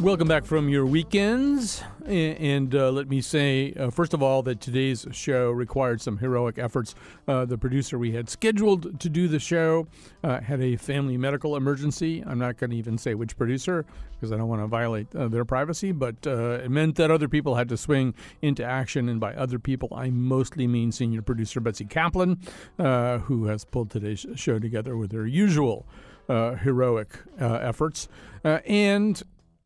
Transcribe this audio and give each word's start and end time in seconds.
Welcome 0.00 0.28
back 0.28 0.44
from 0.44 0.68
your 0.68 0.86
weekends. 0.86 1.82
And 2.06 2.72
uh, 2.72 2.92
let 2.92 3.08
me 3.08 3.20
say, 3.20 3.72
uh, 3.72 3.90
first 3.90 4.14
of 4.14 4.22
all, 4.22 4.44
that 4.44 4.60
today's 4.60 5.04
show 5.10 5.50
required 5.50 6.00
some 6.00 6.18
heroic 6.18 6.56
efforts. 6.56 6.94
Uh, 7.26 7.44
the 7.44 7.58
producer 7.58 7.98
we 7.98 8.12
had 8.12 8.28
scheduled 8.28 9.00
to 9.00 9.08
do 9.08 9.26
the 9.26 9.40
show 9.40 9.88
uh, 10.22 10.40
had 10.40 10.60
a 10.60 10.76
family 10.76 11.16
medical 11.16 11.56
emergency. 11.56 12.22
I'm 12.24 12.38
not 12.38 12.58
going 12.58 12.70
to 12.70 12.76
even 12.76 12.96
say 12.96 13.14
which 13.14 13.36
producer 13.36 13.84
because 14.12 14.30
I 14.30 14.36
don't 14.36 14.46
want 14.48 14.62
to 14.62 14.68
violate 14.68 15.14
uh, 15.16 15.26
their 15.26 15.44
privacy, 15.44 15.90
but 15.90 16.14
uh, 16.28 16.60
it 16.62 16.70
meant 16.70 16.94
that 16.94 17.10
other 17.10 17.28
people 17.28 17.56
had 17.56 17.68
to 17.70 17.76
swing 17.76 18.14
into 18.40 18.64
action. 18.64 19.08
And 19.08 19.18
by 19.18 19.34
other 19.34 19.58
people, 19.58 19.88
I 19.92 20.10
mostly 20.10 20.68
mean 20.68 20.92
senior 20.92 21.22
producer 21.22 21.58
Betsy 21.58 21.86
Kaplan, 21.86 22.38
who 22.76 23.46
has 23.46 23.64
pulled 23.64 23.90
today's 23.90 24.24
show 24.36 24.60
together 24.60 24.96
with 24.96 25.10
her 25.10 25.26
usual 25.26 25.86
heroic 26.28 27.18
efforts. 27.40 28.08
and 28.44 29.22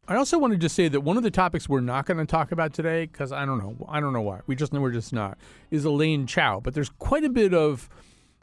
I 0.09 0.16
also 0.16 0.37
wanted 0.37 0.61
to 0.62 0.69
say 0.69 0.88
that 0.88 1.02
one 1.02 1.16
of 1.16 1.23
the 1.23 1.30
topics 1.30 1.69
we're 1.69 1.80
not 1.80 2.06
going 2.06 2.19
to 2.19 2.27
talk 2.27 2.51
about 2.51 2.73
today, 2.73 3.06
because 3.06 3.30
I 3.30 3.45
don't 3.45 3.59
know, 3.59 3.87
I 3.88 4.01
don't 4.01 4.12
know 4.12 4.20
why, 4.20 4.41
we 4.48 4.56
just 4.56 4.73
know 4.73 4.80
we're 4.80 4.91
just 4.91 5.12
not, 5.12 5.38
is 5.70 5.84
Elaine 5.84 6.27
Chao. 6.27 6.59
But 6.59 6.75
there's 6.75 6.89
quite 6.89 7.22
a 7.22 7.28
bit 7.28 7.55
of 7.55 7.89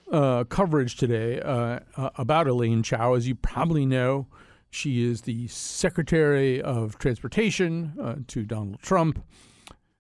uh, 0.10 0.46
coverage 0.46 0.96
today 0.96 1.42
uh, 1.42 1.80
uh, 1.98 2.12
about 2.16 2.48
Elaine 2.48 2.82
Chao. 2.82 3.14
As 3.14 3.28
you 3.28 3.36
probably 3.36 3.86
know, 3.86 4.28
she 4.70 5.06
is 5.06 5.22
the 5.22 5.48
Secretary 5.50 6.62
of 6.62 6.98
Transportation 6.98 7.94
uh, 8.02 8.16
to 8.28 8.46
Donald 8.46 8.82
Trump, 8.82 9.22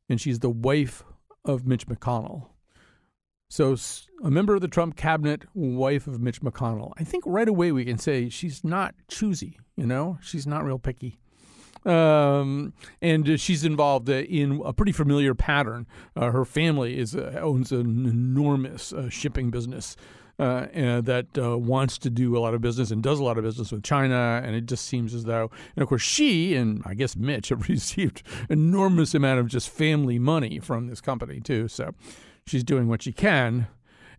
and 0.08 0.22
she's 0.22 0.40
the 0.40 0.50
wife 0.50 1.04
of 1.44 1.68
Mitch 1.68 1.88
McConnell. 1.88 2.48
So, 3.50 3.76
a 4.24 4.32
member 4.32 4.56
of 4.56 4.62
the 4.62 4.68
Trump 4.70 4.96
cabinet, 4.96 5.44
wife 5.54 6.08
of 6.08 6.22
Mitch 6.22 6.40
McConnell. 6.40 6.94
I 6.98 7.04
think 7.04 7.26
right 7.28 7.50
away 7.50 7.74
we 7.74 7.84
can 7.84 7.98
say 7.98 8.30
she's 8.30 8.64
not 8.64 8.96
choosy, 9.10 9.60
you 9.76 9.88
know? 9.88 10.20
She's 10.22 10.48
not 10.48 10.64
real 10.64 10.80
picky. 10.80 11.20
Um, 11.86 12.74
and 13.02 13.28
uh, 13.30 13.38
she's 13.38 13.64
involved 13.64 14.10
uh, 14.10 14.14
in 14.14 14.62
a 14.66 14.74
pretty 14.74 14.92
familiar 14.92 15.34
pattern. 15.34 15.88
Uh, 16.16 16.32
her 16.32 16.46
family 16.46 16.98
is 16.98 17.16
uh, 17.16 17.40
owns 17.42 17.72
an 17.72 18.06
enormous 18.06 18.94
uh, 18.94 19.10
shipping 19.10 19.50
business. 19.50 19.96
Uh, 20.38 21.02
that 21.02 21.28
wants 21.36 21.98
to 21.98 22.10
do 22.10 22.38
a 22.38 22.40
lot 22.40 22.54
of 22.54 22.62
business 22.62 22.92
and 22.92 23.04
does 23.04 23.20
a 23.20 23.24
lot 23.24 23.38
of 23.38 23.44
business 23.44 23.74
with 23.74 23.84
China, 23.84 24.42
and 24.42 24.56
it 24.56 24.68
just 24.68 24.86
seems 24.86 25.14
as 25.14 25.26
though, 25.26 25.52
and 25.76 25.84
of 25.84 25.90
course, 25.90 26.02
she 26.02 26.56
and 26.56 26.82
I 26.86 26.94
guess 26.94 27.18
Mitch 27.18 27.50
have 27.50 27.68
received 27.68 28.24
enormous 28.50 29.14
amount 29.14 29.42
of 29.42 29.48
just 29.48 29.68
family 29.70 30.18
money 30.18 30.60
from 30.60 30.88
this 30.88 31.02
company 31.02 31.42
too. 31.42 31.68
So 31.68 31.94
she's 32.48 32.64
doing 32.64 32.88
what 32.88 33.02
she 33.02 33.12
can, 33.12 33.68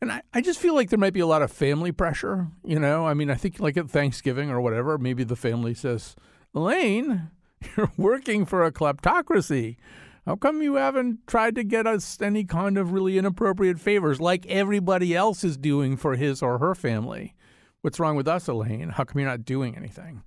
and 0.02 0.12
I, 0.12 0.20
I 0.34 0.42
just 0.42 0.60
feel 0.60 0.74
like 0.74 0.90
there 0.90 0.98
might 0.98 1.14
be 1.14 1.20
a 1.20 1.26
lot 1.26 1.40
of 1.40 1.50
family 1.50 1.90
pressure. 1.90 2.48
You 2.64 2.78
know, 2.78 3.06
I 3.06 3.14
mean, 3.14 3.30
I 3.30 3.34
think 3.34 3.58
like 3.58 3.78
at 3.78 3.88
Thanksgiving 3.88 4.50
or 4.50 4.60
whatever, 4.60 4.98
maybe 4.98 5.24
the 5.24 5.36
family 5.36 5.72
says, 5.72 6.16
Elaine, 6.54 7.30
You're 7.76 7.92
working 7.96 8.44
for 8.44 8.64
a 8.64 8.72
kleptocracy. 8.72 9.76
How 10.26 10.36
come 10.36 10.62
you 10.62 10.74
haven't 10.74 11.26
tried 11.26 11.54
to 11.56 11.64
get 11.64 11.86
us 11.86 12.20
any 12.20 12.44
kind 12.44 12.78
of 12.78 12.92
really 12.92 13.18
inappropriate 13.18 13.80
favors 13.80 14.20
like 14.20 14.46
everybody 14.46 15.14
else 15.14 15.42
is 15.44 15.56
doing 15.56 15.96
for 15.96 16.16
his 16.16 16.42
or 16.42 16.58
her 16.58 16.74
family? 16.74 17.34
What's 17.80 17.98
wrong 17.98 18.16
with 18.16 18.28
us, 18.28 18.46
Elaine? 18.46 18.90
How 18.90 19.04
come 19.04 19.20
you're 19.20 19.28
not 19.28 19.44
doing 19.44 19.76
anything? 19.76 20.22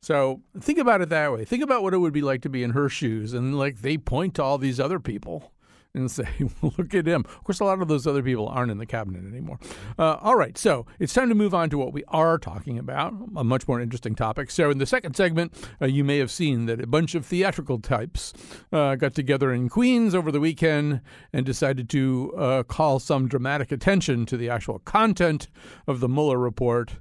So 0.00 0.42
think 0.60 0.78
about 0.78 1.00
it 1.00 1.08
that 1.10 1.32
way. 1.32 1.44
Think 1.44 1.62
about 1.62 1.82
what 1.82 1.94
it 1.94 1.98
would 1.98 2.12
be 2.12 2.22
like 2.22 2.42
to 2.42 2.48
be 2.48 2.62
in 2.62 2.70
her 2.70 2.88
shoes 2.88 3.34
and 3.34 3.56
like 3.58 3.82
they 3.82 3.98
point 3.98 4.34
to 4.34 4.42
all 4.42 4.58
these 4.58 4.80
other 4.80 4.98
people 4.98 5.51
and 5.94 6.10
say, 6.10 6.28
look 6.62 6.94
at 6.94 7.06
him. 7.06 7.24
Of 7.26 7.44
course, 7.44 7.60
a 7.60 7.64
lot 7.64 7.82
of 7.82 7.88
those 7.88 8.06
other 8.06 8.22
people 8.22 8.48
aren't 8.48 8.70
in 8.70 8.78
the 8.78 8.86
cabinet 8.86 9.24
anymore. 9.26 9.58
Uh, 9.98 10.16
all 10.20 10.36
right, 10.36 10.56
so 10.56 10.86
it's 10.98 11.12
time 11.12 11.28
to 11.28 11.34
move 11.34 11.54
on 11.54 11.70
to 11.70 11.78
what 11.78 11.92
we 11.92 12.04
are 12.08 12.38
talking 12.38 12.78
about, 12.78 13.14
a 13.36 13.44
much 13.44 13.68
more 13.68 13.80
interesting 13.80 14.14
topic. 14.14 14.50
So, 14.50 14.70
in 14.70 14.78
the 14.78 14.86
second 14.86 15.16
segment, 15.16 15.52
uh, 15.80 15.86
you 15.86 16.04
may 16.04 16.18
have 16.18 16.30
seen 16.30 16.66
that 16.66 16.80
a 16.80 16.86
bunch 16.86 17.14
of 17.14 17.26
theatrical 17.26 17.78
types 17.78 18.32
uh, 18.72 18.94
got 18.96 19.14
together 19.14 19.52
in 19.52 19.68
Queens 19.68 20.14
over 20.14 20.32
the 20.32 20.40
weekend 20.40 21.00
and 21.32 21.44
decided 21.44 21.88
to 21.90 22.32
uh, 22.36 22.62
call 22.62 22.98
some 22.98 23.28
dramatic 23.28 23.70
attention 23.70 24.26
to 24.26 24.36
the 24.36 24.48
actual 24.48 24.78
content 24.80 25.48
of 25.86 26.00
the 26.00 26.08
Mueller 26.08 26.38
report 26.38 26.92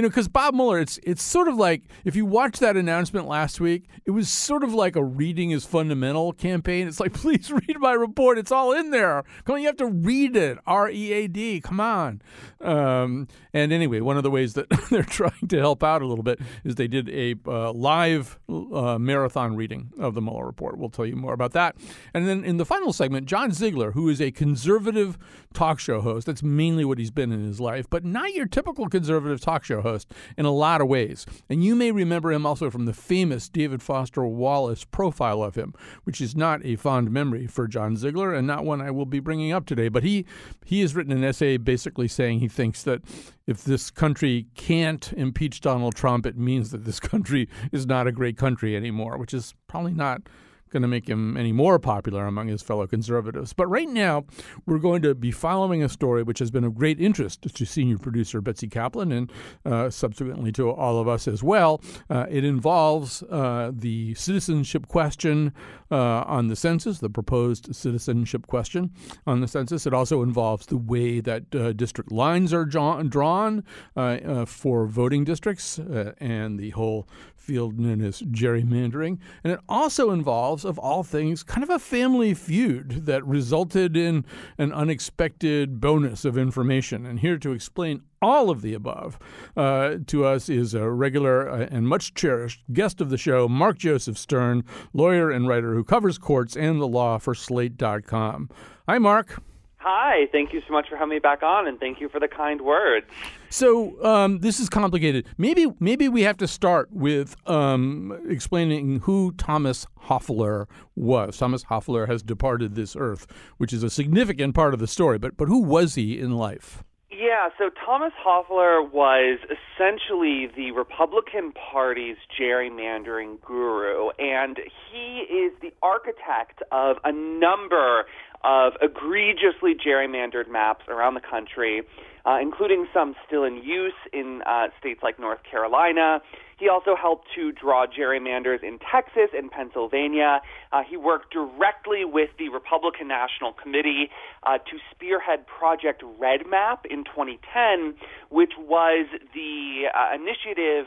you 0.00 0.02
know, 0.02 0.08
because 0.08 0.28
Bob 0.28 0.54
Mueller, 0.54 0.80
it's 0.80 0.98
it's 1.02 1.22
sort 1.22 1.46
of 1.46 1.56
like 1.56 1.82
if 2.06 2.16
you 2.16 2.24
watch 2.24 2.58
that 2.60 2.74
announcement 2.74 3.28
last 3.28 3.60
week, 3.60 3.84
it 4.06 4.12
was 4.12 4.30
sort 4.30 4.64
of 4.64 4.72
like 4.72 4.96
a 4.96 5.04
reading 5.04 5.50
is 5.50 5.66
fundamental 5.66 6.32
campaign. 6.32 6.88
It's 6.88 7.00
like, 7.00 7.12
please 7.20 7.52
read 7.52 7.76
my 7.78 7.92
report. 7.92 8.38
It's 8.38 8.50
all 8.50 8.72
in 8.72 8.92
there. 8.92 9.24
Come 9.44 9.56
on, 9.56 9.60
you 9.60 9.66
have 9.66 9.76
to 9.76 9.84
read 9.84 10.36
it. 10.36 10.56
R 10.66 10.88
E 10.88 11.12
A 11.12 11.28
D. 11.28 11.60
Come 11.60 11.80
on. 11.80 12.22
Um, 12.62 13.28
and 13.52 13.74
anyway, 13.74 14.00
one 14.00 14.16
of 14.16 14.22
the 14.22 14.30
ways 14.30 14.54
that 14.54 14.70
they're 14.90 15.02
trying 15.02 15.48
to 15.48 15.58
help 15.58 15.84
out 15.84 16.00
a 16.00 16.06
little 16.06 16.24
bit 16.24 16.40
is 16.64 16.76
they 16.76 16.88
did 16.88 17.10
a 17.10 17.34
uh, 17.46 17.70
live 17.74 18.38
uh, 18.48 18.96
marathon 18.98 19.54
reading 19.54 19.92
of 19.98 20.14
the 20.14 20.22
Mueller 20.22 20.46
report. 20.46 20.78
We'll 20.78 20.88
tell 20.88 21.04
you 21.04 21.16
more 21.16 21.34
about 21.34 21.52
that. 21.52 21.76
And 22.14 22.26
then 22.26 22.42
in 22.42 22.56
the 22.56 22.64
final 22.64 22.94
segment, 22.94 23.26
John 23.26 23.52
Ziegler, 23.52 23.92
who 23.92 24.08
is 24.08 24.18
a 24.18 24.30
conservative 24.30 25.18
talk 25.52 25.78
show 25.78 26.00
host, 26.00 26.26
that's 26.26 26.42
mainly 26.42 26.86
what 26.86 26.96
he's 26.96 27.10
been 27.10 27.32
in 27.32 27.44
his 27.44 27.60
life, 27.60 27.84
but 27.90 28.02
not 28.02 28.32
your 28.32 28.46
typical 28.46 28.88
conservative 28.88 29.42
talk 29.42 29.62
show 29.62 29.82
host 29.82 29.89
in 30.36 30.44
a 30.44 30.50
lot 30.50 30.80
of 30.80 30.88
ways. 30.88 31.26
And 31.48 31.64
you 31.64 31.74
may 31.74 31.92
remember 31.92 32.32
him 32.32 32.46
also 32.46 32.70
from 32.70 32.86
the 32.86 32.92
famous 32.92 33.48
David 33.48 33.82
Foster 33.82 34.24
Wallace 34.24 34.84
profile 34.84 35.42
of 35.42 35.54
him, 35.54 35.74
which 36.04 36.20
is 36.20 36.36
not 36.36 36.64
a 36.64 36.76
fond 36.76 37.10
memory 37.10 37.46
for 37.46 37.66
John 37.66 37.96
Ziegler 37.96 38.34
and 38.34 38.46
not 38.46 38.64
one 38.64 38.80
I 38.80 38.90
will 38.90 39.06
be 39.06 39.20
bringing 39.20 39.52
up 39.52 39.66
today. 39.66 39.88
But 39.88 40.02
he 40.02 40.26
he 40.64 40.80
has 40.80 40.94
written 40.94 41.12
an 41.12 41.24
essay 41.24 41.56
basically 41.56 42.08
saying 42.08 42.40
he 42.40 42.48
thinks 42.48 42.82
that 42.84 43.02
if 43.46 43.64
this 43.64 43.90
country 43.90 44.46
can't 44.54 45.12
impeach 45.14 45.60
Donald 45.60 45.94
Trump, 45.94 46.26
it 46.26 46.36
means 46.36 46.70
that 46.70 46.84
this 46.84 47.00
country 47.10 47.48
is 47.72 47.86
not 47.86 48.06
a 48.06 48.12
great 48.12 48.36
country 48.36 48.76
anymore, 48.76 49.18
which 49.18 49.34
is 49.34 49.54
probably 49.66 49.92
not 49.92 50.22
going 50.70 50.82
to 50.82 50.88
make 50.88 51.08
him 51.08 51.36
any 51.36 51.52
more 51.52 51.78
popular 51.78 52.26
among 52.26 52.48
his 52.48 52.62
fellow 52.62 52.86
conservatives. 52.86 53.52
But 53.52 53.66
right 53.66 53.88
now, 53.88 54.24
we're 54.66 54.78
going 54.78 55.02
to 55.02 55.14
be 55.14 55.30
following 55.30 55.82
a 55.82 55.88
story 55.88 56.22
which 56.22 56.38
has 56.38 56.50
been 56.50 56.64
of 56.64 56.74
great 56.74 57.00
interest 57.00 57.42
to 57.42 57.64
senior 57.64 57.98
producer 57.98 58.40
Betsy 58.40 58.68
Kaplan 58.68 59.12
and 59.12 59.32
uh, 59.64 59.90
subsequently 59.90 60.52
to 60.52 60.70
all 60.70 60.98
of 61.00 61.08
us 61.08 61.28
as 61.28 61.42
well. 61.42 61.80
Uh, 62.08 62.26
it 62.30 62.44
involves 62.44 63.22
uh, 63.24 63.70
the 63.74 64.14
citizenship 64.14 64.86
question 64.88 65.52
uh, 65.90 66.22
on 66.26 66.46
the 66.46 66.56
census, 66.56 66.98
the 66.98 67.10
proposed 67.10 67.74
citizenship 67.74 68.46
question 68.46 68.90
on 69.26 69.40
the 69.40 69.48
census. 69.48 69.86
It 69.86 69.94
also 69.94 70.22
involves 70.22 70.66
the 70.66 70.76
way 70.76 71.20
that 71.20 71.54
uh, 71.54 71.72
district 71.72 72.12
lines 72.12 72.52
are 72.52 72.64
drawn 72.64 73.64
uh, 73.96 74.44
for 74.44 74.86
voting 74.86 75.24
districts 75.24 75.78
and 75.78 76.58
the 76.58 76.70
whole 76.70 77.08
field 77.40 77.78
known 77.78 78.02
as 78.02 78.22
gerrymandering. 78.22 79.18
And 79.42 79.52
it 79.54 79.60
also 79.68 80.10
involves, 80.10 80.64
of 80.64 80.78
all 80.78 81.02
things, 81.02 81.42
kind 81.42 81.62
of 81.62 81.70
a 81.70 81.78
family 81.78 82.34
feud 82.34 83.06
that 83.06 83.26
resulted 83.26 83.96
in 83.96 84.24
an 84.58 84.72
unexpected 84.72 85.80
bonus 85.80 86.24
of 86.24 86.38
information. 86.38 87.06
And 87.06 87.20
here 87.20 87.38
to 87.38 87.52
explain 87.52 88.02
all 88.22 88.50
of 88.50 88.62
the 88.62 88.74
above 88.74 89.18
uh, 89.56 89.96
to 90.06 90.24
us 90.24 90.48
is 90.48 90.74
a 90.74 90.90
regular 90.90 91.48
uh, 91.48 91.66
and 91.70 91.88
much 91.88 92.14
cherished 92.14 92.62
guest 92.72 93.00
of 93.00 93.10
the 93.10 93.18
show, 93.18 93.48
Mark 93.48 93.78
Joseph 93.78 94.18
Stern, 94.18 94.62
lawyer 94.92 95.30
and 95.30 95.48
writer 95.48 95.74
who 95.74 95.84
covers 95.84 96.18
courts 96.18 96.56
and 96.56 96.80
the 96.80 96.88
law 96.88 97.18
for 97.18 97.34
Slate.com. 97.34 98.50
Hi, 98.86 98.98
Mark. 98.98 99.42
Hi, 99.82 100.26
thank 100.30 100.52
you 100.52 100.60
so 100.66 100.74
much 100.74 100.90
for 100.90 100.96
having 100.96 101.08
me 101.08 101.20
back 101.20 101.42
on, 101.42 101.66
and 101.66 101.80
thank 101.80 102.02
you 102.02 102.10
for 102.10 102.20
the 102.20 102.28
kind 102.28 102.60
words. 102.60 103.06
So 103.48 104.04
um, 104.04 104.40
this 104.40 104.60
is 104.60 104.68
complicated. 104.68 105.26
Maybe 105.38 105.68
maybe 105.80 106.06
we 106.06 106.20
have 106.20 106.36
to 106.36 106.46
start 106.46 106.92
with 106.92 107.34
um, 107.48 108.20
explaining 108.28 109.00
who 109.00 109.32
Thomas 109.38 109.86
Hofeller 110.04 110.66
was. 110.96 111.38
Thomas 111.38 111.64
Hofeller 111.64 112.06
has 112.08 112.22
departed 112.22 112.74
this 112.74 112.94
earth, 112.94 113.26
which 113.56 113.72
is 113.72 113.82
a 113.82 113.88
significant 113.88 114.54
part 114.54 114.74
of 114.74 114.80
the 114.80 114.86
story. 114.86 115.18
But 115.18 115.38
but 115.38 115.48
who 115.48 115.62
was 115.62 115.94
he 115.94 116.20
in 116.20 116.32
life? 116.32 116.84
Yeah, 117.10 117.48
so 117.58 117.70
Thomas 117.84 118.12
Hofeller 118.24 118.88
was 118.90 119.40
essentially 119.44 120.48
the 120.56 120.70
Republican 120.70 121.52
Party's 121.52 122.16
gerrymandering 122.38 123.40
guru, 123.40 124.10
and 124.18 124.58
he 124.90 125.22
is 125.22 125.52
the 125.60 125.72
architect 125.82 126.62
of 126.70 126.96
a 127.04 127.12
number 127.12 128.04
of 128.42 128.72
egregiously 128.80 129.74
gerrymandered 129.74 130.50
maps 130.50 130.84
around 130.88 131.14
the 131.14 131.20
country, 131.20 131.82
uh, 132.24 132.38
including 132.40 132.86
some 132.92 133.14
still 133.26 133.44
in 133.44 133.56
use 133.56 133.94
in 134.12 134.42
uh, 134.46 134.68
states 134.78 135.00
like 135.02 135.18
North 135.18 135.40
Carolina. 135.48 136.20
He 136.58 136.68
also 136.68 136.94
helped 136.94 137.28
to 137.36 137.52
draw 137.52 137.86
gerrymanders 137.86 138.62
in 138.62 138.78
Texas 138.78 139.30
and 139.34 139.50
Pennsylvania. 139.50 140.42
Uh, 140.72 140.82
he 140.86 140.96
worked 140.96 141.32
directly 141.32 142.04
with 142.04 142.28
the 142.38 142.50
Republican 142.50 143.08
National 143.08 143.52
Committee 143.54 144.10
uh, 144.42 144.58
to 144.58 144.78
spearhead 144.90 145.46
Project 145.46 146.02
Red 146.18 146.46
Map 146.46 146.84
in 146.88 147.04
2010, 147.04 147.94
which 148.28 148.52
was 148.58 149.06
the 149.32 149.84
uh, 149.94 150.14
initiative 150.14 150.86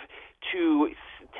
to 0.51 0.89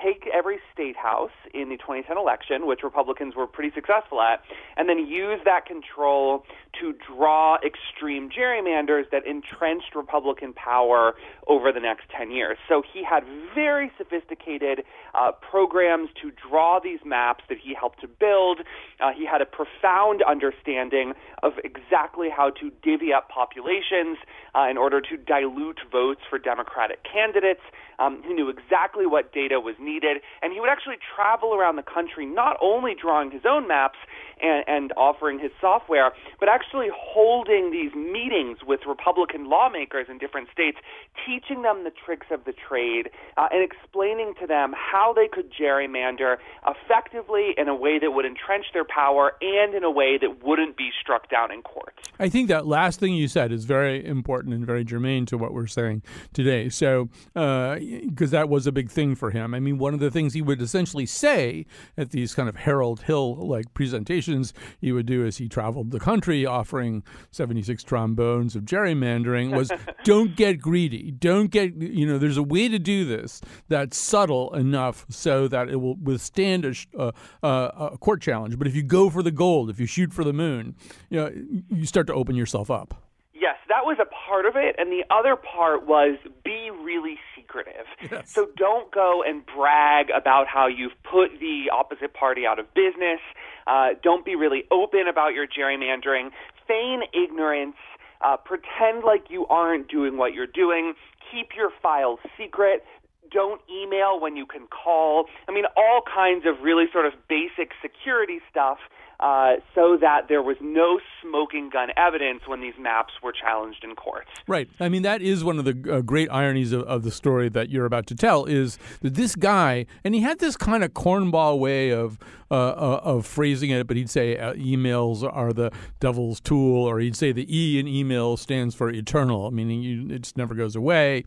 take 0.02 0.30
every 0.34 0.60
state 0.74 0.96
house 0.96 1.32
in 1.54 1.70
the 1.70 1.78
2010 1.78 2.18
election, 2.18 2.66
which 2.66 2.84
Republicans 2.84 3.36
were 3.36 3.48
pretty 3.48 3.74
successful 3.74 4.22
at, 4.22 4.42
and 4.78 4.88
then 4.88 5.06
use 5.06 5.40
that 5.46 5.66
control 5.66 6.46
to 6.80 6.94
draw 6.94 7.58
extreme 7.66 8.30
gerrymanders 8.30 9.04
that 9.12 9.26
entrenched 9.26 9.96
Republican 9.96 10.54
power 10.54 11.14
over 11.48 11.72
the 11.72 11.80
next 11.80 12.04
10 12.18 12.32
years. 12.32 12.58
So 12.68 12.82
he 12.82 13.04
had 13.04 13.24
very 13.54 13.92
sophisticated 13.98 14.84
uh, 15.14 15.32
programs 15.32 16.10
to 16.22 16.32
draw 16.32 16.80
these 16.84 17.00
maps 17.06 17.44
that 17.50 17.58
he 17.64 17.74
helped 17.74 18.02
to 18.02 18.08
build. 18.08 18.60
Uh, 19.00 19.12
he 19.16 19.26
had 19.26 19.42
a 19.42 19.46
profound 19.46 20.24
understanding 20.24 21.14
of 21.42 21.54
exactly 21.64 22.30
how 22.36 22.50
to 22.50 22.72
divvy 22.82 23.14
up 23.14 23.30
populations 23.30 24.18
uh, 24.56 24.68
in 24.70 24.78
order 24.78 25.02
to 25.02 25.18
dilute 25.18 25.80
votes 25.92 26.22
for 26.30 26.40
Democratic 26.40 27.00
candidates. 27.04 27.62
Um, 28.00 28.24
he 28.26 28.34
knew 28.34 28.50
exactly 28.50 29.06
what 29.06 29.34
data 29.34 29.60
was 29.60 29.76
needed, 29.80 30.18
and 30.42 30.52
he 30.52 30.60
would 30.60 30.70
actually 30.70 30.98
travel 31.16 31.54
around 31.54 31.76
the 31.76 31.84
country 31.84 32.26
not 32.26 32.58
only 32.62 32.96
drawing 33.00 33.32
his 33.32 33.44
own 33.48 33.68
maps 33.68 34.00
and, 34.42 34.64
and 34.68 34.94
offering 34.98 35.40
his 35.40 35.52
software, 35.62 36.12
but 36.40 36.50
actually 36.50 36.63
holding 36.72 37.72
these 37.72 37.94
meetings 37.94 38.60
with 38.66 38.82
Republican 38.88 39.50
lawmakers 39.50 40.08
in 40.10 40.18
different 40.18 40.50
states, 40.52 40.78
teaching 41.26 41.62
them 41.62 41.84
the 41.84 41.92
tricks 41.92 42.28
of 42.32 42.46
the 42.46 42.54
trade 42.54 43.10
uh, 43.38 43.48
and 43.52 43.64
explaining 43.64 44.34
to 44.40 44.48
them 44.48 44.74
how 44.74 45.14
they 45.14 45.28
could 45.28 45.52
gerrymander 45.52 46.38
effectively 46.68 47.54
in 47.58 47.68
a 47.68 47.76
way 47.76 48.00
that 48.00 48.12
would 48.12 48.26
entrench 48.26 48.66
their 48.74 48.86
power 48.86 49.34
and 49.42 49.74
in 49.74 49.84
a 49.84 49.92
way 49.92 50.18
that 50.18 50.44
wouldn't 50.44 50.78
be 50.78 50.90
struck 51.02 51.30
down 51.30 51.52
in 51.52 51.62
court. 51.62 51.94
I 52.20 52.30
think 52.30 52.48
that 52.48 52.66
last 52.68 53.00
thing 53.00 53.14
you 53.14 53.28
said 53.28 53.52
is 53.52 53.66
very 53.66 54.06
important 54.06 54.54
and 54.54 54.66
very 54.66 54.84
germane 54.84 55.26
to 55.28 55.38
what 55.38 55.54
we're 55.54 55.68
saying 55.68 56.04
today. 56.34 56.70
So, 56.70 57.10
because 57.34 58.34
uh, 58.34 58.38
that 58.38 58.50
was 58.50 58.68
a 58.68 58.72
big 58.72 58.90
thing 58.90 59.16
for 59.16 59.32
him. 59.32 59.54
I 59.54 59.60
mean, 59.60 59.78
one 59.78 59.94
of 59.94 60.00
the 60.00 60.12
things 60.12 60.34
he 60.34 60.42
would 60.42 60.62
essentially 60.62 61.06
say 61.06 61.66
at 61.98 62.12
these 62.12 62.34
kind 62.34 62.50
of 62.50 62.56
Harold 62.56 63.02
Hill 63.02 63.36
like 63.36 63.74
presentations 63.74 64.54
he 64.80 64.92
would 64.92 65.06
do 65.06 65.26
as 65.26 65.38
he 65.38 65.48
traveled 65.48 65.92
the 65.92 66.00
country 66.00 66.46
offering 66.54 67.04
76 67.32 67.84
trombones 67.84 68.56
of 68.56 68.64
gerrymandering 68.64 69.56
was 69.56 69.72
don't 70.04 70.36
get 70.36 70.62
greedy. 70.62 71.12
Don't 71.12 71.50
get, 71.50 71.76
you 71.76 72.06
know, 72.06 72.18
there's 72.18 72.38
a 72.38 72.44
way 72.44 72.70
to 72.70 72.80
do 72.80 73.06
this 73.06 73.42
that's 73.68 73.98
subtle 73.98 74.54
enough 74.54 75.06
so 75.10 75.48
that 75.48 75.70
it 75.70 75.78
will 75.78 75.96
withstand 75.96 76.66
a, 76.66 76.74
a, 76.98 77.02
uh, 77.02 77.12
uh, 77.44 77.90
a 77.94 77.98
court 77.98 78.22
challenge. 78.22 78.58
But 78.58 78.68
if 78.68 78.76
you 78.76 78.84
go 78.84 79.10
for 79.10 79.24
the 79.24 79.32
gold, 79.32 79.70
if 79.70 79.80
you 79.80 79.86
shoot 79.86 80.14
for 80.14 80.24
the 80.24 80.34
moon, 80.34 80.76
you 81.10 81.20
know, 81.20 81.32
you 81.70 81.86
start 81.86 82.08
to 82.08 82.14
open 82.14 82.36
yourself 82.36 82.70
up. 82.70 82.94
Yes, 83.34 83.56
that 83.68 83.86
was 83.86 83.98
a 84.00 84.06
part 84.06 84.46
of 84.46 84.56
it. 84.56 84.76
And 84.78 84.92
the 84.92 85.04
other 85.10 85.36
part 85.36 85.86
was 85.88 86.18
be 86.44 86.70
really 86.72 87.18
secretive. 87.54 87.86
Yes. 88.12 88.32
So 88.32 88.48
don't 88.58 88.92
go 88.92 89.24
and 89.26 89.44
brag 89.46 90.08
about 90.16 90.48
how 90.48 90.68
you've 90.68 90.92
put 91.10 91.40
the 91.40 91.72
opposite 91.74 92.14
party 92.14 92.46
out 92.46 92.60
of 92.60 92.72
business. 92.74 93.20
Uh, 93.66 93.90
don't 94.04 94.26
be 94.26 94.36
really 94.36 94.66
open 94.72 95.08
about 95.10 95.34
your 95.34 95.48
gerrymandering. 95.48 96.30
Feign 96.68 97.02
ignorance. 97.14 97.78
Uh, 98.22 98.38
pretend 98.38 99.04
like 99.04 99.30
you 99.30 99.48
aren't 99.48 99.90
doing 99.90 100.18
what 100.18 100.34
you're 100.34 100.48
doing. 100.48 100.94
Keep 101.32 101.56
your 101.56 101.72
files 101.82 102.20
secret. 102.38 102.84
Don't 103.32 103.62
email 103.72 104.20
when 104.20 104.36
you 104.36 104.46
can 104.46 104.68
call. 104.68 105.26
I 105.48 105.54
mean, 105.54 105.66
all 105.76 106.02
kinds 106.14 106.46
of 106.46 106.62
really 106.62 106.86
sort 106.92 107.06
of 107.06 107.14
basic 107.28 107.72
security 107.82 108.40
stuff 108.52 108.78
uh, 109.24 109.56
so 109.74 109.96
that 110.02 110.28
there 110.28 110.42
was 110.42 110.58
no 110.60 111.00
smoking 111.22 111.70
gun 111.70 111.88
evidence 111.96 112.42
when 112.46 112.60
these 112.60 112.74
maps 112.78 113.14
were 113.24 113.32
challenged 113.32 113.82
in 113.82 113.96
court. 113.96 114.28
Right. 114.48 114.70
I 114.82 114.90
mean, 114.90 115.04
that 115.04 115.22
is 115.22 115.46
one 115.46 115.58
of 115.58 115.64
the 115.64 115.90
uh, 115.90 116.02
great 116.02 116.30
ironies 116.30 116.74
of, 116.74 116.82
of, 116.82 117.04
the 117.04 117.12
story 117.12 117.48
that 117.48 117.70
you're 117.70 117.86
about 117.86 118.06
to 118.08 118.16
tell 118.16 118.44
is 118.44 118.78
that 119.00 119.14
this 119.16 119.38
guy, 119.38 119.86
and 120.04 120.14
he 120.14 120.20
had 120.20 120.40
this 120.40 120.58
kind 120.58 120.84
of 120.84 120.92
cornball 120.92 121.58
way 121.58 121.92
of 121.92 122.20
uh, 122.52 122.56
uh 122.56 123.02
of 123.04 123.26
phrasing 123.26 123.70
it, 123.70 123.88
but 123.88 123.96
he'd 123.96 124.10
say 124.10 124.38
uh, 124.38 124.54
emails 124.56 125.24
are 125.24 125.54
the 125.54 125.72
devil's 126.02 126.42
tool, 126.42 126.84
or 126.84 127.00
he'd 127.00 127.16
say 127.16 127.32
the 127.32 127.48
E 127.50 127.80
in 127.80 127.88
email 127.88 128.36
stands 128.36 128.76
for 128.76 128.90
eternal, 128.90 129.52
meaning 129.52 129.82
you, 129.82 130.14
it 130.14 130.24
just 130.24 130.38
never 130.38 130.54
goes 130.54 130.76
away. 130.76 131.24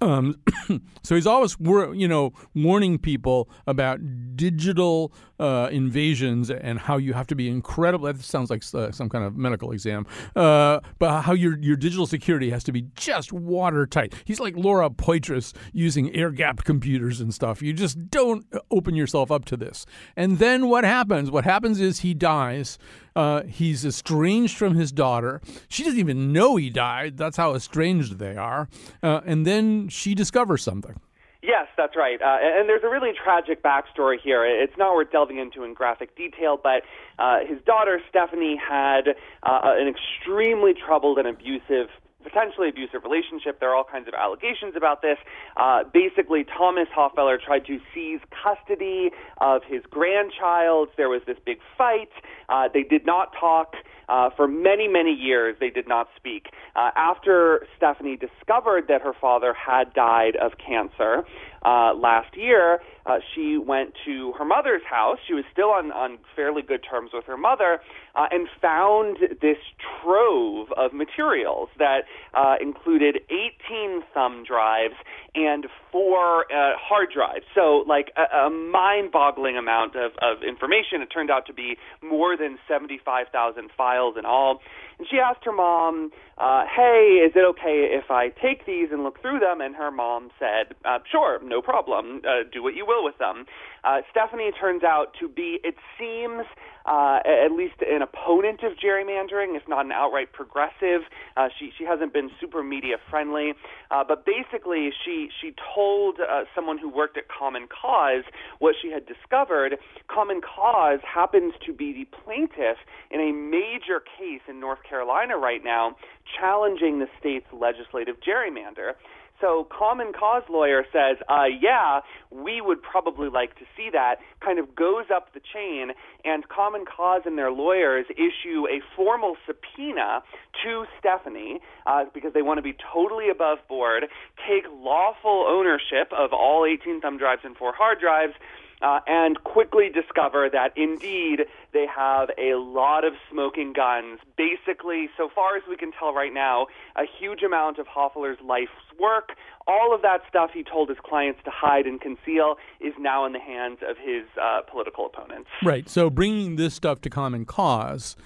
Um, 0.00 0.38
so 1.02 1.14
he's 1.14 1.26
always, 1.26 1.56
you 1.60 2.08
know, 2.08 2.32
warning 2.54 2.98
people 2.98 3.48
about 3.66 4.00
digital 4.36 5.12
uh, 5.40 5.68
invasions 5.72 6.50
and 6.50 6.78
how 6.78 6.98
you 6.98 7.14
have 7.14 7.26
to 7.28 7.34
be 7.34 7.48
incredible. 7.48 8.06
That 8.06 8.20
sounds 8.20 8.50
like 8.50 8.62
uh, 8.74 8.90
some 8.90 9.08
kind 9.08 9.24
of 9.24 9.36
medical 9.36 9.72
exam, 9.72 10.06
uh, 10.34 10.80
but 10.98 11.22
how 11.22 11.32
your 11.32 11.58
your 11.58 11.76
digital 11.76 12.06
security 12.06 12.50
has 12.50 12.64
to 12.64 12.72
be 12.72 12.86
just 12.94 13.32
watertight. 13.32 14.14
He's 14.24 14.40
like 14.40 14.56
Laura 14.56 14.90
Poitras 14.90 15.54
using 15.72 16.14
air 16.14 16.30
gap 16.30 16.64
computers 16.64 17.20
and 17.20 17.32
stuff. 17.32 17.62
You 17.62 17.72
just 17.72 18.10
don't 18.10 18.46
open 18.70 18.94
yourself 18.94 19.30
up 19.30 19.44
to 19.46 19.56
this. 19.56 19.86
And 20.16 20.38
then 20.38 20.68
what 20.68 20.84
happens? 20.84 21.30
What 21.30 21.44
happens 21.44 21.80
is 21.80 22.00
he 22.00 22.14
dies. 22.14 22.78
Uh, 23.16 23.42
he's 23.44 23.84
estranged 23.84 24.56
from 24.56 24.74
his 24.74 24.92
daughter. 24.92 25.40
She 25.68 25.82
doesn't 25.82 25.98
even 25.98 26.32
know 26.32 26.56
he 26.56 26.70
died. 26.70 27.16
That's 27.16 27.38
how 27.38 27.54
estranged 27.54 28.18
they 28.18 28.36
are. 28.36 28.68
Uh, 29.02 29.22
and 29.24 29.46
then 29.46 29.88
she 29.88 30.14
discovers 30.14 30.62
something. 30.62 31.00
Yes, 31.42 31.68
that's 31.76 31.94
right. 31.96 32.20
Uh, 32.20 32.38
and 32.40 32.68
there's 32.68 32.82
a 32.82 32.88
really 32.88 33.12
tragic 33.12 33.62
backstory 33.62 34.16
here. 34.22 34.44
It's 34.44 34.76
not 34.76 34.94
worth 34.94 35.12
delving 35.12 35.38
into 35.38 35.62
in 35.64 35.74
graphic 35.74 36.16
detail, 36.16 36.58
but 36.60 36.82
uh, 37.18 37.38
his 37.46 37.58
daughter, 37.64 38.00
Stephanie, 38.08 38.56
had 38.56 39.10
uh, 39.44 39.60
an 39.62 39.88
extremely 39.88 40.74
troubled 40.74 41.18
and 41.18 41.28
abusive 41.28 41.88
potentially 42.26 42.68
abusive 42.68 43.04
relationship. 43.04 43.60
There 43.60 43.70
are 43.70 43.76
all 43.76 43.86
kinds 43.86 44.08
of 44.08 44.14
allegations 44.14 44.74
about 44.76 45.00
this. 45.00 45.18
Uh, 45.56 45.84
basically, 45.92 46.44
Thomas 46.44 46.88
Hofeller 46.96 47.38
tried 47.40 47.64
to 47.66 47.78
seize 47.94 48.20
custody 48.42 49.10
of 49.40 49.62
his 49.66 49.82
grandchild. 49.88 50.88
There 50.96 51.08
was 51.08 51.22
this 51.26 51.38
big 51.46 51.58
fight. 51.78 52.10
Uh, 52.48 52.68
they 52.72 52.82
did 52.82 53.06
not 53.06 53.32
talk. 53.38 53.74
Uh, 54.08 54.30
for 54.36 54.46
many, 54.46 54.86
many 54.86 55.10
years, 55.12 55.56
they 55.58 55.70
did 55.70 55.88
not 55.88 56.08
speak. 56.16 56.46
Uh, 56.76 56.90
after 56.94 57.66
Stephanie 57.76 58.16
discovered 58.16 58.84
that 58.86 59.02
her 59.02 59.12
father 59.20 59.52
had 59.52 59.92
died 59.94 60.36
of 60.36 60.52
cancer 60.58 61.24
uh, 61.66 61.94
last 61.94 62.36
year, 62.36 62.78
uh, 63.06 63.18
she 63.34 63.58
went 63.58 63.92
to 64.04 64.32
her 64.38 64.44
mother's 64.44 64.82
house. 64.88 65.18
She 65.26 65.34
was 65.34 65.44
still 65.52 65.70
on, 65.70 65.90
on 65.90 66.18
fairly 66.36 66.62
good 66.62 66.84
terms 66.88 67.10
with 67.12 67.24
her 67.24 67.36
mother 67.36 67.80
uh, 68.14 68.26
and 68.30 68.48
found 68.62 69.18
this 69.42 69.58
trove 70.02 70.68
of 70.76 70.92
materials 70.92 71.68
that 71.78 72.02
uh, 72.34 72.54
included 72.60 73.18
18 73.30 74.02
thumb 74.14 74.44
drives 74.46 74.94
and 75.34 75.66
four 75.90 76.44
uh, 76.52 76.78
hard 76.78 77.08
drives. 77.12 77.44
So, 77.54 77.84
like 77.86 78.12
a, 78.16 78.46
a 78.46 78.50
mind-boggling 78.50 79.56
amount 79.56 79.96
of, 79.96 80.12
of 80.22 80.42
information. 80.46 81.02
It 81.02 81.06
turned 81.06 81.30
out 81.30 81.46
to 81.46 81.52
be 81.52 81.76
more 82.02 82.36
than 82.36 82.58
75,000 82.68 83.70
files 83.76 84.14
in 84.18 84.24
all. 84.24 84.60
And 84.98 85.06
she 85.08 85.18
asked 85.18 85.44
her 85.44 85.52
mom, 85.52 86.10
uh, 86.38 86.64
"Hey, 86.66 87.20
is 87.24 87.32
it 87.36 87.44
okay 87.50 87.88
if 87.92 88.10
I 88.10 88.28
take 88.28 88.64
these 88.66 88.90
and 88.92 89.04
look 89.04 89.20
through 89.20 89.40
them?" 89.40 89.60
And 89.60 89.76
her 89.76 89.90
mom 89.90 90.30
said, 90.38 90.74
uh, 90.84 91.00
"Sure, 91.10 91.38
no 91.42 91.60
problem. 91.60 92.22
Uh, 92.26 92.44
do 92.50 92.62
what 92.62 92.74
you 92.74 92.86
will 92.86 93.04
with 93.04 93.18
them." 93.18 93.46
Uh, 93.84 94.02
Stephanie 94.10 94.52
turns 94.52 94.82
out 94.84 95.14
to 95.20 95.28
be, 95.28 95.60
it 95.62 95.76
seems, 95.98 96.46
uh, 96.86 97.18
at 97.26 97.52
least 97.52 97.74
an 97.80 98.02
opponent 98.02 98.62
of 98.62 98.72
gerrymandering, 98.78 99.56
if 99.56 99.62
not 99.68 99.84
an 99.84 99.92
outright 99.92 100.32
progressive. 100.32 101.02
Uh, 101.36 101.48
she 101.58 101.72
she 101.76 101.84
hasn't 101.84 102.12
been 102.12 102.30
super 102.40 102.62
media 102.62 102.96
friendly, 103.10 103.52
uh, 103.90 104.04
but 104.06 104.24
basically 104.24 104.90
she 105.04 105.28
she 105.40 105.54
told 105.74 106.20
uh, 106.20 106.44
someone 106.54 106.78
who 106.78 106.88
worked 106.88 107.16
at 107.16 107.24
Common 107.28 107.66
Cause 107.68 108.24
what 108.58 108.74
she 108.80 108.90
had 108.90 109.04
discovered. 109.06 109.76
Common 110.08 110.40
Cause 110.40 111.00
happens 111.02 111.54
to 111.66 111.72
be 111.72 111.92
the 111.92 112.06
plaintiff 112.22 112.78
in 113.10 113.20
a 113.20 113.32
major 113.32 114.00
case 114.00 114.42
in 114.48 114.60
North 114.60 114.82
Carolina 114.88 115.36
right 115.36 115.64
now, 115.64 115.96
challenging 116.38 117.00
the 117.00 117.08
state's 117.18 117.46
legislative 117.52 118.16
gerrymander. 118.20 118.92
So 119.40 119.66
Common 119.70 120.12
Cause 120.12 120.42
lawyer 120.48 120.84
says, 120.92 121.18
uh, 121.28 121.44
yeah, 121.44 122.00
we 122.30 122.60
would 122.60 122.82
probably 122.82 123.28
like 123.28 123.54
to 123.56 123.64
see 123.76 123.90
that, 123.92 124.16
kind 124.42 124.58
of 124.58 124.74
goes 124.74 125.06
up 125.14 125.34
the 125.34 125.40
chain, 125.40 125.90
and 126.24 126.48
Common 126.48 126.75
Cause 126.84 127.22
and 127.24 127.38
their 127.38 127.50
lawyers 127.50 128.06
issue 128.10 128.66
a 128.68 128.80
formal 128.94 129.36
subpoena 129.46 130.22
to 130.64 130.84
Stephanie 130.98 131.60
uh, 131.86 132.04
because 132.12 132.32
they 132.34 132.42
want 132.42 132.58
to 132.58 132.62
be 132.62 132.74
totally 132.92 133.30
above 133.30 133.58
board, 133.68 134.04
take 134.48 134.64
lawful 134.72 135.46
ownership 135.48 136.12
of 136.16 136.32
all 136.32 136.66
18 136.66 137.00
thumb 137.00 137.18
drives 137.18 137.42
and 137.44 137.56
four 137.56 137.72
hard 137.72 138.00
drives, 138.00 138.34
uh, 138.82 139.00
and 139.06 139.42
quickly 139.44 139.88
discover 139.88 140.48
that 140.52 140.76
indeed 140.76 141.46
they 141.72 141.86
have 141.86 142.30
a 142.38 142.54
lot 142.56 143.04
of 143.04 143.14
smoking 143.30 143.72
guns. 143.72 144.20
Basically, 144.36 145.08
so 145.16 145.28
far 145.34 145.56
as 145.56 145.62
we 145.68 145.76
can 145.76 145.92
tell 145.92 146.12
right 146.12 146.32
now, 146.32 146.66
a 146.96 147.04
huge 147.18 147.42
amount 147.42 147.78
of 147.78 147.86
Hofeller's 147.86 148.38
life's 148.44 148.70
work, 148.98 149.30
all 149.66 149.94
of 149.94 150.02
that 150.02 150.20
stuff 150.28 150.50
he 150.52 150.62
told 150.62 150.88
his 150.88 150.98
clients 151.04 151.40
to 151.44 151.50
hide 151.50 151.86
and 151.86 152.00
conceal, 152.00 152.56
is 152.80 152.94
now 152.98 153.26
in 153.26 153.32
the 153.32 153.40
hands 153.40 153.78
of 153.88 153.96
his 153.96 154.24
uh, 154.40 154.60
political 154.70 155.06
opponents. 155.06 155.48
Right. 155.62 155.88
So 155.88 156.10
bringing 156.10 156.56
this 156.56 156.74
stuff 156.74 157.00
to 157.02 157.10
Common 157.10 157.44
Cause 157.44 158.16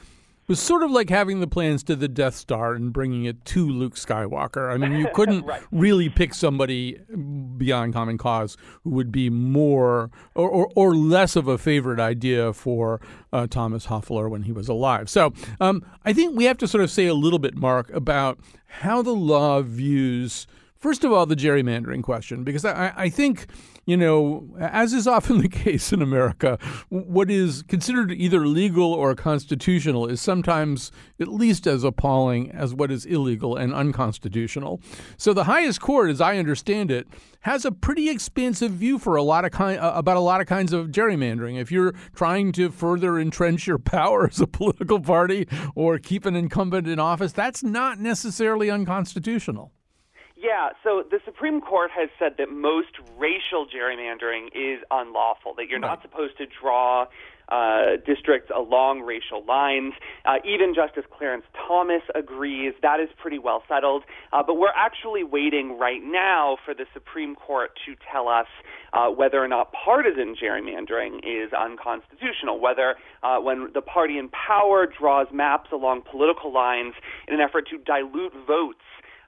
was 0.51 0.59
sort 0.59 0.83
of 0.83 0.91
like 0.91 1.09
having 1.09 1.39
the 1.39 1.47
plans 1.47 1.85
to 1.85 1.95
the 1.95 2.09
Death 2.09 2.35
Star 2.35 2.75
and 2.75 2.93
bringing 2.93 3.25
it 3.25 3.45
to 3.45 3.69
Luke 3.69 3.95
Skywalker. 3.95 4.69
I 4.69 4.79
mean, 4.79 4.99
you 4.99 5.09
couldn't 5.15 5.47
right. 5.47 5.63
really 5.71 6.09
pick 6.09 6.35
somebody 6.35 6.99
beyond 7.57 7.95
Common 7.95 8.19
Cause 8.19 8.57
who 8.83 8.91
would 8.91 9.13
be 9.13 9.31
more 9.31 10.11
or, 10.35 10.51
or, 10.51 10.73
or 10.75 10.97
less 10.97 11.37
of 11.37 11.47
a 11.47 11.57
favorite 11.57 12.01
idea 12.01 12.53
for 12.53 13.01
uh, 13.33 13.47
Thomas 13.47 13.87
Hofeller 13.87 14.29
when 14.29 14.43
he 14.43 14.51
was 14.51 14.69
alive. 14.69 15.09
So 15.09 15.33
um, 15.61 15.85
I 16.05 16.13
think 16.13 16.37
we 16.37 16.47
have 16.47 16.59
to 16.59 16.67
sort 16.67 16.83
of 16.83 16.91
say 16.91 17.07
a 17.07 17.15
little 17.15 17.39
bit, 17.39 17.55
Mark, 17.55 17.89
about 17.91 18.41
how 18.67 19.03
the 19.03 19.15
law 19.15 19.63
views. 19.63 20.49
First 20.81 21.05
of 21.05 21.13
all, 21.13 21.27
the 21.27 21.37
gerrymandering 21.37 22.03
question, 22.03 22.43
because 22.43 22.65
I, 22.65 22.93
I 22.97 23.09
think 23.11 23.47
you 23.91 23.97
know, 23.97 24.49
as 24.61 24.93
is 24.93 25.09
often 25.09 25.39
the 25.43 25.49
case 25.49 25.93
in 25.93 26.01
America, 26.01 26.59
what 26.91 27.29
is 27.29 27.65
considered 27.65 28.13
either 28.13 28.47
legal 28.47 28.93
or 28.93 29.17
constitutional 29.17 30.07
is 30.07 30.21
sometimes 30.21 30.93
at 31.21 31.27
least 31.27 31.67
as 31.67 31.83
appalling 31.83 32.53
as 32.53 32.73
what 32.73 32.93
is 32.93 33.05
illegal 33.05 33.57
and 33.57 33.75
unconstitutional. 33.75 34.81
So 35.17 35.33
the 35.33 35.45
highest 35.45 35.81
court, 35.81 36.09
as 36.11 36.21
I 36.21 36.37
understand 36.39 36.93
it, 36.93 37.09
has 37.41 37.65
a 37.65 37.73
pretty 37.73 38.09
expansive 38.09 38.71
view 38.73 38.99
for 38.99 39.17
a 39.17 39.23
lot 39.23 39.45
of 39.45 39.51
kind 39.51 39.81
uh, 39.81 39.93
about 39.97 40.17
a 40.17 40.21
lot 40.21 40.41
of 40.41 40.47
kinds 40.47 40.73
of 40.73 40.89
gerrymandering. 40.89 41.61
If 41.61 41.73
you're 41.73 41.93
trying 42.15 42.53
to 42.53 42.71
further 42.71 43.19
entrench 43.19 43.67
your 43.67 43.79
power 43.79 44.29
as 44.29 44.41
a 44.41 44.47
political 44.47 45.01
party 45.01 45.49
or 45.75 45.99
keep 45.99 46.27
an 46.27 46.37
incumbent 46.37 46.87
in 46.87 47.01
office, 47.01 47.33
that's 47.33 47.65
not 47.65 47.99
necessarily 47.99 48.71
unconstitutional. 48.71 49.73
Yeah, 50.41 50.71
so 50.83 51.05
the 51.09 51.21
Supreme 51.27 51.61
Court 51.61 51.91
has 51.91 52.09
said 52.19 52.37
that 52.39 52.51
most 52.51 52.97
racial 53.19 53.67
gerrymandering 53.69 54.47
is 54.55 54.83
unlawful, 54.91 55.53
that 55.57 55.69
you're 55.69 55.81
right. 55.81 55.89
not 55.89 56.03
supposed 56.03 56.39
to 56.39 56.47
draw 56.47 57.07
uh, 57.51 57.97
districts 58.07 58.51
along 58.55 59.01
racial 59.03 59.45
lines. 59.45 59.93
Uh, 60.25 60.37
even 60.45 60.75
Justice 60.75 61.05
Clarence 61.11 61.45
Thomas 61.53 62.01
agrees 62.15 62.73
that 62.81 63.01
is 63.01 63.09
pretty 63.21 63.39
well 63.39 63.63
settled. 63.69 64.05
Uh, 64.33 64.43
but 64.43 64.55
we're 64.55 64.73
actually 64.75 65.25
waiting 65.25 65.79
right 65.79 66.01
now 66.03 66.57
for 66.65 66.73
the 66.73 66.87
Supreme 66.95 67.35
Court 67.35 67.73
to 67.85 67.95
tell 68.11 68.29
us 68.29 68.47
uh, 68.95 69.09
whether 69.09 69.45
or 69.45 69.49
not 69.49 69.73
partisan 69.73 70.35
gerrymandering 70.41 71.19
is 71.19 71.53
unconstitutional, 71.53 72.61
whether 72.61 72.95
uh, 73.23 73.39
when 73.39 73.69
the 73.75 73.83
party 73.83 74.17
in 74.17 74.31
power 74.31 74.87
draws 74.87 75.27
maps 75.33 75.71
along 75.71 76.03
political 76.11 76.51
lines 76.51 76.95
in 77.29 77.35
an 77.35 77.41
effort 77.41 77.69
to 77.69 77.77
dilute 77.79 78.33
votes 78.47 78.81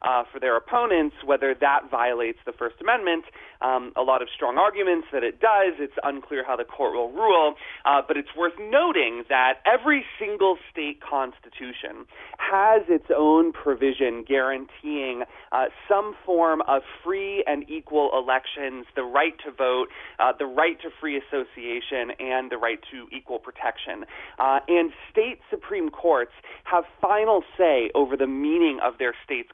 uh, 0.04 0.25
for 0.30 0.40
their 0.40 0.56
opponents, 0.56 1.16
whether 1.25 1.54
that 1.61 1.90
violates 1.90 2.38
the 2.47 2.52
First 2.52 2.76
Amendment. 2.80 3.25
Um, 3.61 3.92
a 3.97 4.02
lot 4.02 4.23
of 4.23 4.28
strong 4.35 4.59
arguments 4.59 5.06
that 5.12 5.23
it 5.23 5.40
does. 5.40 5.75
It's 5.78 5.97
unclear 6.02 6.44
how 6.44 6.56
the 6.56 6.64
court 6.64 6.94
will 6.94 7.11
rule, 7.12 7.54
uh, 7.85 8.02
but 8.06 8.16
it's 8.16 8.35
worth 8.37 8.54
noting 8.59 9.25
that 9.28 9.62
every 9.64 10.04
single 10.18 10.56
state 10.71 11.00
constitution 11.00 12.06
has 12.38 12.82
its 12.88 13.06
own 13.16 13.52
provision 13.52 14.25
guaranteeing 14.26 15.23
uh, 15.52 15.66
some 15.88 16.14
form 16.26 16.62
of 16.66 16.82
free 17.04 17.44
and 17.47 17.68
equal 17.71 18.11
elections, 18.14 18.87
the 18.97 19.02
right 19.02 19.35
to 19.44 19.50
vote, 19.52 19.87
uh, 20.18 20.32
the 20.38 20.47
right 20.47 20.80
to 20.80 20.88
free 21.00 21.16
association, 21.16 22.11
and 22.18 22.50
the 22.50 22.56
right 22.56 22.80
to 22.90 23.06
equal 23.16 23.38
protection. 23.38 24.04
Uh, 24.38 24.59
and 24.68 24.92
state 25.11 25.38
supreme 25.50 25.90
courts 25.90 26.32
have 26.64 26.85
final 27.00 27.42
say 27.56 27.90
over 27.94 28.16
the 28.16 28.26
meaning 28.26 28.78
of 28.82 28.99
their 28.99 29.14
state's 29.25 29.50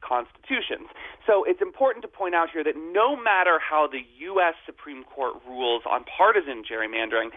So 1.29 1.45
it's 1.45 1.61
important 1.61 2.03
to 2.03 2.09
point 2.09 2.35
out 2.35 2.49
here 2.51 2.65
that 2.65 2.75
no 2.75 3.15
matter 3.15 3.61
how 3.61 3.87
the 3.87 4.01
U.S. 4.33 4.55
Supreme 4.65 5.05
Court 5.05 5.35
rules 5.47 5.83
on 5.85 6.05
partisan 6.05 6.65
gerrymandering, 6.65 7.29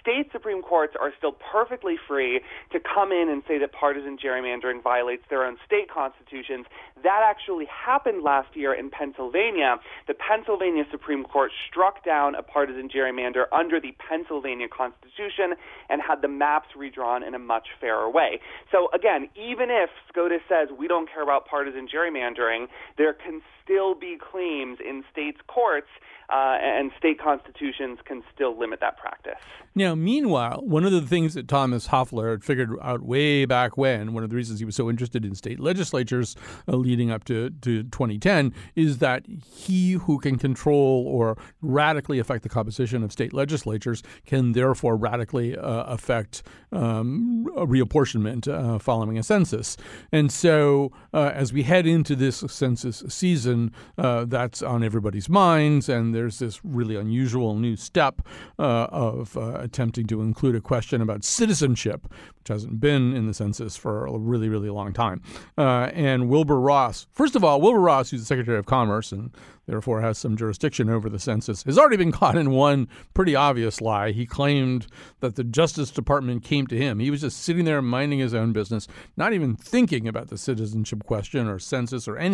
state 0.00 0.30
Supreme 0.30 0.62
Courts 0.62 0.94
are 0.98 1.12
still 1.18 1.34
perfectly 1.52 1.96
free 2.06 2.40
to 2.72 2.78
come 2.78 3.10
in 3.10 3.28
and 3.28 3.42
say 3.48 3.58
that 3.58 3.72
partisan 3.72 4.16
gerrymandering 4.16 4.82
violates 4.82 5.24
their 5.28 5.44
own 5.44 5.56
state 5.66 5.90
constitutions. 5.90 6.66
That 7.02 7.26
actually 7.26 7.66
happened 7.66 8.22
last 8.22 8.54
year 8.54 8.72
in 8.72 8.88
Pennsylvania. 8.88 9.76
The 10.06 10.14
Pennsylvania 10.14 10.84
Supreme 10.90 11.24
Court 11.24 11.50
struck 11.68 12.04
down 12.04 12.34
a 12.34 12.42
partisan 12.42 12.88
gerrymander 12.88 13.44
under 13.52 13.80
the 13.80 13.94
Pennsylvania 13.98 14.68
Constitution 14.68 15.58
and 15.88 16.00
had 16.00 16.22
the 16.22 16.28
maps 16.28 16.68
redrawn 16.76 17.22
in 17.22 17.34
a 17.34 17.38
much 17.38 17.68
fairer 17.80 18.08
way. 18.08 18.40
So 18.70 18.88
again, 18.94 19.28
even 19.34 19.70
if 19.70 19.90
SCOTUS 20.08 20.42
says 20.48 20.68
we 20.76 20.86
don't 20.86 21.10
care 21.10 21.22
about 21.22 21.46
partisan 21.46 21.88
gerrymandering, 21.88 22.49
there 22.96 23.12
can 23.12 23.40
still 23.62 23.94
be 23.94 24.16
claims 24.18 24.78
in 24.80 25.04
states' 25.12 25.40
courts, 25.46 25.88
uh, 26.30 26.58
and 26.60 26.92
state 26.96 27.18
constitutions 27.20 27.98
can 28.04 28.22
still 28.32 28.58
limit 28.58 28.80
that 28.80 28.96
practice. 28.98 29.42
Now, 29.74 29.94
meanwhile, 29.94 30.60
one 30.64 30.84
of 30.84 30.92
the 30.92 31.00
things 31.00 31.34
that 31.34 31.46
Thomas 31.48 31.88
Hofeller 31.88 32.30
had 32.30 32.44
figured 32.44 32.70
out 32.82 33.02
way 33.02 33.44
back 33.44 33.76
when, 33.76 34.12
one 34.14 34.24
of 34.24 34.30
the 34.30 34.36
reasons 34.36 34.58
he 34.58 34.64
was 34.64 34.74
so 34.74 34.90
interested 34.90 35.24
in 35.24 35.34
state 35.34 35.60
legislatures 35.60 36.36
uh, 36.68 36.76
leading 36.76 37.10
up 37.10 37.24
to, 37.24 37.50
to 37.62 37.84
2010, 37.84 38.52
is 38.74 38.98
that 38.98 39.24
he 39.26 39.92
who 39.92 40.18
can 40.18 40.38
control 40.38 41.04
or 41.06 41.36
radically 41.62 42.18
affect 42.18 42.42
the 42.42 42.48
composition 42.48 43.02
of 43.02 43.12
state 43.12 43.32
legislatures 43.32 44.02
can 44.26 44.52
therefore 44.52 44.96
radically 44.96 45.56
uh, 45.56 45.84
affect 45.84 46.42
um, 46.72 47.46
reapportionment 47.56 48.48
uh, 48.48 48.78
following 48.78 49.18
a 49.18 49.22
census. 49.22 49.76
And 50.12 50.32
so, 50.32 50.92
uh, 51.12 51.30
as 51.34 51.52
we 51.52 51.62
head 51.62 51.86
into 51.86 52.16
this 52.16 52.39
census 52.48 53.02
season, 53.08 53.72
uh, 53.98 54.24
that's 54.24 54.62
on 54.62 54.82
everybody's 54.82 55.28
minds, 55.28 55.88
and 55.88 56.14
there's 56.14 56.38
this 56.38 56.60
really 56.64 56.96
unusual 56.96 57.54
new 57.56 57.76
step 57.76 58.22
uh, 58.58 58.86
of 58.90 59.36
uh, 59.36 59.58
attempting 59.60 60.06
to 60.06 60.20
include 60.20 60.54
a 60.54 60.60
question 60.60 61.00
about 61.00 61.24
citizenship, 61.24 62.06
which 62.38 62.48
hasn't 62.48 62.80
been 62.80 63.14
in 63.14 63.26
the 63.26 63.34
census 63.34 63.76
for 63.76 64.06
a 64.06 64.18
really, 64.18 64.48
really 64.48 64.70
long 64.70 64.92
time. 64.92 65.22
Uh, 65.58 65.90
and 65.92 66.28
Wilbur 66.28 66.60
Ross, 66.60 67.06
first 67.12 67.36
of 67.36 67.44
all, 67.44 67.60
Wilbur 67.60 67.80
Ross, 67.80 68.10
who's 68.10 68.20
the 68.20 68.26
Secretary 68.26 68.58
of 68.58 68.66
Commerce 68.66 69.12
and 69.12 69.30
therefore 69.66 70.00
has 70.00 70.18
some 70.18 70.36
jurisdiction 70.36 70.90
over 70.90 71.08
the 71.08 71.18
census, 71.18 71.62
has 71.62 71.78
already 71.78 71.96
been 71.96 72.10
caught 72.10 72.36
in 72.36 72.50
one 72.50 72.88
pretty 73.14 73.36
obvious 73.36 73.80
lie. 73.80 74.10
He 74.10 74.26
claimed 74.26 74.86
that 75.20 75.36
the 75.36 75.44
Justice 75.44 75.90
Department 75.90 76.42
came 76.42 76.66
to 76.66 76.76
him. 76.76 76.98
He 76.98 77.10
was 77.10 77.20
just 77.20 77.42
sitting 77.42 77.64
there 77.64 77.80
minding 77.80 78.18
his 78.18 78.34
own 78.34 78.52
business, 78.52 78.88
not 79.16 79.32
even 79.32 79.54
thinking 79.54 80.08
about 80.08 80.28
the 80.28 80.38
citizenship 80.38 81.04
question 81.04 81.46
or 81.46 81.58
census 81.58 82.08
or 82.08 82.16
anything. 82.16 82.29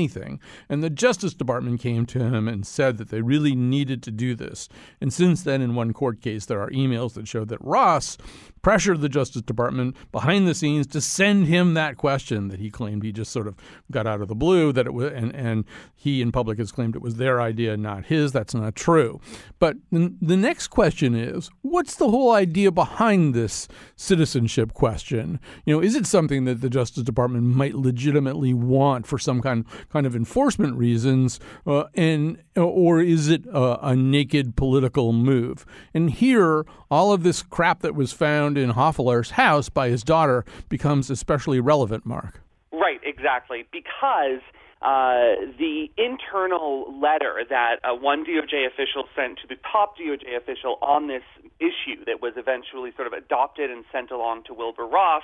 And 0.68 0.82
the 0.82 0.90
Justice 0.90 1.34
Department 1.34 1.80
came 1.80 2.06
to 2.06 2.18
him 2.18 2.48
and 2.48 2.66
said 2.66 2.98
that 2.98 3.08
they 3.08 3.22
really 3.22 3.54
needed 3.54 4.02
to 4.04 4.10
do 4.10 4.34
this. 4.34 4.68
And 5.00 5.12
since 5.12 5.42
then, 5.42 5.62
in 5.62 5.74
one 5.74 5.92
court 5.92 6.20
case, 6.20 6.46
there 6.46 6.60
are 6.60 6.70
emails 6.70 7.14
that 7.14 7.28
show 7.28 7.44
that 7.44 7.60
Ross 7.60 8.18
pressured 8.66 9.00
the 9.00 9.08
Justice 9.08 9.42
Department 9.42 9.94
behind 10.10 10.48
the 10.48 10.52
scenes 10.52 10.88
to 10.88 11.00
send 11.00 11.46
him 11.46 11.74
that 11.74 11.96
question 11.96 12.48
that 12.48 12.58
he 12.58 12.68
claimed 12.68 13.04
he 13.04 13.12
just 13.12 13.30
sort 13.30 13.46
of 13.46 13.54
got 13.92 14.08
out 14.08 14.20
of 14.20 14.26
the 14.26 14.34
blue 14.34 14.72
that 14.72 14.86
it 14.86 14.92
was 14.92 15.12
and, 15.12 15.32
and 15.36 15.64
he 15.94 16.20
in 16.20 16.32
public 16.32 16.58
has 16.58 16.72
claimed 16.72 16.96
it 16.96 17.00
was 17.00 17.14
their 17.14 17.40
idea 17.40 17.76
not 17.76 18.06
his. 18.06 18.32
That's 18.32 18.54
not 18.54 18.74
true. 18.74 19.20
But 19.60 19.76
the 19.92 20.36
next 20.36 20.66
question 20.66 21.14
is 21.14 21.48
what's 21.62 21.94
the 21.94 22.10
whole 22.10 22.32
idea 22.32 22.72
behind 22.72 23.34
this 23.34 23.68
citizenship 23.94 24.74
question? 24.74 25.38
You 25.64 25.76
know 25.76 25.80
is 25.80 25.94
it 25.94 26.04
something 26.04 26.44
that 26.46 26.60
the 26.60 26.68
Justice 26.68 27.04
Department 27.04 27.44
might 27.44 27.76
legitimately 27.76 28.52
want 28.52 29.06
for 29.06 29.16
some 29.16 29.40
kind 29.42 29.64
kind 29.90 30.06
of 30.06 30.16
enforcement 30.16 30.74
reasons 30.76 31.38
uh, 31.68 31.84
and 31.94 32.42
or 32.56 33.00
is 33.00 33.28
it 33.28 33.46
a, 33.46 33.90
a 33.90 33.94
naked 33.94 34.56
political 34.56 35.12
move? 35.12 35.64
And 35.94 36.10
here 36.10 36.66
all 36.90 37.12
of 37.12 37.22
this 37.22 37.42
crap 37.42 37.82
that 37.82 37.94
was 37.94 38.12
found 38.12 38.55
found 38.56 38.70
in 38.70 38.74
Hofeller's 38.74 39.30
house 39.32 39.68
by 39.68 39.88
his 39.88 40.02
daughter 40.02 40.44
becomes 40.68 41.10
especially 41.10 41.60
relevant, 41.60 42.06
Mark. 42.06 42.40
Right, 42.72 43.00
exactly. 43.04 43.66
Because 43.72 44.40
uh, 44.82 45.46
the 45.58 45.88
internal 45.96 46.86
letter 47.00 47.42
that 47.48 47.76
uh, 47.84 47.94
one 47.94 48.24
DOJ 48.24 48.66
official 48.66 49.04
sent 49.14 49.38
to 49.40 49.46
the 49.48 49.56
top 49.70 49.96
DOJ 49.98 50.36
official 50.36 50.78
on 50.82 51.08
this 51.08 51.22
issue 51.58 52.04
that 52.04 52.20
was 52.20 52.34
eventually 52.36 52.92
sort 52.96 53.06
of 53.06 53.14
adopted 53.14 53.70
and 53.70 53.84
sent 53.90 54.10
along 54.10 54.44
to 54.44 54.52
Wilbur 54.52 54.86
Ross 54.86 55.22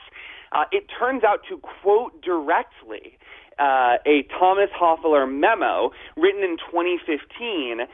uh, 0.53 0.65
it 0.73 0.85
turns 0.99 1.25
out 1.25 1.41
to 1.49 1.59
quote 1.59 2.23
directly 2.23 3.19
uh, 3.59 3.97
a 4.07 4.25
Thomas 4.39 4.71
Hofeller 4.81 5.31
memo 5.31 5.91
written 6.17 6.43
in 6.43 6.57
2015 6.71 7.81
uh, 7.81 7.87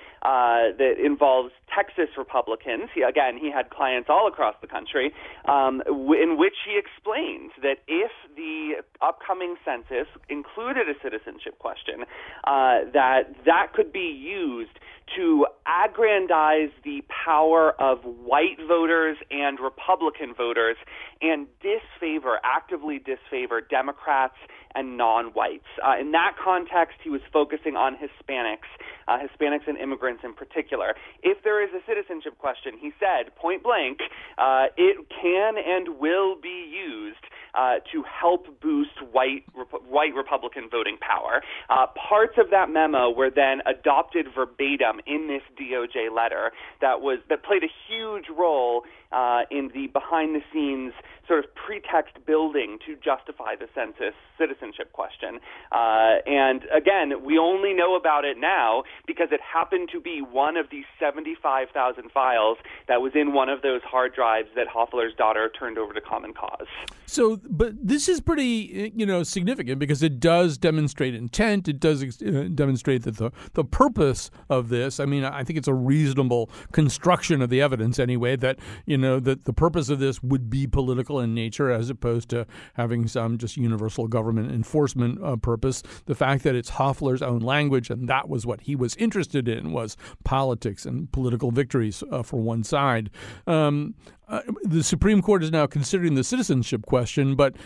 that 0.78 0.94
involves 1.02 1.52
Texas 1.74 2.08
Republicans. 2.16 2.90
He, 2.94 3.02
again, 3.02 3.38
he 3.38 3.50
had 3.50 3.70
clients 3.70 4.08
all 4.10 4.26
across 4.26 4.54
the 4.60 4.66
country, 4.66 5.12
um, 5.46 5.82
w- 5.86 6.20
in 6.20 6.38
which 6.38 6.54
he 6.66 6.78
explains 6.78 7.52
that 7.62 7.78
if 7.86 8.10
the 8.36 8.82
upcoming 9.00 9.56
census 9.64 10.08
included 10.28 10.88
a 10.88 10.94
citizenship 11.02 11.58
question, 11.58 12.02
uh, 12.44 12.88
that 12.92 13.34
that 13.44 13.72
could 13.74 13.92
be 13.92 14.10
used 14.10 14.78
to 15.16 15.46
aggrandize 15.66 16.70
the 16.84 17.02
power 17.08 17.72
of 17.80 18.00
white 18.04 18.58
voters 18.66 19.16
and 19.30 19.58
Republican 19.60 20.34
voters 20.34 20.76
and 21.22 21.46
disfavor, 21.62 22.38
actively 22.44 22.98
disfavor 22.98 23.60
Democrats 23.60 24.36
and 24.74 24.96
non-whites. 24.96 25.66
Uh, 25.84 25.96
in 26.00 26.12
that 26.12 26.36
context, 26.42 26.96
he 27.02 27.10
was 27.10 27.20
focusing 27.32 27.76
on 27.76 27.96
Hispanics, 27.96 28.68
uh, 29.08 29.18
Hispanics 29.18 29.66
and 29.66 29.78
immigrants 29.78 30.22
in 30.24 30.34
particular. 30.34 30.94
If 31.22 31.42
there 31.42 31.62
is 31.62 31.70
a 31.74 31.80
citizenship 31.88 32.38
question, 32.38 32.74
he 32.78 32.92
said 33.00 33.34
point 33.36 33.62
blank, 33.62 34.00
uh, 34.36 34.66
it 34.76 35.08
can 35.08 35.54
and 35.56 35.98
will 35.98 36.36
be 36.40 36.68
used 36.70 37.24
uh, 37.54 37.76
to 37.92 38.04
help 38.04 38.46
boost 38.60 39.00
white 39.10 39.44
white 39.88 40.14
Republican 40.14 40.68
voting 40.70 40.98
power. 41.00 41.42
Uh, 41.70 41.86
parts 42.08 42.34
of 42.38 42.50
that 42.50 42.70
memo 42.70 43.10
were 43.10 43.30
then 43.30 43.60
adopted 43.66 44.26
verbatim 44.34 45.00
in 45.06 45.28
this 45.28 45.42
DOJ 45.58 46.14
letter 46.14 46.52
that 46.80 47.00
was 47.00 47.18
that 47.28 47.42
played 47.42 47.64
a 47.64 47.72
huge 47.88 48.26
role 48.36 48.84
uh, 49.12 49.42
in 49.50 49.70
the 49.74 49.86
behind 49.88 50.34
the 50.34 50.42
scenes 50.52 50.92
sort 51.26 51.44
of 51.44 51.54
pretext 51.54 52.14
building 52.26 52.78
to 52.86 52.96
justify 52.96 53.54
the 53.54 53.68
census 53.74 54.14
citizenship 54.38 54.92
question. 54.92 55.40
Uh, 55.72 56.20
and 56.26 56.62
again, 56.74 57.24
we 57.24 57.38
only 57.38 57.74
know 57.74 57.96
about 57.96 58.24
it 58.24 58.36
now 58.38 58.82
because 59.06 59.28
it 59.32 59.40
happened 59.40 59.88
to 59.92 60.00
be 60.00 60.20
one 60.20 60.56
of 60.56 60.70
the 60.70 60.82
75,000 60.98 62.10
files 62.10 62.58
that 62.88 63.00
was 63.00 63.12
in 63.14 63.32
one 63.32 63.48
of 63.48 63.62
those 63.62 63.82
hard 63.82 64.14
drives 64.14 64.48
that 64.56 64.66
Hofeller's 64.68 65.14
daughter 65.14 65.50
turned 65.58 65.78
over 65.78 65.92
to 65.92 66.00
Common 66.00 66.32
Cause. 66.32 66.66
So, 67.06 67.40
but 67.48 67.74
this 67.80 68.08
is 68.08 68.20
pretty, 68.20 68.92
you 68.94 69.06
know, 69.06 69.22
significant 69.22 69.78
because 69.78 70.02
it 70.02 70.20
does 70.20 70.58
demonstrate 70.58 71.14
intent. 71.14 71.68
It 71.68 71.80
does 71.80 72.02
uh, 72.02 72.48
demonstrate 72.54 73.04
that 73.04 73.16
the 73.16 73.30
the 73.54 73.64
purpose 73.64 74.30
of 74.48 74.68
this. 74.68 75.00
I 75.00 75.06
mean, 75.06 75.24
I 75.24 75.42
think 75.44 75.58
it's 75.58 75.68
a 75.68 75.74
reasonable 75.74 76.50
construction 76.72 77.40
of 77.40 77.50
the 77.50 77.62
evidence 77.62 77.98
anyway. 77.98 78.36
That 78.36 78.58
you 78.84 78.98
know 78.98 79.20
that 79.20 79.44
the 79.44 79.52
purpose 79.52 79.88
of 79.88 79.98
this 79.98 80.22
would 80.22 80.50
be 80.50 80.66
political 80.66 81.20
in 81.20 81.34
nature 81.34 81.70
as 81.70 81.88
opposed 81.90 82.28
to 82.30 82.46
having 82.74 83.08
some 83.08 83.38
just 83.38 83.56
universal 83.56 84.06
government 84.06 84.50
enforcement 84.50 85.22
uh, 85.22 85.36
purpose. 85.36 85.82
The 86.06 86.14
fact 86.14 86.44
that 86.44 86.54
it's 86.54 86.72
Hofeller's 86.72 87.22
own 87.22 87.40
language 87.40 87.90
and 87.90 88.08
that 88.08 88.28
was 88.28 88.46
what 88.46 88.62
he 88.62 88.76
was 88.76 88.87
interested 88.96 89.48
in 89.48 89.72
was 89.72 89.96
politics 90.24 90.86
and 90.86 91.10
political 91.12 91.50
victories 91.50 92.02
uh, 92.10 92.22
for 92.22 92.40
one 92.40 92.64
side. 92.64 93.10
Um, 93.46 93.94
uh, 94.28 94.42
the 94.62 94.82
Supreme 94.82 95.22
Court 95.22 95.42
is 95.42 95.50
now 95.50 95.66
considering 95.66 96.14
the 96.14 96.24
citizenship 96.24 96.84
question, 96.86 97.34
but 97.34 97.56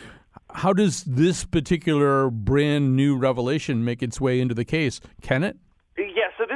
how 0.54 0.72
does 0.72 1.04
this 1.04 1.44
particular 1.44 2.30
brand 2.30 2.94
new 2.94 3.16
revelation 3.16 3.84
make 3.84 4.02
its 4.02 4.20
way 4.20 4.40
into 4.40 4.54
the 4.54 4.64
case? 4.64 5.00
Can 5.22 5.42
it? 5.42 5.56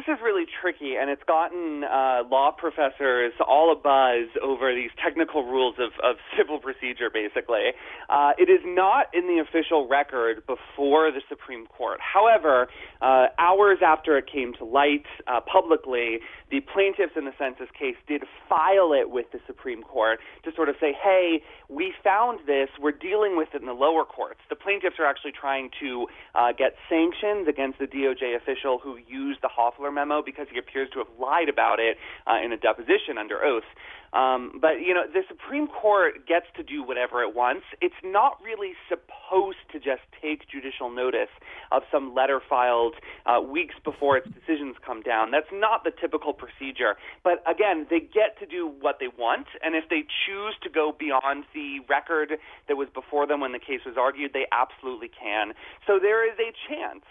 is 0.09 0.19
really 0.37 0.47
tricky, 0.61 0.97
and 1.01 1.09
it's 1.11 1.23
gotten 1.27 1.85
uh, 1.85 2.23
law 2.31 2.53
professors 2.57 3.33
all 3.47 3.75
abuzz 3.75 4.27
over 4.43 4.75
these 4.75 4.91
technical 5.03 5.45
rules 5.45 5.77
of, 5.79 5.93
of 6.05 6.17
civil 6.39 6.59
procedure, 6.59 7.11
basically. 7.13 7.73
Uh, 8.09 8.33
it 8.39 8.51
is 8.51 8.61
not 8.65 9.07
in 9.15 9.27
the 9.27 9.41
official 9.41 9.89
record 9.89 10.43
before 10.47 11.11
the 11.11 11.23
Supreme 11.29 11.67
Court. 11.67 12.01
However, 12.01 12.69
uh, 13.01 13.27
hours 13.39 13.79
after 13.85 14.19
it 14.19 14.27
came 14.31 14.53
to 14.55 14.65
light 14.65 15.07
uh, 15.27 15.41
publicly, 15.41 16.19
the 16.51 16.61
plaintiffs 16.61 17.13
in 17.17 17.25
the 17.25 17.35
census 17.39 17.69
case 17.79 17.97
did 18.07 18.23
file 18.49 18.93
it 18.93 19.11
with 19.11 19.27
the 19.33 19.41
Supreme 19.47 19.83
Court 19.83 20.21
to 20.45 20.53
sort 20.55 20.69
of 20.69 20.77
say, 20.81 20.93
hey, 20.93 21.43
we 21.69 21.93
found 22.05 22.41
this, 22.47 22.69
we're 22.81 22.93
dealing 22.93 23.37
with 23.37 23.49
it 23.55 23.61
in 23.61 23.67
the 23.67 23.75
lower 23.75 24.05
courts. 24.05 24.41
The 24.49 24.57
plaintiffs 24.57 24.97
are 24.99 25.07
actually 25.07 25.33
trying 25.33 25.71
to 25.81 26.07
uh, 26.35 26.53
get 26.53 26.75
sanctions 26.89 27.49
against 27.49 27.79
the 27.79 27.87
DOJ 27.87 28.37
official 28.37 28.79
who 28.79 28.99
used 29.09 29.41
the 29.43 29.49
Hofeller 29.49 29.93
memo 29.93 30.23
because 30.27 30.49
he 30.53 30.59
appears 30.59 30.91
to 30.93 30.99
have 30.99 31.09
lied 31.19 31.49
about 31.49 31.79
it 31.79 31.97
uh, 32.27 32.45
in 32.45 32.53
a 32.53 32.59
deposition 32.59 33.17
under 33.17 33.43
oath. 33.43 33.65
Um, 34.13 34.59
but 34.61 34.81
you 34.81 34.95
know, 34.95 35.05
the 35.07 35.23
Supreme 35.29 35.67
Court 35.67 36.27
gets 36.27 36.47
to 36.57 36.63
do 36.63 36.83
whatever 36.83 37.23
it 37.23 37.35
wants. 37.35 37.67
It's 37.81 38.01
not 38.03 38.39
really 38.43 38.73
supposed 38.89 39.61
to 39.73 39.79
just 39.79 40.03
take 40.23 40.49
judicial 40.49 40.91
notice 40.91 41.33
of 41.71 41.83
some 41.93 42.15
letter 42.15 42.41
filed 42.41 42.95
uh, 43.27 43.41
weeks 43.41 43.75
before 43.85 44.17
its 44.17 44.29
decisions 44.29 44.77
come 44.85 45.03
down. 45.03 45.31
That's 45.31 45.51
not 45.53 45.85
the 45.85 45.91
typical 45.91 46.33
procedure. 46.33 46.97
But 47.25 47.43
again, 47.51 47.87
they 47.91 48.01
get 48.01 48.39
to 48.41 48.47
do 48.47 48.73
what 48.81 48.97
they 49.01 49.09
want, 49.09 49.49
and 49.63 49.75
if 49.75 49.85
they 49.91 50.07
choose 50.25 50.55
to 50.63 50.71
go 50.71 50.95
beyond 50.97 51.45
the 51.53 51.81
record 51.89 52.39
that 52.69 52.77
was 52.77 52.89
before 52.95 53.27
them 53.27 53.41
when 53.41 53.53
the 53.53 53.59
case 53.59 53.81
was 53.85 53.97
argued, 53.99 54.33
they 54.33 54.47
absolutely 54.53 55.11
can. 55.11 55.53
So 55.87 55.99
there 56.01 56.25
is 56.25 56.39
a 56.39 56.53
chance 56.69 57.05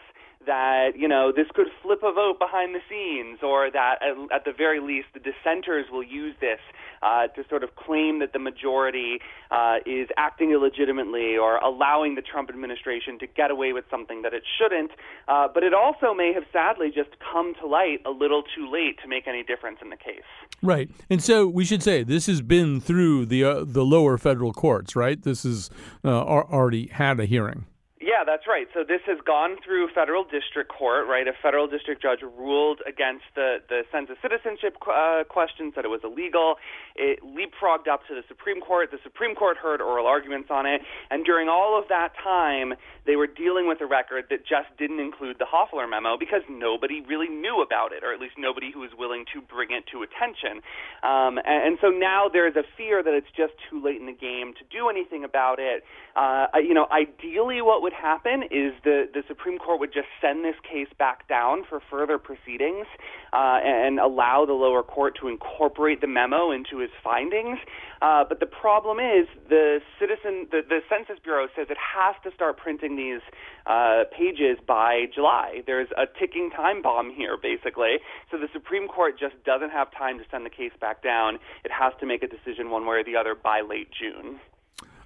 that 0.46 0.92
you 0.96 1.08
know 1.08 1.32
this 1.36 1.48
could 1.54 1.68
flip 1.82 2.00
a 2.04 2.12
vote 2.12 2.38
behind 2.40 2.76
the 2.76 2.82
scenes, 2.90 3.40
or 3.42 3.72
that 3.72 3.96
at, 4.02 4.36
at 4.36 4.46
the 4.46 4.52
very 4.52 4.80
least 4.80 5.08
the 5.14 5.20
dissenters 5.20 5.86
will 5.92 6.04
use 6.04 6.36
this 6.40 6.60
uh, 7.02 7.28
to 7.28 7.44
sort 7.50 7.64
of 7.64 7.76
claim 7.76 8.20
that 8.20 8.34
the 8.34 8.40
majority 8.40 9.20
uh, 9.52 9.78
is 9.86 10.08
acting 10.18 10.52
illegitimately 10.52 11.38
or 11.38 11.58
allowing 11.58 12.16
the 12.16 12.22
Trump 12.22 12.50
administration 12.50 13.20
to 13.20 13.28
get 13.28 13.52
away 13.52 13.74
with 13.74 13.86
something 13.90 14.22
that 14.22 14.34
it 14.34 14.44
shouldn't. 14.58 14.92
Uh, 15.28 15.48
but 15.54 15.64
it 15.64 15.74
also 15.74 16.14
may 16.14 16.34
have 16.34 16.44
sadly 16.52 16.92
just 16.94 17.10
come 17.32 17.54
to 17.60 17.68
light 17.68 18.00
a 18.06 18.12
little 18.12 18.44
too 18.56 18.70
late 18.72 19.00
to 19.02 19.08
make 19.08 19.28
any 19.28 19.44
difference 19.44 19.80
in 19.82 19.90
the 19.90 19.98
case. 19.98 20.24
Right, 20.62 20.90
and 21.10 21.22
so 21.24 21.48
we 21.48 21.66
should 21.66 21.84
say 21.84 22.04
this 22.04 22.28
has 22.28 22.42
been 22.42 22.80
through 22.82 23.28
the 23.28 23.44
uh, 23.44 23.64
the 23.66 23.84
lower 23.84 24.18
federal 24.18 24.54
courts, 24.54 24.96
right? 24.96 25.22
This 25.22 25.44
has 25.44 25.70
uh, 26.04 26.10
already 26.10 26.88
had 26.88 27.20
a 27.20 27.26
hearing. 27.26 27.66
Yeah, 28.06 28.22
that's 28.24 28.46
right. 28.46 28.68
So 28.72 28.86
this 28.86 29.02
has 29.10 29.18
gone 29.26 29.58
through 29.66 29.90
federal 29.90 30.24
district 30.24 30.70
court, 30.70 31.08
right? 31.10 31.28
A 31.28 31.34
federal 31.42 31.66
district 31.66 32.04
judge 32.04 32.22
ruled 32.22 32.86
against 32.86 33.26
the, 33.34 33.58
the 33.68 33.82
census 33.92 34.22
citizenship 34.22 34.78
uh, 34.86 35.24
questions 35.28 35.74
that 35.74 35.86
it 35.86 35.88
was 35.88 36.02
illegal. 36.04 36.62
It 36.96 37.26
leapfrogged 37.26 37.90
up 37.90 38.06
to 38.06 38.14
the 38.14 38.22
Supreme 38.28 38.62
Court. 38.62 38.92
The 38.92 39.02
Supreme 39.02 39.34
Court 39.34 39.58
heard 39.58 39.82
oral 39.82 40.06
arguments 40.06 40.50
on 40.52 40.68
it. 40.68 40.86
And 41.10 41.26
during 41.26 41.50
all 41.50 41.82
of 41.82 41.90
that 41.90 42.14
time, 42.22 42.76
they 43.10 43.16
were 43.16 43.26
dealing 43.26 43.68
with 43.68 43.82
a 43.82 43.88
record 43.90 44.26
that 44.30 44.46
just 44.46 44.70
didn't 44.78 45.00
include 45.00 45.42
the 45.42 45.50
Hofeller 45.50 45.90
memo 45.90 46.14
because 46.16 46.46
nobody 46.48 47.02
really 47.02 47.30
knew 47.30 47.66
about 47.66 47.90
it, 47.92 48.04
or 48.04 48.14
at 48.14 48.22
least 48.22 48.38
nobody 48.38 48.70
who 48.70 48.82
was 48.86 48.94
willing 48.94 49.26
to 49.34 49.42
bring 49.42 49.74
it 49.74 49.90
to 49.90 50.06
attention. 50.06 50.62
Um, 51.02 51.42
and, 51.42 51.74
and 51.74 51.78
so 51.82 51.90
now 51.90 52.30
there's 52.32 52.56
a 52.56 52.66
fear 52.78 53.02
that 53.02 53.18
it's 53.18 53.34
just 53.36 53.54
too 53.66 53.82
late 53.82 53.98
in 53.98 54.06
the 54.06 54.14
game 54.14 54.54
to 54.62 54.64
do 54.70 54.90
anything 54.94 55.24
about 55.26 55.58
it. 55.58 55.82
Uh, 56.16 56.46
you 56.62 56.74
know, 56.74 56.86
ideally, 56.94 57.66
what 57.66 57.82
would 57.82 57.95
happen 57.96 58.44
is 58.44 58.74
the, 58.84 59.08
the 59.14 59.24
Supreme 59.28 59.58
Court 59.58 59.80
would 59.80 59.94
just 59.94 60.08
send 60.22 60.44
this 60.44 60.56
case 60.62 60.88
back 60.98 61.28
down 61.28 61.64
for 61.68 61.80
further 61.90 62.18
proceedings 62.18 62.86
uh, 63.34 63.60
and 63.64 64.00
allow 64.00 64.46
the 64.46 64.54
lower 64.54 64.84
court 64.84 65.18
to 65.22 65.28
incorporate 65.28 66.02
the 66.02 66.08
memo 66.08 66.52
into 66.52 66.80
his 66.80 66.92
findings. 67.04 67.58
Uh, 68.02 68.24
but 68.28 68.40
the 68.40 68.46
problem 68.46 69.00
is 69.00 69.28
the 69.50 69.80
citizen, 70.00 70.48
the, 70.52 70.62
the 70.68 70.82
Census 70.90 71.18
Bureau 71.24 71.48
says 71.56 71.68
it 71.70 71.78
has 71.78 72.16
to 72.24 72.32
start 72.36 72.58
printing 72.58 72.96
these 72.96 73.22
uh, 73.66 74.04
pages 74.16 74.58
by 74.68 75.06
July. 75.14 75.62
There's 75.66 75.90
a 75.98 76.06
ticking 76.20 76.52
time 76.52 76.82
bomb 76.82 77.10
here, 77.10 77.38
basically. 77.42 77.98
So 78.30 78.38
the 78.38 78.50
Supreme 78.54 78.88
Court 78.88 79.18
just 79.18 79.36
doesn't 79.44 79.72
have 79.72 79.92
time 79.92 80.20
to 80.20 80.26
send 80.30 80.46
the 80.46 80.50
case 80.50 80.74
back 80.80 81.02
down. 81.02 81.40
It 81.64 81.72
has 81.72 81.94
to 82.00 82.06
make 82.06 82.22
a 82.24 82.28
decision 82.28 82.70
one 82.70 82.86
way 82.86 82.98
or 82.98 83.04
the 83.04 83.16
other 83.16 83.36
by 83.36 83.62
late 83.62 83.90
June. 83.92 84.40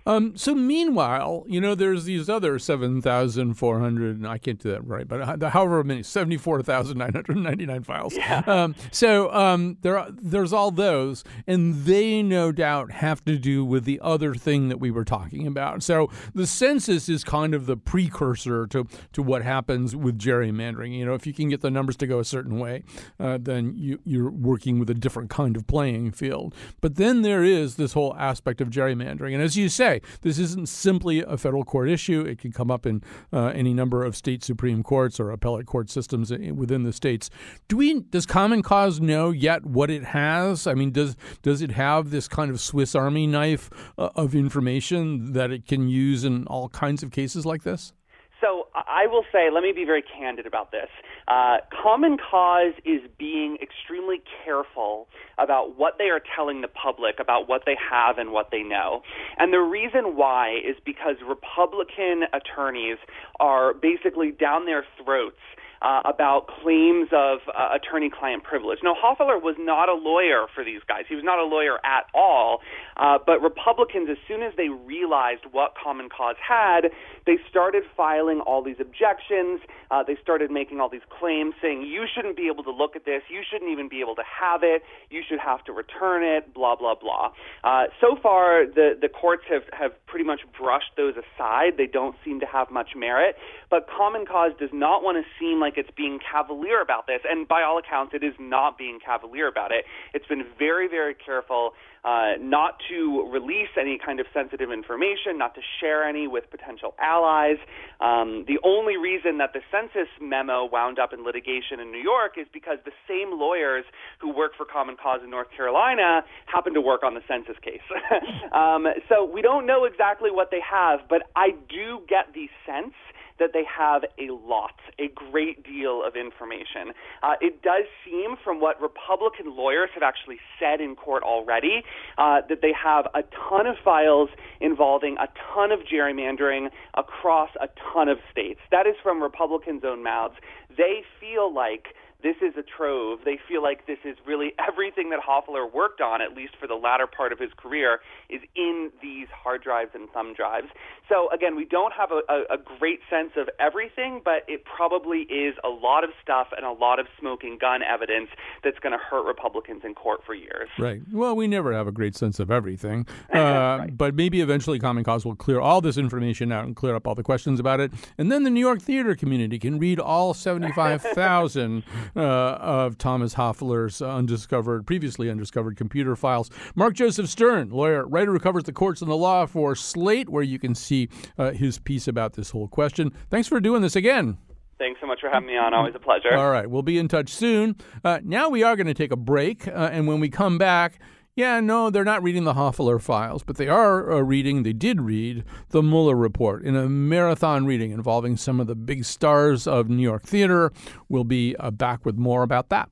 Um, 0.05 0.35
so 0.35 0.55
meanwhile, 0.55 1.43
you 1.47 1.62
know, 1.62 1.75
there's 1.75 2.05
these 2.05 2.29
other 2.29 2.57
7,400, 2.57 4.25
I 4.25 4.38
can't 4.38 4.59
do 4.59 4.71
that 4.71 4.85
right, 4.88 5.07
but 5.07 5.41
however 5.51 5.83
many, 5.83 6.03
74,999 6.03 7.83
files. 7.83 8.15
Yeah. 8.15 8.43
Um, 8.47 8.75
so 8.91 9.31
um, 9.33 9.77
there, 9.81 10.07
there's 10.09 10.53
all 10.53 10.71
those, 10.71 11.23
and 11.45 11.85
they 11.85 12.23
no 12.23 12.51
doubt 12.51 12.91
have 12.91 13.23
to 13.25 13.38
do 13.38 13.63
with 13.63 13.85
the 13.85 13.99
other 14.01 14.33
thing 14.33 14.69
that 14.69 14.79
we 14.79 14.89
were 14.89 15.05
talking 15.05 15.45
about. 15.45 15.83
So 15.83 16.09
the 16.33 16.47
census 16.47 17.09
is 17.09 17.23
kind 17.23 17.53
of 17.53 17.65
the 17.65 17.77
precursor 17.77 18.65
to, 18.67 18.88
to 19.13 19.21
what 19.21 19.43
happens 19.43 19.95
with 19.95 20.17
gerrymandering. 20.17 20.97
You 20.97 21.05
know, 21.05 21.13
if 21.13 21.27
you 21.27 21.33
can 21.33 21.49
get 21.49 21.62
the 21.62 21.71
numbers 21.71 21.97
to 21.97 22.07
go 22.07 22.19
a 22.19 22.25
certain 22.25 22.57
way, 22.59 22.83
uh, 23.19 23.38
then 23.39 23.73
you, 23.75 23.99
you're 24.03 24.31
working 24.31 24.79
with 24.79 24.89
a 24.89 24.93
different 24.93 25.29
kind 25.29 25.55
of 25.55 25.67
playing 25.67 26.12
field. 26.12 26.55
But 26.81 26.95
then 26.95 27.21
there 27.21 27.43
is 27.43 27.75
this 27.75 27.93
whole 27.93 28.15
aspect 28.15 28.62
of 28.62 28.69
gerrymandering. 28.69 29.33
And 29.33 29.43
as 29.43 29.55
you 29.55 29.69
said, 29.69 29.88
this 30.21 30.39
isn't 30.39 30.69
simply 30.69 31.21
a 31.21 31.38
federal 31.38 31.63
court 31.63 31.89
issue. 31.89 32.21
It 32.21 32.39
can 32.39 32.52
come 32.52 32.71
up 32.71 32.86
in 32.86 33.02
uh, 33.32 33.47
any 33.47 33.73
number 33.73 34.04
of 34.04 34.15
state 34.15 34.43
supreme 34.43 34.84
courts 34.84 35.19
or 35.19 35.32
appellate 35.32 35.65
court 35.65 35.89
systems 35.89 36.32
within 36.32 36.84
the 36.84 36.93
states. 36.93 37.30
Do 37.67 37.78
we? 37.78 38.02
Does 38.02 38.25
Common 38.25 38.62
Cause 38.62 38.99
know 38.99 39.32
yet 39.32 39.65
what 39.65 39.89
it 39.89 40.06
has? 40.06 40.67
I 40.67 40.73
mean, 40.73 40.91
does 40.91 41.15
does 41.41 41.62
it 41.62 41.71
have 41.71 42.10
this 42.10 42.28
kind 42.28 42.52
of 42.52 42.60
Swiss 42.60 42.95
Army 42.95 43.28
knife 43.28 43.69
uh, 43.97 44.10
of 44.15 44.36
information 44.36 45.34
that 45.34 45.52
it 45.52 45.65
can 45.65 45.88
use 45.88 46.23
in 46.23 46.45
all 46.47 46.69
kinds 46.69 47.04
of 47.04 47.12
cases 47.12 47.45
like 47.45 47.63
this? 47.63 47.93
So 48.41 48.67
I 48.73 49.08
will 49.08 49.25
say, 49.32 49.49
let 49.54 49.63
me 49.63 49.71
be 49.73 49.86
very 49.86 50.04
candid 50.04 50.45
about 50.45 50.71
this. 50.71 50.88
Uh, 51.28 51.58
Common 51.84 52.17
Cause 52.17 52.73
is 52.86 53.02
being 53.17 53.58
extremely 53.62 54.21
careful 54.43 55.08
about 55.38 55.78
what 55.78 55.95
they 55.97 56.06
are 56.06 56.21
telling 56.36 56.62
the 56.62 56.67
public 56.67 57.15
about 57.19 57.49
what 57.49 57.63
they 57.65 57.75
have 57.91 58.17
and 58.17 58.32
what 58.32 58.49
they 58.52 58.63
know. 58.63 59.02
And 59.38 59.52
the 59.54 59.60
reason 59.60 60.15
why 60.15 60.56
is 60.58 60.78
because 60.86 61.15
Republican 61.28 62.23
attorneys 62.34 62.97
are 63.39 63.73
basically 63.73 64.32
down 64.32 64.65
their 64.65 64.86
throats 65.04 65.38
uh, 65.81 66.01
about 66.05 66.47
claims 66.61 67.09
of 67.11 67.39
uh, 67.47 67.69
attorney-client 67.75 68.43
privilege. 68.43 68.79
Now, 68.83 68.93
Hofeller 68.93 69.41
was 69.41 69.55
not 69.57 69.89
a 69.89 69.93
lawyer 69.93 70.47
for 70.53 70.63
these 70.63 70.81
guys. 70.87 71.05
He 71.07 71.15
was 71.15 71.23
not 71.23 71.39
a 71.39 71.45
lawyer 71.45 71.77
at 71.85 72.05
all. 72.13 72.59
Uh, 72.97 73.17
but 73.25 73.41
Republicans, 73.41 74.09
as 74.11 74.17
soon 74.27 74.43
as 74.43 74.53
they 74.57 74.69
realized 74.69 75.45
what 75.51 75.73
Common 75.81 76.09
Cause 76.09 76.35
had, 76.45 76.91
they 77.25 77.37
started 77.49 77.83
filing 77.95 78.41
all 78.41 78.61
these 78.61 78.75
objections. 78.79 79.61
Uh, 79.89 80.03
they 80.03 80.17
started 80.21 80.51
making 80.51 80.79
all 80.81 80.89
these 80.89 81.07
claims 81.17 81.53
saying, 81.61 81.83
you 81.83 82.05
shouldn't 82.13 82.35
be 82.35 82.47
able 82.47 82.63
to 82.63 82.71
look 82.71 82.95
at 82.95 83.05
this. 83.05 83.21
You 83.29 83.41
shouldn't 83.49 83.71
even 83.71 83.87
be 83.87 84.01
able 84.01 84.15
to 84.15 84.23
have 84.27 84.61
it. 84.63 84.83
You 85.09 85.21
should 85.27 85.39
have 85.39 85.63
to 85.65 85.71
return 85.71 86.23
it, 86.23 86.53
blah, 86.53 86.75
blah, 86.75 86.95
blah. 86.95 87.31
Uh, 87.63 87.85
so 88.01 88.17
far, 88.21 88.65
the, 88.65 88.97
the 88.99 89.07
courts 89.07 89.43
have, 89.49 89.63
have 89.71 89.91
pretty 90.07 90.25
much 90.25 90.41
brushed 90.59 90.91
those 90.97 91.15
aside. 91.15 91.77
They 91.77 91.87
don't 91.87 92.15
seem 92.25 92.39
to 92.41 92.45
have 92.45 92.69
much 92.69 92.89
merit. 92.95 93.35
But 93.69 93.87
Common 93.87 94.25
Cause 94.25 94.51
does 94.59 94.71
not 94.73 95.03
want 95.03 95.23
to 95.23 95.23
seem 95.39 95.59
like 95.59 95.68
it's 95.77 95.91
being 95.95 96.19
cavalier 96.19 96.82
about 96.82 97.08
this. 97.08 97.21
And 97.29 97.47
by 97.47 97.63
all 97.63 97.77
accounts, 97.77 98.13
it 98.13 98.23
is 98.23 98.34
not 98.39 98.77
being 98.77 98.99
cavalier 99.03 99.47
about 99.47 99.71
it. 99.71 99.86
It's 100.13 100.27
been 100.27 100.45
very, 100.58 100.88
very 100.88 101.13
careful 101.13 101.73
uh, 102.03 102.33
not 102.39 102.79
to 102.89 103.29
release 103.31 103.69
any 103.79 103.99
kind 104.03 104.19
of 104.19 104.25
sensitive 104.33 104.71
information, 104.71 105.38
not 105.38 105.55
to 105.55 105.62
share 105.79 106.03
any 106.03 106.27
with 106.27 106.49
potential 106.49 106.95
allies. 106.99 107.57
Um, 107.99 108.45
the 108.47 108.59
only 108.63 108.97
reason 108.97 109.38
that 109.39 109.53
the 109.53 109.62
census 109.71 110.09
memo 110.21 110.65
wound 110.71 110.99
up 110.99 111.13
in 111.13 111.23
litigation 111.25 111.79
in 111.79 111.91
New 111.91 112.01
York 112.01 112.33
is 112.38 112.47
because 112.53 112.77
the 112.85 112.95
same 113.07 113.39
lawyers 113.39 113.85
who 114.19 114.33
work 114.33 114.51
for 114.55 114.65
Common 114.65 114.95
Cause 115.01 115.21
in 115.23 115.29
North 115.29 115.51
Carolina 115.55 116.23
happen 116.45 116.73
to 116.73 116.81
work 116.81 117.03
on 117.03 117.15
the 117.15 117.21
census 117.27 117.57
case. 117.62 117.85
um, 118.53 118.88
so 119.07 119.25
we 119.25 119.41
don't 119.41 119.65
know 119.65 119.85
exactly 119.85 120.31
what 120.31 120.51
they 120.51 120.62
have, 120.62 121.01
but 121.09 121.23
I 121.35 121.51
do 121.69 122.01
get 122.07 122.33
the 122.33 122.49
sense 122.65 122.93
that 123.39 123.51
they 123.53 123.63
have 123.65 124.03
a 124.19 124.31
lot, 124.31 124.75
a 124.99 125.07
great 125.07 125.63
deal 125.63 126.03
of 126.05 126.15
information. 126.15 126.93
Uh, 127.23 127.33
it 127.41 127.62
does 127.62 127.85
seem, 128.05 128.35
from 128.43 128.59
what 128.59 128.79
Republican 128.81 129.55
lawyers 129.55 129.89
have 129.93 130.03
actually 130.03 130.38
said 130.59 130.81
in 130.81 130.95
court 130.95 131.23
already, 131.23 131.83
uh, 132.17 132.41
that 132.49 132.62
they 132.62 132.73
have 132.73 133.06
a 133.13 133.23
ton 133.49 133.67
of 133.67 133.75
files 133.84 134.30
involving 134.62 135.17
a 135.17 135.28
ton 135.54 135.71
of 135.71 135.80
gerrymandering 135.82 136.69
across 136.95 137.49
a 137.62 137.67
ton 137.93 138.10
of 138.10 138.17
states. 138.32 138.60
That 138.71 138.88
is 138.88 138.95
from 139.02 139.21
Republicans' 139.21 139.84
own 139.86 140.04
mouths. 140.04 140.36
They 140.78 141.04
feel 141.19 141.54
like 141.54 141.88
this 142.21 142.36
is 142.41 142.53
a 142.58 142.63
trove. 142.63 143.19
They 143.23 143.39
feel 143.47 143.63
like 143.63 143.88
this 143.88 143.99
is 144.03 144.17
really 144.25 144.53
everything 144.67 145.10
that 145.12 145.19
Hofeller 145.19 145.71
worked 145.71 146.01
on, 146.01 146.21
at 146.21 146.36
least 146.36 146.55
for 146.60 146.67
the 146.67 146.75
latter 146.75 147.08
part 147.08 147.32
of 147.32 147.39
his 147.39 147.51
career, 147.58 147.99
is 148.29 148.41
in 148.55 148.91
these 149.01 149.27
hard 149.32 149.63
drives 149.63 149.91
and 149.93 150.10
thumb 150.10 150.34
drives. 150.34 150.67
So 151.08 151.29
again, 151.32 151.55
we 151.55 151.65
don't 151.65 151.93
have 151.93 152.12
a, 152.12 152.21
a, 152.32 152.55
a 152.55 152.58
great 152.58 152.99
sense 153.10 153.32
of 153.36 153.49
everything, 153.60 154.21
but 154.23 154.43
it 154.47 154.63
probably 154.65 155.21
is 155.21 155.55
a 155.63 155.69
lot 155.69 156.03
of 156.03 156.12
stuff 156.21 156.47
and 156.55 156.65
a 156.65 156.71
lot 156.71 156.99
of 156.99 157.08
smoking 157.19 157.58
gun 157.60 157.82
evidence 157.82 158.29
that's 158.63 158.79
going 158.79 158.91
to 158.91 158.99
hurt 158.99 159.25
Republicans 159.25 159.82
in 159.84 159.95
court 159.95 160.21
for 160.25 160.36
years. 160.36 160.69
Right. 160.77 161.01
Well, 161.12 161.36
we 161.36 161.47
never 161.47 161.73
have 161.73 161.88
a 161.88 161.91
great 161.91 162.15
sense 162.15 162.39
of 162.39 162.51
everything, 162.51 163.08
uh, 163.34 163.39
right. 163.39 163.97
but 163.97 164.13
maybe 164.13 164.41
eventually 164.41 164.79
Common 164.79 165.03
Cause 165.03 165.25
will 165.25 165.36
clear 165.36 165.60
all 165.60 165.82
this 165.82 165.97
information 165.97 166.51
out 166.51 166.65
and 166.65 166.75
clear 166.75 166.95
up 166.95 167.08
all 167.08 167.15
the 167.15 167.23
questions 167.23 167.60
about 167.60 167.79
it, 167.79 167.91
and 168.17 168.32
then 168.32 168.43
the 168.43 168.49
New 168.49 168.60
York 168.60 168.82
theater 168.82 169.15
community 169.15 169.58
can 169.58 169.79
read 169.79 169.99
all 169.99 170.34
seventy-five 170.34 171.01
thousand 171.01 171.84
uh, 172.15 172.19
of 172.19 172.98
Thomas 172.98 173.36
Hofeller's 173.36 174.02
undiscovered, 174.02 174.86
previously 174.86 175.30
undiscovered 175.30 175.78
computer 175.78 176.15
files. 176.15 176.50
Mark 176.76 176.93
Joseph 176.93 177.30
Stern, 177.30 177.69
lawyer, 177.69 178.06
writer 178.08 178.32
who 178.34 178.39
covers 178.39 178.63
the 178.63 178.74
courts 178.74 179.02
and 179.02 179.10
the 179.10 179.15
law 179.15 179.45
for 179.45 179.76
Slate, 179.76 180.30
where 180.30 180.43
you 180.43 180.60
can 180.60 180.76
see 180.76 181.10
uh, 181.38 181.52
his 181.52 181.80
piece 181.80 182.08
about 182.08 182.34
this 182.34 182.52
whole 182.52 182.67
question. 182.67 183.12
Thanks 183.30 183.48
for 183.48 183.60
doing 183.60 183.82
this 183.82 183.95
again. 183.95 184.38
Thanks 184.78 185.02
so 185.02 185.08
much 185.08 185.19
for 185.19 185.30
having 185.30 185.48
me 185.48 185.58
on. 185.58 185.74
Always 185.74 185.93
a 185.93 186.00
pleasure. 186.00 186.34
All 186.34 186.50
right. 186.50 186.69
We'll 186.69 186.84
be 186.84 186.98
in 186.98 187.10
touch 187.10 187.30
soon. 187.30 187.76
Uh, 188.02 188.19
now 188.24 188.48
we 188.48 188.63
are 188.63 188.78
going 188.78 188.88
to 188.88 188.93
take 188.93 189.12
a 189.12 189.17
break. 189.17 189.67
Uh, 189.67 189.89
and 189.91 190.08
when 190.08 190.22
we 190.22 190.30
come 190.30 190.58
back, 190.58 191.00
yeah, 191.39 191.62
no, 191.62 191.89
they're 191.89 192.04
not 192.04 192.21
reading 192.21 192.43
the 192.43 192.54
Hofeller 192.54 193.02
files, 193.02 193.43
but 193.43 193.56
they 193.56 193.69
are 193.69 194.12
uh, 194.12 194.19
reading, 194.19 194.63
they 194.63 194.73
did 194.73 194.99
read 194.99 195.45
the 195.69 195.82
Mueller 195.82 196.17
report 196.17 196.65
in 196.65 196.75
a 196.75 196.89
marathon 196.89 197.65
reading 197.65 197.91
involving 197.91 198.36
some 198.36 198.60
of 198.60 198.67
the 198.67 198.75
big 198.75 199.06
stars 199.06 199.65
of 199.65 199.88
New 199.88 200.04
York 200.04 200.23
theater. 200.23 200.73
We'll 201.08 201.23
be 201.23 201.56
uh, 201.56 201.71
back 201.71 202.06
with 202.06 202.17
more 202.17 202.43
about 202.43 202.67
that. 202.69 202.89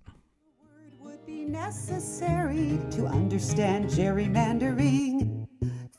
Would 1.01 1.25
be 1.25 1.43
necessary 1.43 2.79
to 2.91 3.05
understand 3.05 3.87
gerrymandering. 3.87 5.36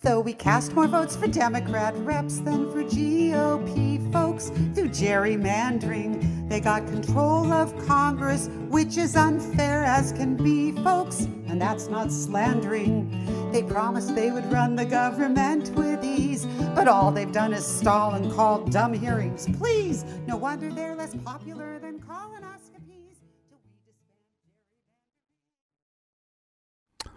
Though 0.01 0.21
we 0.21 0.33
cast 0.33 0.75
more 0.75 0.87
votes 0.87 1.17
for 1.17 1.27
Democrat 1.27 1.93
reps 1.97 2.39
than 2.39 2.71
for 2.71 2.85
GOP 2.85 4.13
folks 4.13 4.51
through 4.73 4.91
gerrymandering, 4.91 6.49
they 6.49 6.61
got 6.61 6.87
control 6.87 7.53
of 7.53 7.77
Congress, 7.85 8.49
which 8.69 8.97
is 8.97 9.17
unfair 9.17 9.83
as 9.83 10.13
can 10.13 10.37
be, 10.37 10.71
folks, 10.85 11.23
and 11.49 11.61
that's 11.61 11.89
not 11.89 12.13
slandering. 12.13 13.51
They 13.51 13.65
promised 13.65 14.15
they 14.15 14.31
would 14.31 14.51
run 14.53 14.77
the 14.77 14.85
government 14.85 15.71
with 15.75 16.05
ease, 16.05 16.47
but 16.77 16.87
all 16.87 17.11
they've 17.11 17.33
done 17.33 17.53
is 17.53 17.67
stall 17.67 18.15
and 18.15 18.31
call 18.31 18.65
dumb 18.67 18.93
hearings. 18.93 19.49
Please, 19.59 20.05
no 20.29 20.37
wonder 20.37 20.71
they're 20.71 20.95
less 20.95 21.17
popular 21.25 21.81
than 21.81 21.99
colonoscopies. 21.99 23.17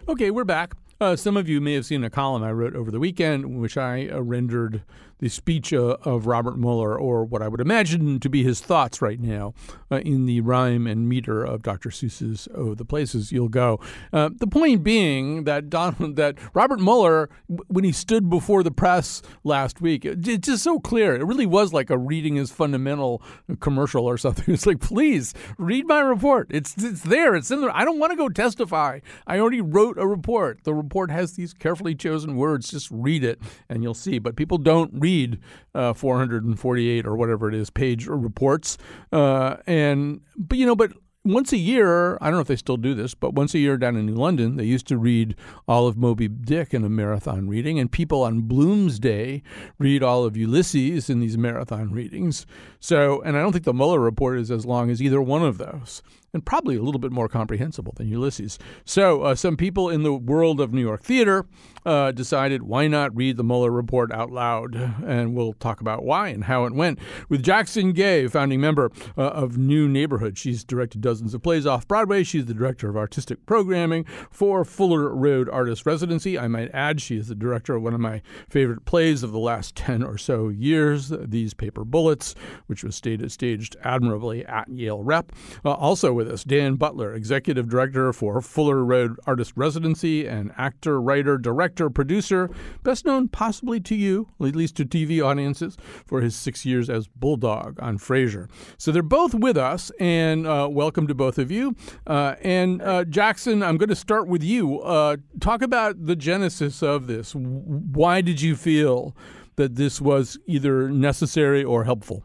Okay, 0.08 0.32
we're 0.32 0.42
back. 0.42 0.74
Uh, 1.02 1.16
some 1.16 1.36
of 1.36 1.48
you 1.48 1.60
may 1.60 1.74
have 1.74 1.84
seen 1.84 2.04
a 2.04 2.08
column 2.08 2.44
I 2.44 2.52
wrote 2.52 2.76
over 2.76 2.92
the 2.92 3.00
weekend 3.00 3.58
which 3.60 3.76
I 3.76 4.08
uh, 4.08 4.20
rendered 4.20 4.82
the 5.22 5.28
speech 5.28 5.72
uh, 5.72 5.96
of 6.02 6.26
Robert 6.26 6.58
Mueller, 6.58 6.98
or 6.98 7.24
what 7.24 7.42
I 7.42 7.48
would 7.48 7.60
imagine 7.60 8.18
to 8.18 8.28
be 8.28 8.42
his 8.42 8.60
thoughts 8.60 9.00
right 9.00 9.20
now, 9.20 9.54
uh, 9.88 9.98
in 9.98 10.26
the 10.26 10.40
rhyme 10.40 10.88
and 10.88 11.08
meter 11.08 11.44
of 11.44 11.62
Dr. 11.62 11.90
Seuss's 11.90 12.48
"Oh, 12.56 12.74
the 12.74 12.84
Places 12.84 13.30
You'll 13.30 13.48
Go." 13.48 13.78
Uh, 14.12 14.30
the 14.34 14.48
point 14.48 14.82
being 14.82 15.44
that 15.44 15.70
Donald, 15.70 16.16
that 16.16 16.38
Robert 16.54 16.80
Mueller, 16.80 17.30
when 17.68 17.84
he 17.84 17.92
stood 17.92 18.28
before 18.28 18.64
the 18.64 18.72
press 18.72 19.22
last 19.44 19.80
week, 19.80 20.04
it, 20.04 20.26
it's 20.26 20.48
just 20.48 20.64
so 20.64 20.80
clear. 20.80 21.14
It 21.14 21.24
really 21.24 21.46
was 21.46 21.72
like 21.72 21.88
a 21.88 21.96
reading 21.96 22.34
his 22.34 22.50
fundamental 22.50 23.22
commercial 23.60 24.04
or 24.04 24.18
something. 24.18 24.42
It's 24.52 24.66
like, 24.66 24.80
please 24.80 25.34
read 25.56 25.86
my 25.86 26.00
report. 26.00 26.48
It's 26.50 26.74
it's 26.82 27.02
there. 27.02 27.36
It's 27.36 27.50
in 27.50 27.60
there. 27.60 27.74
I 27.74 27.84
don't 27.84 28.00
want 28.00 28.10
to 28.10 28.16
go 28.16 28.28
testify. 28.28 28.98
I 29.26 29.38
already 29.38 29.60
wrote 29.60 29.98
a 29.98 30.06
report. 30.06 30.64
The 30.64 30.74
report 30.74 31.12
has 31.12 31.34
these 31.34 31.54
carefully 31.54 31.94
chosen 31.94 32.36
words. 32.36 32.70
Just 32.70 32.90
read 32.90 33.22
it, 33.22 33.40
and 33.68 33.84
you'll 33.84 33.94
see. 33.94 34.18
But 34.18 34.34
people 34.36 34.58
don't 34.58 34.90
read 34.92 35.11
read 35.12 35.38
uh, 35.74 35.92
448 35.92 37.06
or 37.06 37.16
whatever 37.16 37.48
it 37.48 37.54
is 37.54 37.70
page 37.70 38.06
reports. 38.06 38.78
Uh, 39.12 39.56
and 39.66 40.20
but 40.36 40.58
you 40.58 40.66
know, 40.66 40.76
but 40.76 40.92
once 41.24 41.52
a 41.52 41.56
year, 41.56 42.18
I 42.20 42.26
don't 42.26 42.34
know 42.34 42.40
if 42.40 42.48
they 42.48 42.56
still 42.56 42.76
do 42.76 42.94
this, 42.94 43.14
but 43.14 43.32
once 43.32 43.54
a 43.54 43.60
year 43.60 43.76
down 43.76 43.96
in 43.96 44.06
New 44.06 44.14
London, 44.14 44.56
they 44.56 44.64
used 44.64 44.88
to 44.88 44.98
read 44.98 45.36
all 45.68 45.86
of 45.86 45.96
Moby 45.96 46.26
Dick 46.26 46.74
in 46.74 46.82
a 46.82 46.88
marathon 46.88 47.48
reading, 47.48 47.78
and 47.78 47.92
people 47.92 48.22
on 48.24 48.42
Bloomsday 48.42 49.42
read 49.78 50.02
all 50.02 50.24
of 50.24 50.36
Ulysses 50.36 51.08
in 51.08 51.20
these 51.20 51.38
marathon 51.38 51.92
readings. 51.92 52.44
So, 52.80 53.22
and 53.22 53.36
I 53.36 53.40
don't 53.40 53.52
think 53.52 53.64
the 53.64 53.72
Mueller 53.72 54.00
report 54.00 54.38
is 54.40 54.50
as 54.50 54.66
long 54.66 54.90
as 54.90 55.00
either 55.00 55.22
one 55.22 55.44
of 55.44 55.58
those 55.58 56.02
and 56.34 56.44
probably 56.46 56.76
a 56.76 56.82
little 56.82 56.98
bit 56.98 57.12
more 57.12 57.28
comprehensible 57.28 57.92
than 57.96 58.08
Ulysses. 58.08 58.58
So, 58.84 59.22
uh, 59.22 59.34
some 59.34 59.56
people 59.56 59.90
in 59.90 60.02
the 60.02 60.14
world 60.14 60.60
of 60.60 60.72
New 60.72 60.80
York 60.80 61.02
theater 61.02 61.46
uh, 61.84 62.12
decided 62.12 62.62
why 62.62 62.88
not 62.88 63.14
read 63.14 63.36
the 63.36 63.44
Mueller 63.44 63.70
report 63.70 64.10
out 64.12 64.30
loud? 64.30 64.74
And 65.04 65.34
we'll 65.34 65.52
talk 65.54 65.80
about 65.80 66.04
why 66.04 66.28
and 66.28 66.44
how 66.44 66.64
it 66.64 66.74
went 66.74 66.98
with 67.28 67.42
Jackson 67.42 67.92
Gay, 67.92 68.26
founding 68.28 68.60
member 68.60 68.90
uh, 69.18 69.22
of 69.22 69.58
New 69.58 69.88
Neighborhood. 69.88 70.38
She's 70.38 70.64
directed 70.64 71.00
dozens 71.00 71.34
of 71.34 71.42
plays 71.42 71.66
off 71.66 71.86
Broadway. 71.86 72.22
She's 72.22 72.46
the 72.46 72.54
director 72.54 72.88
of 72.88 72.96
artistic 72.96 73.44
programming 73.44 74.04
for 74.30 74.64
Fuller 74.64 75.14
Road 75.14 75.48
Artist 75.50 75.84
Residency. 75.84 76.38
I 76.38 76.48
might 76.48 76.70
add, 76.72 77.02
she 77.02 77.16
is 77.16 77.28
the 77.28 77.34
director 77.34 77.74
of 77.74 77.82
one 77.82 77.94
of 77.94 78.00
my 78.00 78.22
favorite 78.48 78.84
plays 78.84 79.22
of 79.22 79.32
the 79.32 79.38
last 79.38 79.74
10 79.76 80.02
or 80.02 80.16
so 80.16 80.48
years, 80.48 81.12
These 81.20 81.52
Paper 81.52 81.84
Bullets, 81.84 82.34
which 82.66 82.82
was 82.84 82.96
staged, 82.96 83.30
staged 83.30 83.76
admirably 83.82 84.46
at 84.46 84.68
Yale 84.68 85.02
Rep. 85.02 85.32
Uh, 85.64 85.72
also, 85.72 86.21
with 86.22 86.32
us. 86.32 86.44
Dan 86.44 86.76
Butler, 86.76 87.14
Executive 87.14 87.68
Director 87.68 88.12
for 88.12 88.40
Fuller 88.40 88.84
Road 88.84 89.18
Artist 89.26 89.52
Residency 89.56 90.26
and 90.26 90.52
actor, 90.56 91.00
writer, 91.00 91.36
director, 91.36 91.90
producer, 91.90 92.48
best 92.82 93.04
known 93.04 93.28
possibly 93.28 93.80
to 93.80 93.94
you, 93.94 94.28
at 94.40 94.54
least 94.54 94.76
to 94.76 94.84
TV 94.84 95.24
audiences, 95.24 95.76
for 96.06 96.20
his 96.20 96.36
six 96.36 96.64
years 96.64 96.88
as 96.88 97.08
Bulldog 97.08 97.78
on 97.82 97.98
Frasier. 97.98 98.48
So 98.78 98.92
they're 98.92 99.02
both 99.02 99.34
with 99.34 99.56
us, 99.56 99.90
and 99.98 100.46
uh, 100.46 100.68
welcome 100.70 101.06
to 101.08 101.14
both 101.14 101.38
of 101.38 101.50
you. 101.50 101.74
Uh, 102.06 102.36
and 102.42 102.80
uh, 102.82 103.04
Jackson, 103.04 103.62
I'm 103.62 103.76
going 103.76 103.88
to 103.88 103.96
start 103.96 104.28
with 104.28 104.42
you. 104.42 104.80
Uh, 104.80 105.16
talk 105.40 105.62
about 105.62 106.06
the 106.06 106.16
genesis 106.16 106.82
of 106.82 107.06
this. 107.08 107.34
Why 107.34 108.20
did 108.20 108.40
you 108.40 108.54
feel 108.54 109.16
that 109.56 109.74
this 109.74 110.00
was 110.00 110.38
either 110.46 110.88
necessary 110.88 111.64
or 111.64 111.84
helpful? 111.84 112.24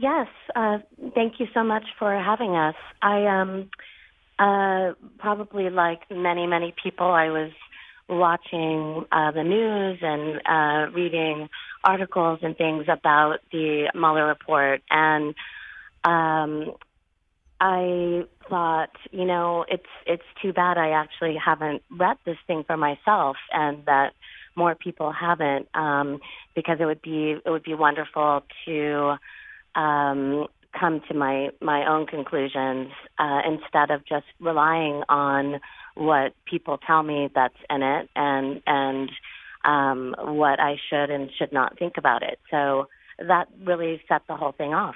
Yes, 0.00 0.28
uh, 0.56 0.78
thank 1.14 1.34
you 1.40 1.46
so 1.52 1.62
much 1.62 1.84
for 1.98 2.18
having 2.18 2.56
us. 2.56 2.74
I 3.02 3.26
um, 3.26 3.68
uh, 4.38 4.94
probably 5.18 5.68
like 5.68 6.00
many 6.10 6.46
many 6.46 6.74
people, 6.82 7.06
I 7.08 7.28
was 7.28 7.52
watching 8.08 9.04
uh, 9.12 9.30
the 9.32 9.44
news 9.44 9.98
and 10.00 10.40
uh, 10.46 10.90
reading 10.94 11.50
articles 11.84 12.38
and 12.42 12.56
things 12.56 12.86
about 12.88 13.40
the 13.52 13.90
Mueller 13.94 14.26
report, 14.26 14.80
and 14.88 15.34
um, 16.04 16.72
I 17.60 18.24
thought, 18.48 18.96
you 19.10 19.26
know, 19.26 19.66
it's 19.68 19.92
it's 20.06 20.22
too 20.40 20.54
bad 20.54 20.78
I 20.78 20.92
actually 20.92 21.36
haven't 21.36 21.82
read 21.90 22.16
this 22.24 22.38
thing 22.46 22.64
for 22.66 22.78
myself, 22.78 23.36
and 23.52 23.84
that 23.84 24.14
more 24.56 24.74
people 24.74 25.12
haven't, 25.12 25.68
um, 25.74 26.20
because 26.56 26.78
it 26.80 26.86
would 26.86 27.02
be 27.02 27.36
it 27.44 27.50
would 27.50 27.64
be 27.64 27.74
wonderful 27.74 28.44
to 28.64 29.16
um, 29.74 30.46
come 30.78 31.00
to 31.08 31.14
my 31.14 31.50
my 31.60 31.88
own 31.88 32.06
conclusions 32.06 32.88
uh, 33.18 33.40
instead 33.46 33.90
of 33.90 34.04
just 34.06 34.26
relying 34.40 35.02
on 35.08 35.60
what 35.94 36.32
people 36.44 36.78
tell 36.78 37.02
me 37.02 37.28
that's 37.34 37.54
in 37.68 37.82
it 37.82 38.08
and 38.14 38.62
and 38.66 39.10
um, 39.64 40.14
what 40.18 40.60
I 40.60 40.76
should 40.88 41.10
and 41.10 41.30
should 41.38 41.52
not 41.52 41.78
think 41.78 41.94
about 41.96 42.22
it. 42.22 42.38
So 42.50 42.88
that 43.18 43.48
really 43.64 44.00
set 44.08 44.22
the 44.28 44.36
whole 44.36 44.52
thing 44.52 44.72
off. 44.72 44.94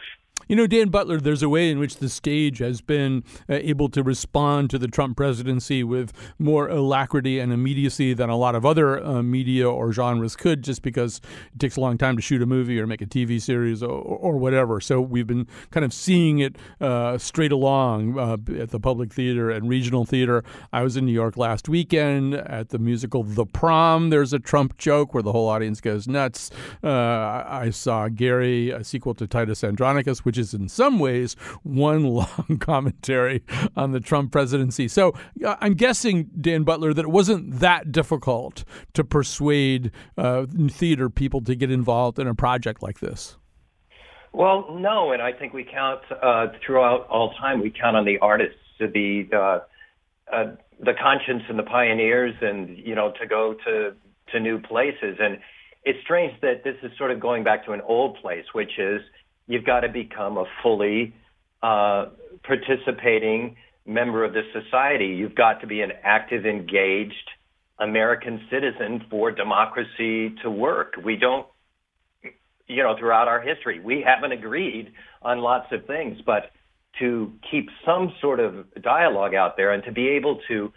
You 0.49 0.57
know, 0.57 0.67
Dan 0.67 0.89
Butler, 0.89 1.21
there's 1.21 1.43
a 1.43 1.49
way 1.49 1.71
in 1.71 1.79
which 1.79 1.97
the 1.97 2.09
stage 2.09 2.59
has 2.59 2.81
been 2.81 3.25
uh, 3.49 3.55
able 3.55 3.89
to 3.91 4.03
respond 4.03 4.71
to 4.71 4.79
the 4.79 4.89
Trump 4.89 5.17
presidency 5.17 5.83
with 5.83 6.13
more 6.39 6.69
alacrity 6.69 7.39
and 7.39 7.53
immediacy 7.53 8.13
than 8.13 8.29
a 8.29 8.37
lot 8.37 8.55
of 8.55 8.67
other 8.67 9.03
uh, 9.03 9.23
media 9.23 9.69
or 9.69 9.93
genres 9.93 10.37
could, 10.37 10.63
just 10.63 10.83
because 10.83 11.21
it 11.55 11.61
takes 11.61 11.77
a 11.77 11.81
long 11.81 11.97
time 11.97 12.17
to 12.17 12.23
shoot 12.23 12.43
a 12.43 12.47
movie 12.47 12.79
or 12.79 12.87
make 12.87 13.01
a 13.01 13.07
TV 13.07 13.41
series 13.41 13.83
or, 13.83 13.91
or 13.91 14.37
whatever. 14.37 14.81
So 14.81 15.01
we've 15.01 15.27
been 15.27 15.47
kind 15.71 15.85
of 15.85 15.93
seeing 15.93 16.41
it 16.41 16.57
uh, 16.81 17.17
straight 17.17 17.53
along 17.53 18.19
uh, 18.19 18.37
at 18.61 18.71
the 18.71 18.81
public 18.81 19.13
theater 19.13 19.51
and 19.51 19.69
regional 19.69 20.05
theater. 20.05 20.45
I 20.73 20.83
was 20.83 20.97
in 20.97 21.07
New 21.07 21.13
York 21.13 21.37
last 21.37 21.69
weekend 21.69 22.35
at 22.35 22.69
the 22.69 22.79
musical 22.79 23.23
The 23.23 23.47
Prom. 23.47 24.11
There's 24.11 24.33
a 24.33 24.39
Trump 24.39 24.77
joke 24.77 25.15
where 25.15 25.23
the 25.23 25.33
whole 25.33 25.49
audience 25.49 25.81
goes 25.81 26.07
nuts. 26.07 26.51
Uh, 26.83 27.45
I 27.47 27.71
saw 27.71 28.09
Gary, 28.09 28.71
a 28.71 28.85
sequel 28.85 29.15
to 29.15 29.27
Titus 29.27 29.65
Andronicus, 29.65 30.25
which 30.25 30.34
which 30.35 30.38
is 30.38 30.53
in 30.53 30.68
some 30.68 30.99
ways 30.99 31.35
one 31.62 32.05
long 32.09 32.59
commentary 32.59 33.44
on 33.77 33.92
the 33.92 34.01
Trump 34.01 34.33
presidency. 34.33 34.88
So 34.88 35.14
uh, 35.44 35.55
I'm 35.61 35.75
guessing, 35.75 36.29
Dan 36.40 36.64
Butler, 36.64 36.92
that 36.92 37.05
it 37.05 37.11
wasn't 37.11 37.61
that 37.61 37.92
difficult 37.92 38.64
to 38.94 39.05
persuade 39.05 39.92
uh, 40.18 40.47
theater 40.68 41.09
people 41.09 41.40
to 41.42 41.55
get 41.55 41.70
involved 41.70 42.18
in 42.18 42.27
a 42.27 42.35
project 42.35 42.83
like 42.83 42.99
this. 42.99 43.37
Well, 44.33 44.66
no, 44.73 45.12
and 45.12 45.23
I 45.23 45.33
think 45.33 45.53
we 45.53 45.62
count 45.62 46.01
uh, 46.11 46.49
throughout 46.66 47.07
all 47.07 47.33
time. 47.35 47.61
We 47.61 47.70
count 47.70 47.97
on 47.97 48.05
the 48.05 48.18
artists 48.18 48.59
to 48.81 48.88
be 48.88 49.23
the 49.31 49.62
uh, 50.33 50.57
the 50.81 50.94
conscience 51.01 51.44
and 51.49 51.57
the 51.57 51.62
pioneers, 51.62 52.35
and 52.40 52.77
you 52.77 52.97
know, 52.97 53.12
to 53.20 53.27
go 53.29 53.55
to 53.64 53.94
to 54.33 54.40
new 54.40 54.59
places. 54.59 55.18
And 55.20 55.38
it's 55.85 56.01
strange 56.03 56.33
that 56.40 56.64
this 56.64 56.75
is 56.83 56.90
sort 56.99 57.12
of 57.12 57.20
going 57.20 57.44
back 57.44 57.64
to 57.66 57.73
an 57.73 57.83
old 57.83 58.16
place, 58.16 58.47
which 58.53 58.77
is 58.77 59.01
you've 59.47 59.65
got 59.65 59.81
to 59.81 59.89
become 59.89 60.37
a 60.39 60.45
fully 60.63 61.15
uh, 61.63 62.07
participating 62.43 63.57
member 63.87 64.25
of 64.25 64.33
the 64.33 64.43
society. 64.53 65.07
You've 65.07 65.35
got 65.35 65.61
to 65.61 65.67
be 65.67 65.81
an 65.83 65.93
active, 66.03 66.47
engaged 66.47 67.31
American 67.79 68.41
citizen 68.51 69.05
for 69.11 69.31
democracy 69.31 70.35
to 70.43 70.51
work. 70.51 70.95
We 71.05 71.17
don't, 71.17 71.47
you 72.67 72.83
know, 72.83 72.97
throughout 72.99 73.29
our 73.29 73.41
history, 73.41 73.81
we 73.81 74.05
haven't 74.07 74.33
agreed 74.33 74.93
on 75.23 75.41
lots 75.41 75.67
of 75.73 75.87
things, 75.87 76.19
but 76.25 76.51
to 77.01 77.33
keep 77.51 77.69
some 77.85 78.13
sort 78.21 78.41
of 78.41 78.67
dialogue 78.81 79.35
out 79.35 79.57
there 79.57 79.73
and 79.73 79.83
to 79.85 79.93
be 79.93 80.09
able 80.11 80.41
to 80.49 80.73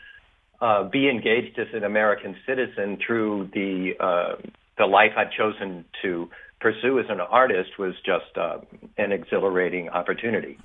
uh, 0.59 0.83
be 0.89 1.07
engaged 1.07 1.59
as 1.59 1.67
an 1.73 1.83
American 1.83 2.35
citizen 2.47 2.97
through 3.05 3.49
the 3.53 3.91
uh, 3.99 4.35
the 4.77 4.85
life 4.85 5.11
I've 5.15 5.31
chosen 5.31 5.85
to 6.01 6.29
pursue 6.59 6.99
as 6.99 7.05
an 7.09 7.19
artist 7.19 7.77
was 7.77 7.93
just 8.05 8.37
uh, 8.37 8.57
an 8.97 9.11
exhilarating 9.11 9.89
opportunity. 9.89 10.57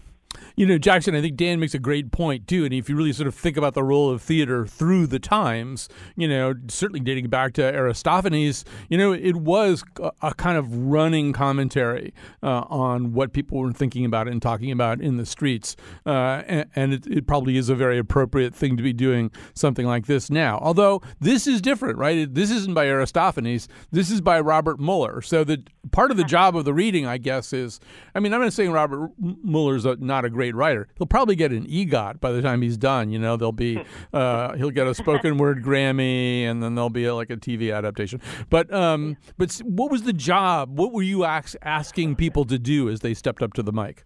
You 0.57 0.66
know, 0.66 0.79
Jackson, 0.79 1.14
I 1.14 1.21
think 1.21 1.37
Dan 1.37 1.61
makes 1.61 1.75
a 1.75 1.79
great 1.79 2.12
point 2.12 2.47
too. 2.47 2.64
And 2.64 2.75
if 2.75 2.88
you 2.88 2.97
really 2.97 3.12
sort 3.12 3.27
of 3.27 3.35
think 3.35 3.57
about 3.57 3.75
the 3.75 3.83
role 3.83 4.11
of 4.11 4.23
theater 4.23 4.66
through 4.66 5.07
the 5.07 5.18
times, 5.18 5.88
you 6.16 6.29
know, 6.29 6.55
certainly 6.68 7.01
dating 7.01 7.29
back 7.29 7.55
to 7.55 7.62
Aristophanes, 7.62 8.64
you 8.88 8.99
know, 8.99 9.12
it 9.12 9.37
was 9.37 9.85
a, 10.21 10.35
kind 10.35 10.59
of 10.59 10.75
running 10.75 11.33
commentary 11.33 12.12
uh, 12.42 12.64
on 12.68 13.12
what 13.12 13.33
people 13.33 13.59
were 13.59 13.73
thinking 13.73 14.05
about 14.05 14.29
and 14.29 14.42
talking 14.42 14.71
about 14.71 15.01
in 15.01 15.16
the 15.16 15.27
streets. 15.27 15.77
Uh, 16.05 16.42
and, 16.47 16.68
and 16.75 16.95
it, 16.95 17.07
it, 17.07 17.27
probably 17.27 17.57
is 17.57 17.68
a 17.68 17.75
very 17.75 17.99
appropriate 17.99 18.55
thing 18.55 18.77
to 18.77 18.83
be 18.83 18.92
doing 18.92 19.31
something 19.55 19.87
like 19.87 20.07
this 20.07 20.31
now. 20.31 20.59
Although 20.61 21.01
this 21.21 21.47
is 21.47 21.61
different, 21.61 21.99
right? 21.99 22.33
This 22.33 22.51
isn't 22.51 22.75
by 22.75 22.87
Aristophanes. 22.87 23.68
This 23.90 24.11
is 24.11 24.21
by 24.21 24.40
Robert 24.40 24.81
Mueller. 24.81 25.23
So 25.23 25.45
the 25.45 25.62
part 25.92 26.11
of 26.11 26.16
the 26.16 26.25
job 26.25 26.57
of 26.57 26.64
the 26.64 26.75
reading, 26.75 27.07
I 27.07 27.18
guess, 27.18 27.53
is 27.53 27.81
I 28.14 28.21
mean, 28.21 28.35
I'm 28.35 28.40
not 28.40 28.53
saying 28.53 28.73
Robert 28.73 29.11
Mueller's 29.18 29.87
not 30.01 30.21
a 30.24 30.30
great 30.30 30.52
great 30.52 30.56
writer. 30.56 30.88
He'll 30.98 31.06
probably 31.06 31.37
get 31.37 31.52
an 31.52 31.66
EGOT 31.66 32.20
by 32.20 32.32
the 32.32 32.42
time 32.42 32.62
he's 32.62 32.76
done. 32.76 33.11
You 33.11 33.18
know, 33.18 33.37
there'll 33.37 33.52
be 33.52 33.80
uh, 34.12 34.54
he'll 34.56 34.70
get 34.70 34.87
a 34.87 34.94
spoken 34.94 35.38
word 35.38 35.62
Grammy, 35.62 36.42
and 36.42 36.62
then 36.62 36.74
there'll 36.74 36.90
be 36.90 37.04
a, 37.04 37.14
like 37.14 37.30
a 37.30 37.37
TV 37.37 37.74
adaptation. 37.74 38.20
But 38.50 38.72
um, 38.72 39.16
but 39.38 39.52
what 39.64 39.90
was 39.90 40.02
the 40.02 40.12
job? 40.12 40.78
What 40.78 40.92
were 40.92 41.02
you 41.02 41.24
ask, 41.24 41.56
asking 41.62 42.16
people 42.16 42.44
to 42.46 42.58
do 42.58 42.88
as 42.88 43.00
they 43.00 43.14
stepped 43.14 43.42
up 43.42 43.52
to 43.54 43.62
the 43.62 43.72
mic? 43.72 44.04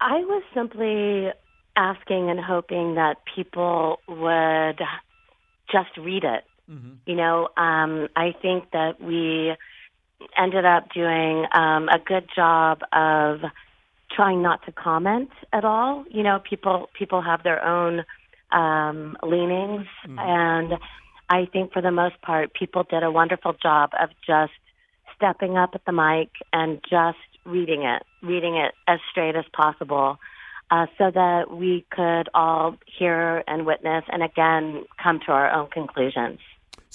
I 0.00 0.18
was 0.18 0.42
simply 0.54 1.30
asking 1.76 2.30
and 2.30 2.40
hoping 2.40 2.94
that 2.94 3.16
people 3.34 3.98
would 4.08 4.80
just 5.70 5.96
read 5.98 6.24
it. 6.24 6.44
Mm-hmm. 6.70 6.94
You 7.06 7.16
know, 7.16 7.48
um, 7.56 8.08
I 8.16 8.34
think 8.40 8.70
that 8.72 9.00
we 9.00 9.54
ended 10.36 10.64
up 10.64 10.92
doing 10.92 11.46
um, 11.52 11.88
a 11.88 11.98
good 12.04 12.28
job 12.34 12.80
of 12.92 13.40
trying 14.16 14.42
not 14.42 14.64
to 14.64 14.72
comment 14.72 15.30
at 15.52 15.64
all. 15.64 16.04
You 16.10 16.22
know, 16.22 16.40
people 16.48 16.88
people 16.98 17.22
have 17.22 17.42
their 17.42 17.62
own 17.64 18.04
um, 18.50 19.16
leanings, 19.22 19.86
mm-hmm. 20.04 20.18
and 20.18 20.72
I 21.28 21.46
think 21.52 21.72
for 21.72 21.82
the 21.82 21.90
most 21.90 22.20
part, 22.22 22.54
people 22.54 22.84
did 22.88 23.02
a 23.02 23.10
wonderful 23.10 23.54
job 23.62 23.90
of 24.00 24.08
just 24.26 24.52
stepping 25.14 25.56
up 25.56 25.70
at 25.74 25.84
the 25.84 25.92
mic 25.92 26.30
and 26.52 26.80
just 26.88 27.18
reading 27.44 27.82
it, 27.82 28.02
reading 28.22 28.56
it 28.56 28.74
as 28.88 28.98
straight 29.10 29.36
as 29.36 29.44
possible. 29.52 30.18
Uh, 30.68 30.86
so 30.98 31.12
that 31.12 31.48
we 31.48 31.86
could 31.92 32.28
all 32.34 32.76
hear 32.98 33.44
and 33.46 33.64
witness 33.64 34.02
and 34.08 34.20
again 34.20 34.84
come 35.00 35.20
to 35.24 35.30
our 35.30 35.48
own 35.52 35.68
conclusions. 35.70 36.40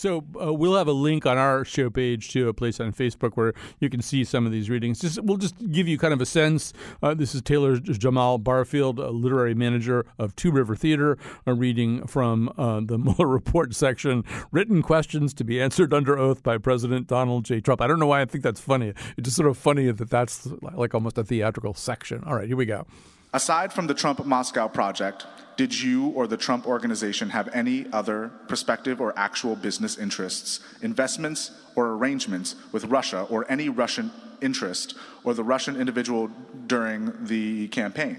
So 0.02 0.26
uh, 0.42 0.52
we'll 0.52 0.76
have 0.78 0.88
a 0.88 0.94
link 0.94 1.28
on 1.28 1.38
our 1.38 1.64
show 1.64 1.92
page 1.92 2.32
to 2.32 2.50
a 2.50 2.56
place 2.56 2.80
on 2.80 2.92
Facebook 2.92 3.34
where 3.36 3.54
you 3.80 3.88
can 3.88 4.02
see 4.02 4.24
some 4.24 4.48
of 4.48 4.52
these 4.52 4.68
readings. 4.68 5.00
Just 5.00 5.22
we'll 5.22 5.38
just 5.38 5.54
give 5.72 5.88
you 5.88 6.00
kind 6.00 6.12
of 6.12 6.20
a 6.20 6.26
sense. 6.26 6.74
Uh, 7.04 7.14
this 7.14 7.36
is 7.36 7.44
Taylor 7.44 7.78
Jamal 7.78 8.40
Barfield, 8.40 8.98
a 8.98 9.12
literary 9.12 9.54
manager 9.54 10.08
of 10.18 10.36
Two 10.36 10.50
River 10.50 10.76
Theater, 10.76 11.20
a 11.46 11.54
reading 11.54 12.08
from 12.08 12.52
uh, 12.58 12.82
the 12.84 12.98
Mueller 13.02 13.28
report 13.28 13.76
section. 13.76 14.24
Written 14.52 14.82
questions 14.82 15.36
to 15.36 15.44
be 15.44 15.62
answered 15.62 15.94
under 15.94 16.18
oath 16.18 16.42
by 16.42 16.58
President 16.58 17.06
Donald 17.06 17.46
J. 17.46 17.62
Trump. 17.62 17.80
I 17.80 17.86
don't 17.86 18.00
know 18.00 18.08
why 18.08 18.22
I 18.22 18.26
think 18.26 18.44
that's 18.44 18.60
funny. 18.60 18.96
It's 19.18 19.26
just 19.26 19.38
sort 19.38 19.50
of 19.50 19.56
funny 19.56 19.92
that 19.92 20.10
that's 20.10 20.48
like 20.64 20.96
almost 20.96 21.20
a 21.20 21.24
theatrical 21.24 21.76
section. 21.76 22.24
All 22.26 22.34
right, 22.34 22.48
here 22.48 22.58
we 22.58 22.66
go. 22.66 22.88
Aside 23.34 23.72
from 23.72 23.88
the 23.88 23.94
Trump 23.94 24.26
Moscow 24.26 24.68
project, 24.68 25.26
did 25.56 25.80
you 25.80 26.10
or 26.10 26.28
the 26.28 26.36
Trump 26.36 26.68
organization 26.68 27.30
have 27.30 27.48
any 27.54 27.86
other 27.94 28.30
prospective 28.48 29.00
or 29.00 29.18
actual 29.18 29.56
business 29.56 29.98
interests, 29.98 30.60
investments, 30.82 31.52
or 31.76 31.94
arrangements 31.94 32.56
with 32.74 32.86
Russia 32.86 33.26
or 33.30 33.50
any 33.50 33.70
Russian 33.70 34.12
interest 34.42 34.96
or 35.24 35.34
the 35.34 35.44
Russian 35.44 35.80
individual 35.80 36.30
during 36.68 37.14
the 37.26 37.70
campaign? 37.70 38.18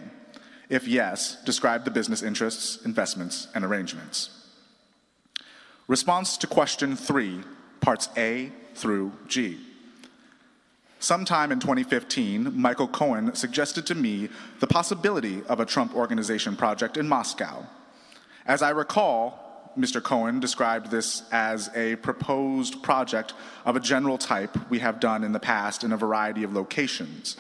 If 0.71 0.89
yes, 0.89 1.43
describe 1.45 1.85
the 1.85 1.91
business 1.91 2.23
interests, 2.23 2.83
investments, 2.87 3.49
and 3.55 3.65
arrangements. 3.65 4.31
Response 5.89 6.39
to 6.39 6.47
question 6.47 6.97
three, 6.97 7.43
parts 7.83 8.09
A 8.17 8.51
through 8.75 9.13
G. 9.27 9.59
Sometime 11.03 11.51
in 11.51 11.59
2015, 11.59 12.57
Michael 12.57 12.87
Cohen 12.87 13.35
suggested 13.35 13.87
to 13.87 13.95
me 13.97 14.29
the 14.61 14.69
possibility 14.69 15.43
of 15.49 15.59
a 15.59 15.67
Trump 15.67 15.97
Organization 15.97 16.55
project 16.55 16.97
in 16.97 17.09
Moscow. 17.09 17.67
As 18.47 18.63
I 18.63 18.71
recall, 18.71 19.73
Mr. 19.77 20.01
Cohen 20.01 20.39
described 20.39 20.93
this 20.93 21.25
as 21.33 21.71
a 21.75 21.97
proposed 21.97 22.85
project 22.85 23.35
of 23.65 23.75
a 23.75 23.81
general 23.81 24.17
type 24.17 24.57
we 24.71 24.79
have 24.79 25.01
done 25.01 25.25
in 25.25 25.33
the 25.33 25.41
past 25.41 25.83
in 25.83 25.91
a 25.91 25.97
variety 25.97 26.45
of 26.45 26.53
locations. 26.53 27.37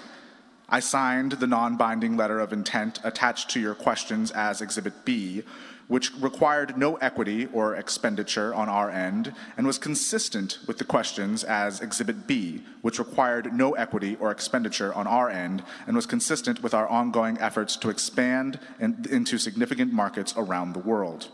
I 0.68 0.81
signed 0.81 1.33
the 1.33 1.46
non 1.46 1.77
binding 1.77 2.16
letter 2.16 2.40
of 2.40 2.53
intent 2.53 2.98
attached 3.05 3.48
to 3.51 3.61
your 3.61 3.77
questions 3.77 4.33
as 4.33 4.61
Exhibit 4.61 5.05
B, 5.05 5.44
which 5.88 6.12
required 6.21 6.77
no 6.77 6.97
equity 6.97 7.47
or 7.53 7.75
expenditure 7.77 8.55
on 8.55 8.68
our 8.68 8.90
end 8.90 9.35
and 9.57 9.66
was 9.66 9.79
consistent 9.79 10.59
with 10.66 10.79
the 10.79 10.85
questions 10.85 11.45
as 11.45 11.81
Exhibit 11.81 12.27
B, 12.27 12.62
which 12.81 12.99
required 12.99 13.53
no 13.53 13.73
equity 13.73 14.16
or 14.21 14.31
expenditure 14.31 14.95
on 14.95 15.07
our 15.07 15.29
end 15.29 15.62
and 15.87 15.97
was 15.97 16.07
consistent 16.07 16.62
with 16.62 16.75
our 16.75 16.88
ongoing 16.88 17.38
efforts 17.38 17.77
to 17.77 17.90
expand 17.90 18.59
in, 18.81 19.05
into 19.11 19.38
significant 19.38 19.92
markets 19.92 20.35
around 20.37 20.73
the 20.73 20.79
world. 20.79 21.29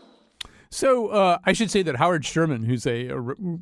So 0.71 1.07
uh, 1.07 1.39
I 1.45 1.53
should 1.53 1.71
say 1.71 1.81
that 1.81 1.95
Howard 1.95 2.23
Sherman, 2.23 2.63
who's 2.63 2.85
a, 2.85 3.07
a 3.07 3.19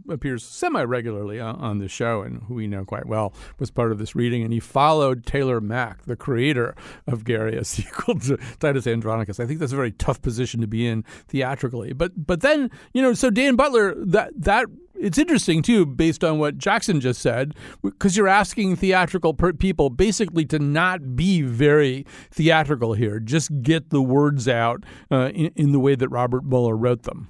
appears 0.10 0.44
semi 0.44 0.84
regularly 0.84 1.40
on, 1.40 1.56
on 1.56 1.78
the 1.80 1.88
show 1.88 2.22
and 2.22 2.44
who 2.44 2.56
we 2.56 2.68
know 2.68 2.84
quite 2.84 3.06
well, 3.06 3.34
was 3.60 3.72
part 3.72 3.94
of 3.94 3.98
this 3.98 4.14
reading, 4.14 4.44
and 4.44 4.52
he 4.52 4.60
followed 4.60 5.26
Taylor 5.26 5.62
Mac, 5.62 6.04
the 6.04 6.18
creator 6.18 6.76
of 7.08 7.24
Gary, 7.24 7.56
a 7.56 7.64
sequel 7.64 8.20
to 8.20 8.38
Titus 8.60 8.88
Andronicus. 8.88 9.40
I 9.40 9.46
think 9.46 9.60
that's 9.60 9.72
a 9.72 9.78
very 9.78 9.94
tough 9.94 10.22
position 10.22 10.60
to 10.60 10.68
be 10.68 10.86
in 10.86 11.04
theatrically. 11.28 11.94
But 11.94 12.28
but 12.28 12.42
then 12.42 12.70
you 12.94 13.02
know, 13.02 13.14
so 13.14 13.30
Dan 13.30 13.56
Butler 13.56 13.96
that 14.06 14.34
that 14.36 14.66
it's 15.00 15.18
interesting 15.18 15.62
too, 15.62 15.86
based 15.86 16.24
on 16.24 16.40
what 16.40 16.58
Jackson 16.58 17.00
just 17.00 17.22
said, 17.22 17.54
because 17.82 18.18
you're 18.18 18.28
asking 18.28 18.76
theatrical 18.76 19.34
per- 19.34 19.54
people 19.54 19.90
basically 19.90 20.46
to 20.46 20.60
not 20.60 21.16
be 21.16 21.42
very 21.42 22.06
theatrical 22.32 22.94
here. 22.94 23.20
Just 23.20 23.62
get 23.62 23.90
the 23.90 24.02
words 24.02 24.48
out 24.48 24.84
uh, 25.12 25.30
in, 25.34 25.52
in, 25.56 25.72
the 25.72 25.80
way 25.80 25.96
that 25.96 26.10
Robert 26.10 26.44
Mueller 26.44 26.76
wrote 26.76 27.04
them. 27.04 27.30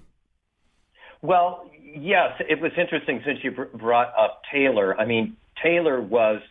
Well, 1.21 1.69
yes, 1.95 2.33
it 2.49 2.61
was 2.61 2.71
interesting 2.77 3.21
since 3.25 3.39
you 3.43 3.51
brought 3.51 4.13
up 4.17 4.41
Taylor. 4.51 4.97
I 4.99 5.05
mean, 5.05 5.35
Taylor 5.61 6.01
was 6.01 6.41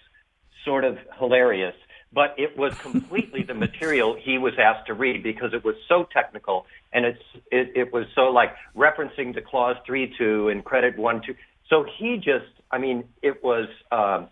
sort 0.65 0.85
of 0.85 0.99
hilarious 1.19 1.75
but 2.17 2.35
it 2.39 2.57
was 2.57 2.73
completely 2.79 3.43
the 3.43 3.53
material 3.53 4.17
he 4.19 4.39
was 4.39 4.55
asked 4.59 4.87
to 4.87 4.95
read 4.95 5.23
because 5.23 5.53
it 5.53 5.63
was 5.63 5.75
so 5.87 6.09
technical 6.11 6.65
and 6.95 7.05
it's 7.05 7.23
it, 7.53 7.71
it 7.77 7.93
was 7.93 8.07
so 8.15 8.23
like 8.23 8.57
referencing 8.75 9.35
to 9.35 9.43
clause 9.43 9.77
three 9.85 10.13
two 10.19 10.49
and 10.49 10.65
credit 10.65 10.99
one 10.99 11.21
two. 11.25 11.35
So 11.69 11.85
he 11.99 12.17
just, 12.17 12.47
I 12.71 12.79
mean, 12.79 13.05
it 13.23 13.45
was 13.45 13.69
um, 13.93 14.29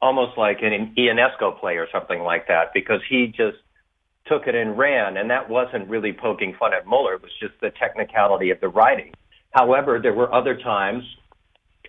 almost 0.00 0.38
like 0.38 0.58
an 0.62 0.94
Ionesco 0.96 1.58
play 1.58 1.78
or 1.78 1.88
something 1.90 2.20
like 2.20 2.46
that 2.46 2.72
because 2.72 3.00
he 3.08 3.26
just 3.26 3.58
took 4.26 4.46
it 4.46 4.54
and 4.54 4.78
ran, 4.78 5.16
and 5.16 5.30
that 5.30 5.50
wasn't 5.50 5.88
really 5.88 6.12
poking 6.12 6.54
fun 6.58 6.74
at 6.74 6.86
Mueller. 6.86 7.14
It 7.14 7.22
was 7.22 7.32
just 7.40 7.54
the 7.60 7.70
technicality 7.70 8.50
of 8.50 8.60
the 8.60 8.68
writing. 8.68 9.14
However, 9.50 9.98
there 10.00 10.12
were 10.12 10.32
other 10.32 10.56
times. 10.56 11.02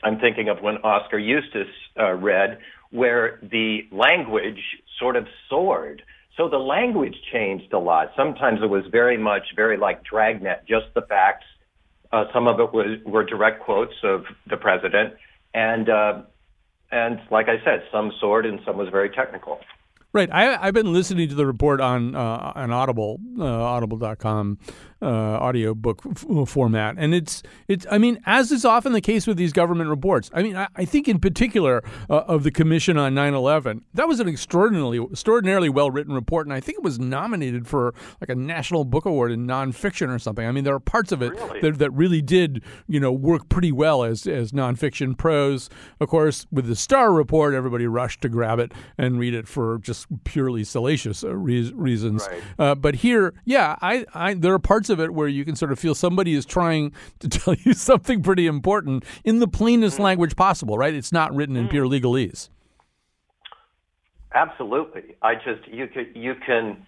I'm 0.04 0.20
thinking 0.20 0.48
of 0.50 0.62
when 0.62 0.78
Oskar 0.78 1.20
Eustis 1.20 1.68
uh, 2.00 2.14
read 2.14 2.60
where 2.92 3.40
the 3.42 3.88
language 3.92 4.62
sort 5.00 5.16
of 5.16 5.28
soared. 5.50 6.02
So 6.36 6.50
the 6.50 6.58
language 6.58 7.16
changed 7.32 7.74
a 7.74 7.80
lot. 7.80 8.12
Sometimes 8.16 8.60
it 8.62 8.70
was 8.70 8.84
very 8.92 9.18
much 9.18 9.44
very 9.56 9.78
like 9.78 10.04
Dragnet, 10.04 10.66
just 10.68 10.86
the 10.94 11.02
facts. 11.02 11.46
Uh, 12.12 12.26
some 12.34 12.48
of 12.48 12.60
it 12.60 12.74
was 12.74 13.00
were 13.06 13.24
direct 13.24 13.64
quotes 13.64 13.96
of 14.04 14.26
the 14.50 14.56
president, 14.56 15.16
and 15.54 15.90
uh, 15.90 16.22
and 16.92 17.20
like 17.32 17.48
I 17.50 17.64
said, 17.66 17.84
some 17.92 18.12
soared 18.22 18.46
and 18.46 18.60
some 18.66 18.78
was 18.78 18.90
very 18.90 19.10
technical. 19.10 19.60
Right. 20.18 20.32
I, 20.32 20.66
have 20.66 20.74
been 20.74 20.92
listening 20.94 21.30
to 21.30 21.36
the 21.36 21.46
report 21.46 21.80
on 21.80 22.16
uh, 22.16 22.54
on 22.56 22.72
Audible, 22.72 23.20
uh, 23.38 23.44
audible.com 23.46 24.58
uh, 25.02 25.08
audio 25.08 25.74
book 25.74 26.02
f- 26.06 26.50
format. 26.50 26.96
And 26.98 27.14
it's, 27.14 27.44
it's, 27.68 27.86
I 27.92 27.98
mean, 27.98 28.20
as 28.26 28.52
is 28.52 28.66
often 28.66 28.94
the 28.94 29.02
case 29.02 29.28
with 29.28 29.38
these 29.38 29.54
government 29.54 29.90
reports, 29.90 30.30
I 30.34 30.42
mean, 30.42 30.56
I, 30.56 30.68
I 30.76 30.86
think 30.86 31.08
in 31.08 31.20
particular 31.20 31.84
uh, 32.10 32.24
of 32.28 32.44
the 32.44 32.52
Commission 32.52 32.98
on 32.98 33.14
9 33.14 33.34
11, 33.34 33.84
that 33.94 34.08
was 34.08 34.20
an 34.20 34.28
extraordinarily, 34.28 35.00
extraordinarily 35.00 35.70
well 35.70 35.92
written 35.92 36.14
report. 36.14 36.48
And 36.48 36.54
I 36.54 36.60
think 36.60 36.80
it 36.80 36.84
was 36.84 37.00
nominated 37.00 37.68
for 37.68 37.94
like 38.22 38.30
a 38.30 38.36
National 38.36 38.86
Book 38.86 39.06
Award 39.06 39.32
in 39.32 39.46
nonfiction 39.46 40.10
or 40.10 40.20
something. 40.20 40.48
I 40.48 40.52
mean, 40.52 40.64
there 40.64 40.76
are 40.76 40.80
parts 40.80 41.12
of 41.12 41.22
it 41.22 41.32
really? 41.32 41.62
that, 41.62 41.78
that 41.80 41.92
really 41.92 42.22
did, 42.22 42.64
you 42.88 43.00
know, 43.00 43.12
work 43.12 43.50
pretty 43.50 43.72
well 43.72 44.04
as, 44.04 44.26
as 44.26 44.52
nonfiction 44.52 45.18
prose. 45.18 45.70
Of 46.00 46.10
course, 46.10 46.48
with 46.52 46.66
the 46.68 46.76
Starr 46.76 47.12
report, 47.12 47.54
everybody 47.54 47.86
rushed 47.86 48.22
to 48.22 48.30
grab 48.30 48.60
it 48.60 48.72
and 48.98 49.20
read 49.20 49.34
it 49.34 49.48
for 49.48 49.78
just 49.78 50.07
purely 50.24 50.64
salacious 50.64 51.24
uh, 51.24 51.36
re- 51.36 51.72
reasons. 51.74 52.28
Right. 52.30 52.44
Uh, 52.58 52.76
but 52.76 52.96
here, 52.96 53.34
yeah, 53.46 53.76
I, 53.82 54.06
I, 54.14 54.34
there 54.34 54.54
are 54.54 54.60
parts 54.60 54.90
of 54.90 55.00
it 55.00 55.14
where 55.14 55.28
you 55.28 55.46
can 55.46 55.56
sort 55.56 55.72
of 55.72 55.80
feel 55.80 55.96
somebody 55.96 56.34
is 56.34 56.46
trying 56.46 56.94
to 57.20 57.30
tell 57.30 57.54
you 57.54 57.74
something 57.74 58.24
pretty 58.24 58.48
important 58.48 59.04
in 59.24 59.40
the 59.40 59.48
plainest 59.48 59.98
mm. 59.98 60.02
language 60.02 60.36
possible, 60.36 60.78
right? 60.78 60.94
It's 60.94 61.12
not 61.12 61.34
written 61.36 61.56
in 61.56 61.68
mm. 61.68 61.72
pure 61.72 61.86
legalese. 61.86 62.50
Absolutely. 64.34 65.16
I 65.22 65.36
just 65.36 65.68
you 65.68 65.88
can 65.88 66.08
you 66.14 66.36
can. 66.46 66.86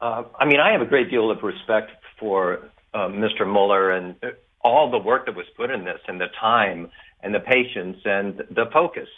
Uh, 0.00 0.24
I 0.38 0.44
mean, 0.44 0.60
I 0.60 0.72
have 0.72 0.82
a 0.82 0.86
great 0.86 1.10
deal 1.10 1.30
of 1.30 1.42
respect 1.42 1.90
for 2.18 2.70
uh, 2.92 3.08
Mr. 3.08 3.46
Mueller 3.46 3.90
and 3.90 4.14
all 4.60 4.90
the 4.90 4.98
work 4.98 5.26
that 5.26 5.34
was 5.34 5.46
put 5.56 5.70
in 5.70 5.84
this, 5.84 5.98
and 6.06 6.20
the 6.20 6.26
time, 6.40 6.90
and 7.22 7.34
the 7.34 7.40
patience, 7.40 7.96
and 8.04 8.42
the 8.50 8.66
focus. 8.72 9.08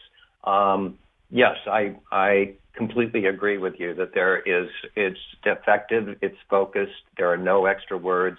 Um, 0.44 0.98
yes, 1.30 1.56
I 1.66 1.96
I 2.10 2.54
completely 2.74 3.26
agree 3.26 3.58
with 3.58 3.74
you 3.78 3.94
that 3.94 4.14
there 4.14 4.38
is 4.40 4.68
it's 4.96 5.20
effective, 5.44 6.16
it's 6.20 6.37
focused. 6.50 6.92
There 7.16 7.32
are 7.32 7.37
no 7.37 7.66
extra 7.66 7.96
words. 7.96 8.38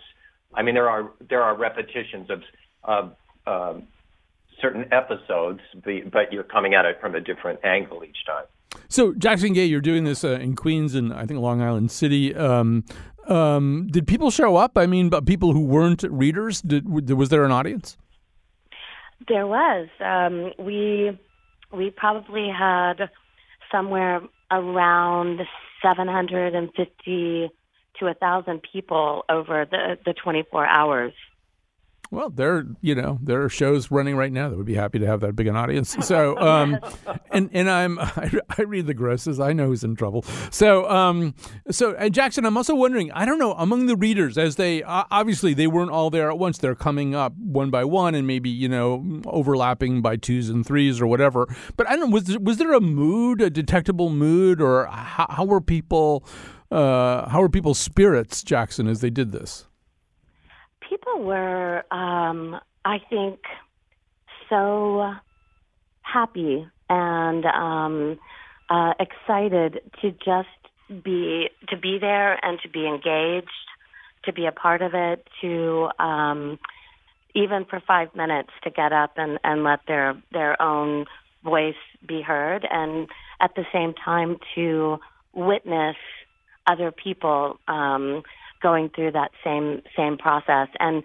I 0.54 0.62
mean, 0.62 0.76
there 0.76 0.90
are 0.90 1.12
there 1.30 1.42
are 1.42 1.56
repetitions 1.56 2.30
of 2.30 2.42
of 2.84 3.16
um, 3.48 3.88
certain 4.62 4.86
episodes, 4.92 5.62
but 5.84 6.32
you're 6.32 6.44
coming 6.44 6.74
at 6.74 6.86
it 6.86 7.00
from 7.02 7.16
a 7.16 7.22
different 7.22 7.60
angle 7.64 8.04
each 8.04 8.26
time. 8.26 8.46
So, 8.88 9.14
Jackson 9.14 9.54
Gay, 9.54 9.66
you're 9.66 9.82
doing 9.82 10.04
this 10.04 10.24
uh, 10.24 10.32
in 10.32 10.56
Queens 10.56 10.96
and 10.96 11.14
I 11.14 11.26
think 11.26 11.40
Long 11.40 11.62
Island 11.62 11.92
City. 11.92 12.36
Um, 12.36 12.84
um, 13.28 13.88
did 13.90 14.06
people 14.06 14.32
show 14.32 14.56
up? 14.58 14.78
I 14.78 14.86
mean, 14.86 15.10
but 15.10 15.26
people 15.26 15.54
who 15.54 15.62
weren't 15.62 16.04
readers. 16.04 16.62
Did, 16.62 16.88
was 16.88 17.30
there 17.30 17.44
an 17.44 17.52
audience? 17.52 17.98
There 19.28 19.48
was. 19.48 19.88
Um, 20.00 20.52
we 20.60 21.18
we 21.72 21.90
probably 21.90 22.50
had 22.50 23.10
somewhere 23.72 24.22
around 24.52 25.42
750 25.82 27.50
to 28.00 28.06
1,000 28.06 28.62
people 28.72 29.24
over 29.30 29.66
the, 29.70 29.98
the 30.06 30.14
24 30.14 30.66
hours. 30.66 31.14
Well, 32.12 32.30
there, 32.30 32.66
you 32.82 32.96
know, 32.96 33.20
there 33.22 33.42
are 33.44 33.50
shows 33.50 33.90
running 33.90 34.16
right 34.16 34.32
now 34.32 34.50
that 34.50 34.58
would 34.58 34.66
be 34.66 34.76
happy 34.76 35.00
to 35.00 35.08
have 35.08 35.22
that 35.22 35.36
big 35.36 35.48
an 35.48 35.56
audience. 35.56 35.96
So, 36.02 36.38
um, 36.38 36.80
and 37.32 37.50
and 37.54 37.70
I'm 37.70 38.00
I, 38.00 38.32
I, 38.58 38.62
read 38.64 38.88
the 38.88 38.94
grosses. 38.94 39.40
I 39.40 39.54
know 39.54 39.68
who's 39.68 39.84
in 39.84 39.96
trouble. 39.96 40.24
So, 40.52 40.90
um, 40.90 41.34
so 41.72 41.96
and 41.96 42.14
Jackson, 42.14 42.46
I'm 42.46 42.58
also 42.58 42.76
wondering. 42.76 43.12
I 43.12 43.26
don't 43.26 43.40
know 43.40 43.54
among 43.54 43.88
the 43.88 43.96
readers 43.96 44.38
as 44.38 44.56
they 44.56 44.84
obviously 44.84 45.54
they 45.54 45.68
weren't 45.68 45.92
all 45.92 46.10
there 46.10 46.30
at 46.30 46.38
once. 46.38 46.58
They're 46.58 46.76
coming 46.76 47.16
up 47.16 47.34
one 47.38 47.70
by 47.70 47.84
one 47.84 48.16
and 48.16 48.28
maybe 48.28 48.50
you 48.50 48.70
know 48.70 49.22
overlapping 49.26 50.02
by 50.02 50.18
twos 50.18 50.50
and 50.50 50.66
threes 50.66 51.02
or 51.02 51.08
whatever. 51.08 51.48
But 51.76 51.90
I 51.90 51.96
don't. 51.96 52.12
Was 52.12 52.26
there, 52.26 52.40
was 52.40 52.58
there 52.58 52.74
a 52.74 52.82
mood, 52.82 53.42
a 53.42 53.50
detectable 53.50 54.10
mood, 54.10 54.62
or 54.62 54.86
how, 54.86 55.28
how 55.30 55.46
were 55.46 55.62
people? 55.62 56.26
Uh, 56.72 57.30
how 57.30 57.42
were 57.42 57.50
people's 57.50 57.78
spirits, 57.78 58.44
Jackson, 58.44 58.88
as 58.88 59.00
they 59.00 59.12
did 59.12 59.32
this? 59.32 59.68
People 60.90 61.24
were, 61.24 61.84
um, 61.92 62.60
I 62.84 63.00
think, 63.10 63.40
so 64.50 65.14
happy 66.02 66.68
and 66.90 67.46
um, 67.46 68.20
uh, 68.70 68.94
excited 69.00 69.82
to 70.02 70.12
just 70.12 70.48
be 71.04 71.50
to 71.70 71.78
be 71.78 71.98
there 72.00 72.44
and 72.46 72.60
to 72.62 72.70
be 72.70 72.86
engaged, 72.86 73.50
to 74.26 74.34
be 74.34 74.46
a 74.46 74.52
part 74.52 74.82
of 74.82 74.94
it, 74.94 75.28
to 75.42 75.90
um, 76.00 76.60
even 77.34 77.66
for 77.66 77.82
five 77.86 78.16
minutes 78.16 78.50
to 78.64 78.70
get 78.70 78.94
up 78.94 79.14
and, 79.18 79.40
and 79.44 79.64
let 79.64 79.80
their 79.88 80.22
their 80.32 80.62
own 80.62 81.06
voice 81.44 81.76
be 82.08 82.22
heard, 82.22 82.68
and 82.70 83.08
at 83.42 83.56
the 83.56 83.66
same 83.74 83.94
time 83.94 84.38
to 84.56 84.98
witness 85.34 85.96
other 86.68 86.92
people 86.92 87.60
um, 87.68 88.24
going 88.66 88.90
through 88.90 89.12
that 89.12 89.30
same 89.44 89.84
same 89.96 90.18
process. 90.18 90.70
And 90.80 91.04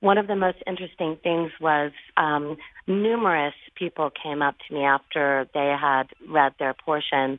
one 0.00 0.16
of 0.16 0.26
the 0.28 0.36
most 0.36 0.58
interesting 0.66 1.18
things 1.22 1.50
was 1.60 1.92
um, 2.16 2.56
numerous 2.86 3.54
people 3.74 4.10
came 4.10 4.40
up 4.40 4.54
to 4.66 4.74
me 4.74 4.82
after 4.82 5.46
they 5.52 5.74
had 5.78 6.04
read 6.26 6.54
their 6.58 6.72
portion 6.72 7.38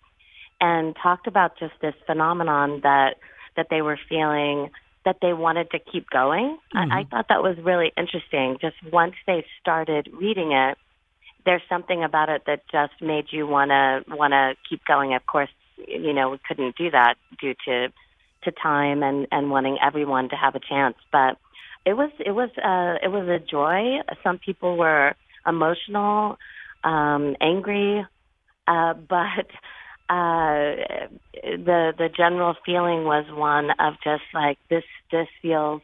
and 0.62 0.96
talked 1.02 1.26
about 1.26 1.58
just 1.58 1.74
this 1.82 1.96
phenomenon 2.06 2.82
that 2.84 3.16
that 3.56 3.68
they 3.72 3.82
were 3.82 4.00
feeling 4.08 4.70
that 5.06 5.18
they 5.24 5.34
wanted 5.34 5.72
to 5.72 5.80
keep 5.92 6.08
going. 6.12 6.60
Mm-hmm. 6.76 6.92
I, 6.92 7.00
I 7.00 7.04
thought 7.06 7.28
that 7.30 7.42
was 7.42 7.58
really 7.64 7.92
interesting. 7.98 8.58
Just 8.62 8.76
once 8.92 9.16
they 9.26 9.44
started 9.60 10.10
reading 10.14 10.52
it, 10.52 10.78
there's 11.46 11.64
something 11.68 12.04
about 12.04 12.30
it 12.30 12.44
that 12.46 12.62
just 12.72 12.94
made 13.02 13.26
you 13.32 13.48
want 13.48 13.72
to 13.72 14.16
want 14.16 14.34
to 14.34 14.54
keep 14.70 14.86
going. 14.86 15.16
Of 15.16 15.26
course, 15.26 15.50
you 15.88 16.14
know 16.14 16.30
we 16.30 16.40
couldn't 16.48 16.76
do 16.76 16.92
that 16.92 17.16
due 17.42 17.56
to 17.66 17.88
to 18.48 18.52
time 18.52 19.04
and 19.04 19.28
and 19.32 19.52
wanting 19.52 19.78
everyone 19.86 20.30
to 20.30 20.36
have 20.36 20.56
a 20.56 20.60
chance, 20.60 20.96
but 21.12 21.38
it 21.86 21.94
was 21.94 22.10
it 22.20 22.32
was 22.32 22.50
uh, 22.58 23.06
it 23.06 23.10
was 23.10 23.28
a 23.28 23.40
joy. 23.40 24.00
Some 24.24 24.40
people 24.40 24.78
were 24.78 25.14
emotional, 25.46 26.38
um, 26.84 27.36
angry, 27.42 28.06
uh, 28.68 28.94
but 29.10 29.48
uh, 30.10 30.76
the 31.44 31.94
the 31.98 32.10
general 32.16 32.56
feeling 32.66 33.04
was 33.04 33.26
one 33.30 33.70
of 33.80 33.94
just 34.04 34.24
like 34.34 34.58
this 34.70 34.84
this 35.12 35.28
feels 35.42 35.82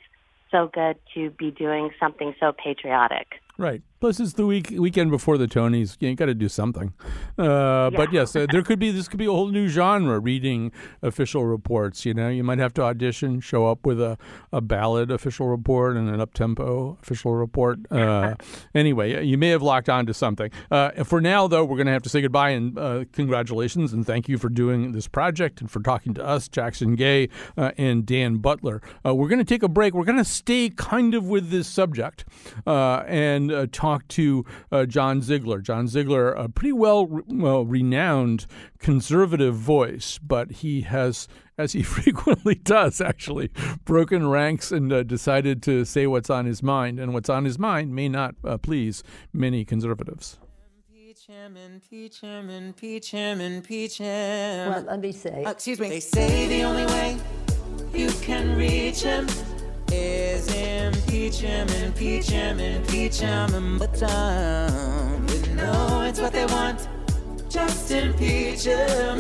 so 0.51 0.69
good 0.73 0.97
to 1.15 1.29
be 1.31 1.51
doing 1.51 1.89
something 1.99 2.33
so 2.39 2.51
patriotic. 2.51 3.27
Right. 3.57 3.81
Plus, 4.03 4.19
it's 4.19 4.33
the 4.33 4.45
week 4.45 4.73
weekend 4.77 5.11
before 5.11 5.37
the 5.37 5.47
Tonys. 5.47 5.95
You 6.01 6.13
got 6.13 6.25
to 6.25 6.33
do 6.33 6.49
something. 6.49 6.91
Uh, 7.39 7.43
yeah. 7.89 7.89
But 7.95 8.11
yes, 8.11 8.35
uh, 8.35 8.47
there 8.51 8.61
could 8.61 8.77
be 8.77 8.91
this 8.91 9.07
could 9.07 9.17
be 9.17 9.27
a 9.27 9.31
whole 9.31 9.47
new 9.47 9.69
genre 9.69 10.19
reading 10.19 10.73
official 11.01 11.45
reports. 11.45 12.05
You 12.05 12.13
know, 12.13 12.27
you 12.27 12.43
might 12.43 12.59
have 12.59 12.73
to 12.73 12.81
audition, 12.81 13.39
show 13.39 13.65
up 13.65 13.85
with 13.85 14.01
a, 14.01 14.17
a 14.51 14.59
ballad 14.59 15.09
official 15.09 15.47
report 15.47 15.95
and 15.95 16.09
an 16.09 16.19
up 16.19 16.33
tempo 16.33 16.97
official 17.01 17.33
report. 17.35 17.79
Uh, 18.03 18.35
anyway, 18.75 19.23
you 19.23 19.37
may 19.37 19.49
have 19.49 19.61
locked 19.61 19.87
on 19.87 20.05
to 20.05 20.13
something. 20.13 20.49
Uh, 20.71 20.89
for 21.03 21.21
now, 21.21 21.47
though, 21.47 21.63
we're 21.63 21.77
going 21.77 21.85
to 21.87 21.93
have 21.93 22.01
to 22.01 22.09
say 22.09 22.21
goodbye 22.21 22.49
and 22.49 22.77
uh, 22.77 23.05
congratulations 23.13 23.93
and 23.93 24.05
thank 24.05 24.27
you 24.27 24.37
for 24.37 24.49
doing 24.49 24.91
this 24.91 25.07
project 25.07 25.61
and 25.61 25.69
for 25.71 25.79
talking 25.79 26.13
to 26.13 26.25
us, 26.25 26.47
Jackson 26.47 26.95
Gay 26.95 27.29
uh, 27.55 27.71
and 27.77 28.05
Dan 28.05 28.37
Butler. 28.37 28.81
we're 29.05 29.27
going 29.27 29.39
to 29.39 29.45
take 29.45 29.63
a 29.63 29.69
break. 29.69 29.93
We're 29.93 30.03
going 30.05 30.17
to 30.17 30.25
stay 30.25 30.69
kind 30.69 31.13
of 31.13 31.27
with 31.27 31.49
this 31.49 31.67
subject 31.67 32.25
and 32.65 33.71
talk 33.71 33.92
talk 33.93 34.07
to 34.09 34.45
uh, 34.71 34.85
John 34.85 35.21
Ziegler. 35.21 35.59
John 35.61 35.87
Ziegler, 35.87 36.31
a 36.31 36.49
pretty 36.49 36.73
well, 36.73 37.07
well 37.27 37.65
renowned 37.65 38.45
conservative 38.79 39.55
voice, 39.55 40.19
but 40.19 40.51
he 40.51 40.81
has, 40.81 41.27
as 41.57 41.73
he 41.73 41.83
frequently 41.97 42.55
does, 42.55 43.01
actually 43.01 43.51
broken 43.85 44.27
ranks 44.27 44.71
and 44.71 44.91
uh, 44.91 45.03
decided 45.03 45.61
to 45.63 45.85
say 45.85 46.07
what's 46.07 46.29
on 46.29 46.45
his 46.45 46.63
mind. 46.63 46.99
And 46.99 47.13
what's 47.13 47.29
on 47.29 47.45
his 47.45 47.59
mind 47.59 47.93
may 47.93 48.09
not 48.09 48.35
uh, 48.43 48.57
please 48.57 49.03
many 49.31 49.65
conservatives. 49.65 50.39
Impeach 50.89 51.27
him, 51.27 51.57
impeach 51.57 52.21
him, 52.21 52.49
impeach 52.49 53.11
him, 53.11 53.41
impeach 53.41 53.97
him. 53.99 54.69
Well, 54.69 54.81
let 54.81 54.99
me 54.99 55.11
say. 55.11 55.43
Uh, 55.43 55.51
excuse 55.51 55.79
me. 55.79 55.89
They 55.89 55.99
say 55.99 56.47
the 56.47 56.63
only 56.63 56.85
way 56.87 57.17
you 57.93 58.09
can 58.21 58.57
reach 58.57 59.03
him 59.03 59.27
is 59.93 60.47
impeach 60.53 61.39
him, 61.39 61.67
impeach 61.69 62.29
him, 62.29 62.59
impeach 62.59 63.19
him, 63.19 63.77
but 63.77 64.01
you 64.01 65.55
know 65.55 66.01
it's 66.07 66.19
what 66.19 66.33
they 66.33 66.45
want. 66.45 66.87
Just 67.49 67.91
impeach 67.91 68.63
him. 68.65 69.19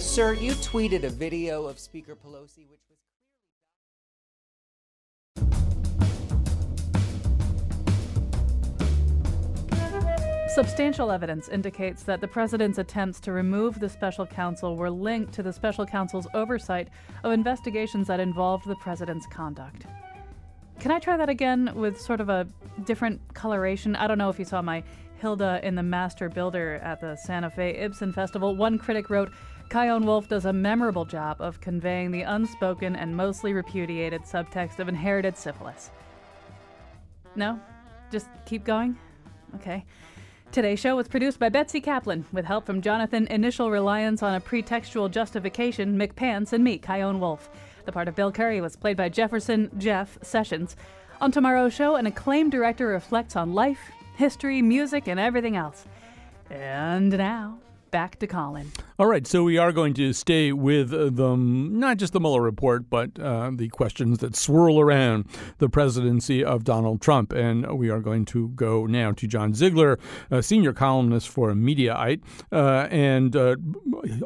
Sir, 0.00 0.32
you 0.32 0.52
tweeted 0.52 1.04
a 1.04 1.10
video 1.10 1.66
of 1.66 1.78
Speaker 1.78 2.16
Pelosi, 2.16 2.66
which 2.68 2.82
was. 2.88 2.93
Substantial 10.54 11.10
evidence 11.10 11.48
indicates 11.48 12.04
that 12.04 12.20
the 12.20 12.28
president's 12.28 12.78
attempts 12.78 13.18
to 13.18 13.32
remove 13.32 13.80
the 13.80 13.88
special 13.88 14.24
counsel 14.24 14.76
were 14.76 14.88
linked 14.88 15.32
to 15.32 15.42
the 15.42 15.52
special 15.52 15.84
counsel's 15.84 16.28
oversight 16.32 16.90
of 17.24 17.32
investigations 17.32 18.06
that 18.06 18.20
involved 18.20 18.64
the 18.68 18.76
president's 18.76 19.26
conduct. 19.26 19.86
Can 20.78 20.92
I 20.92 21.00
try 21.00 21.16
that 21.16 21.28
again 21.28 21.72
with 21.74 22.00
sort 22.00 22.20
of 22.20 22.28
a 22.28 22.46
different 22.84 23.20
coloration? 23.34 23.96
I 23.96 24.06
don't 24.06 24.16
know 24.16 24.28
if 24.28 24.38
you 24.38 24.44
saw 24.44 24.62
my 24.62 24.84
Hilda 25.16 25.58
in 25.64 25.74
the 25.74 25.82
Master 25.82 26.28
Builder 26.28 26.74
at 26.84 27.00
the 27.00 27.16
Santa 27.16 27.50
Fe 27.50 27.70
Ibsen 27.70 28.12
Festival. 28.12 28.54
One 28.54 28.78
critic 28.78 29.10
wrote, 29.10 29.32
Chion 29.72 30.06
Wolf 30.06 30.28
does 30.28 30.44
a 30.44 30.52
memorable 30.52 31.04
job 31.04 31.38
of 31.40 31.60
conveying 31.60 32.12
the 32.12 32.22
unspoken 32.22 32.94
and 32.94 33.16
mostly 33.16 33.52
repudiated 33.52 34.22
subtext 34.22 34.78
of 34.78 34.88
inherited 34.88 35.36
syphilis. 35.36 35.90
No? 37.34 37.58
Just 38.12 38.28
keep 38.46 38.62
going? 38.62 38.96
Okay. 39.56 39.84
Today's 40.54 40.78
show 40.78 40.94
was 40.94 41.08
produced 41.08 41.40
by 41.40 41.48
Betsy 41.48 41.80
Kaplan 41.80 42.26
with 42.32 42.44
help 42.44 42.64
from 42.64 42.80
Jonathan 42.80 43.26
Initial 43.26 43.72
Reliance 43.72 44.22
on 44.22 44.36
a 44.36 44.40
Pretextual 44.40 45.10
Justification, 45.10 45.98
McPants, 45.98 46.52
and 46.52 46.62
me, 46.62 46.78
Chion 46.78 47.18
Wolf. 47.18 47.50
The 47.86 47.90
part 47.90 48.06
of 48.06 48.14
Bill 48.14 48.30
Curry 48.30 48.60
was 48.60 48.76
played 48.76 48.96
by 48.96 49.08
Jefferson 49.08 49.68
Jeff 49.78 50.16
Sessions. 50.22 50.76
On 51.20 51.32
tomorrow's 51.32 51.74
show, 51.74 51.96
an 51.96 52.06
acclaimed 52.06 52.52
director 52.52 52.86
reflects 52.86 53.34
on 53.34 53.52
life, 53.52 53.80
history, 54.14 54.62
music, 54.62 55.08
and 55.08 55.18
everything 55.18 55.56
else. 55.56 55.86
And 56.50 57.10
now, 57.10 57.58
back 57.94 58.18
to 58.18 58.26
Colin. 58.26 58.72
All 58.98 59.06
right, 59.06 59.24
so 59.24 59.44
we 59.44 59.56
are 59.56 59.70
going 59.70 59.94
to 59.94 60.12
stay 60.12 60.50
with 60.50 60.90
the 60.90 61.36
not 61.36 61.96
just 61.96 62.12
the 62.12 62.18
Mueller 62.18 62.42
report, 62.42 62.90
but 62.90 63.16
uh, 63.20 63.52
the 63.54 63.68
questions 63.68 64.18
that 64.18 64.34
swirl 64.34 64.80
around 64.80 65.26
the 65.58 65.68
presidency 65.68 66.42
of 66.42 66.64
Donald 66.64 67.00
Trump, 67.00 67.32
and 67.32 67.78
we 67.78 67.90
are 67.90 68.00
going 68.00 68.24
to 68.24 68.48
go 68.48 68.86
now 68.86 69.12
to 69.12 69.28
John 69.28 69.54
Ziegler, 69.54 70.00
a 70.28 70.42
senior 70.42 70.72
columnist 70.72 71.28
for 71.28 71.52
Mediaite, 71.52 72.20
uh, 72.50 72.88
and 72.90 73.36
uh, 73.36 73.54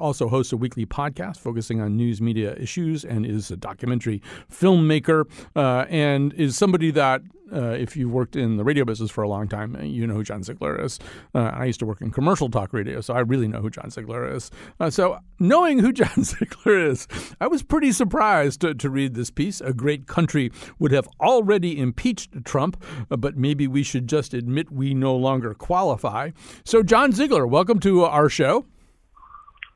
also 0.00 0.28
hosts 0.28 0.50
a 0.54 0.56
weekly 0.56 0.86
podcast 0.86 1.36
focusing 1.36 1.78
on 1.78 1.94
news 1.94 2.22
media 2.22 2.54
issues, 2.54 3.04
and 3.04 3.26
is 3.26 3.50
a 3.50 3.56
documentary 3.58 4.22
filmmaker, 4.50 5.26
uh, 5.54 5.84
and 5.90 6.32
is 6.32 6.56
somebody 6.56 6.90
that 6.90 7.20
uh, 7.52 7.70
if 7.70 7.96
you've 7.96 8.10
worked 8.10 8.36
in 8.36 8.56
the 8.56 8.64
radio 8.64 8.84
business 8.84 9.10
for 9.10 9.22
a 9.22 9.28
long 9.28 9.48
time, 9.48 9.80
you 9.82 10.06
know 10.06 10.14
who 10.14 10.22
John 10.22 10.42
Ziegler 10.42 10.82
is. 10.82 10.98
Uh, 11.34 11.50
I 11.54 11.64
used 11.66 11.80
to 11.80 11.86
work 11.86 12.00
in 12.00 12.10
commercial 12.10 12.50
talk 12.50 12.72
radio, 12.72 13.00
so 13.00 13.14
I 13.14 13.20
really 13.20 13.48
know 13.48 13.60
who 13.60 13.70
John 13.70 13.90
Ziegler 13.90 14.34
is. 14.34 14.50
Uh, 14.80 14.90
so, 14.90 15.18
knowing 15.38 15.78
who 15.78 15.92
John 15.98 16.24
Ziegler 16.24 16.78
is, 16.78 17.06
I 17.40 17.46
was 17.46 17.62
pretty 17.62 17.92
surprised 17.92 18.60
to, 18.62 18.74
to, 18.74 18.90
read 18.90 19.14
this 19.14 19.30
piece. 19.30 19.60
A 19.60 19.72
great 19.72 20.06
country 20.06 20.50
would 20.78 20.92
have 20.92 21.08
already 21.20 21.78
impeached 21.78 22.44
Trump, 22.44 22.82
uh, 23.10 23.16
but 23.16 23.36
maybe 23.36 23.66
we 23.66 23.82
should 23.82 24.08
just 24.08 24.34
admit 24.34 24.72
we 24.72 24.94
no 24.94 25.14
longer 25.14 25.54
qualify. 25.54 26.30
So, 26.64 26.82
John 26.82 27.12
Ziegler, 27.12 27.46
welcome 27.46 27.80
to 27.80 28.04
our 28.04 28.28
show. 28.28 28.66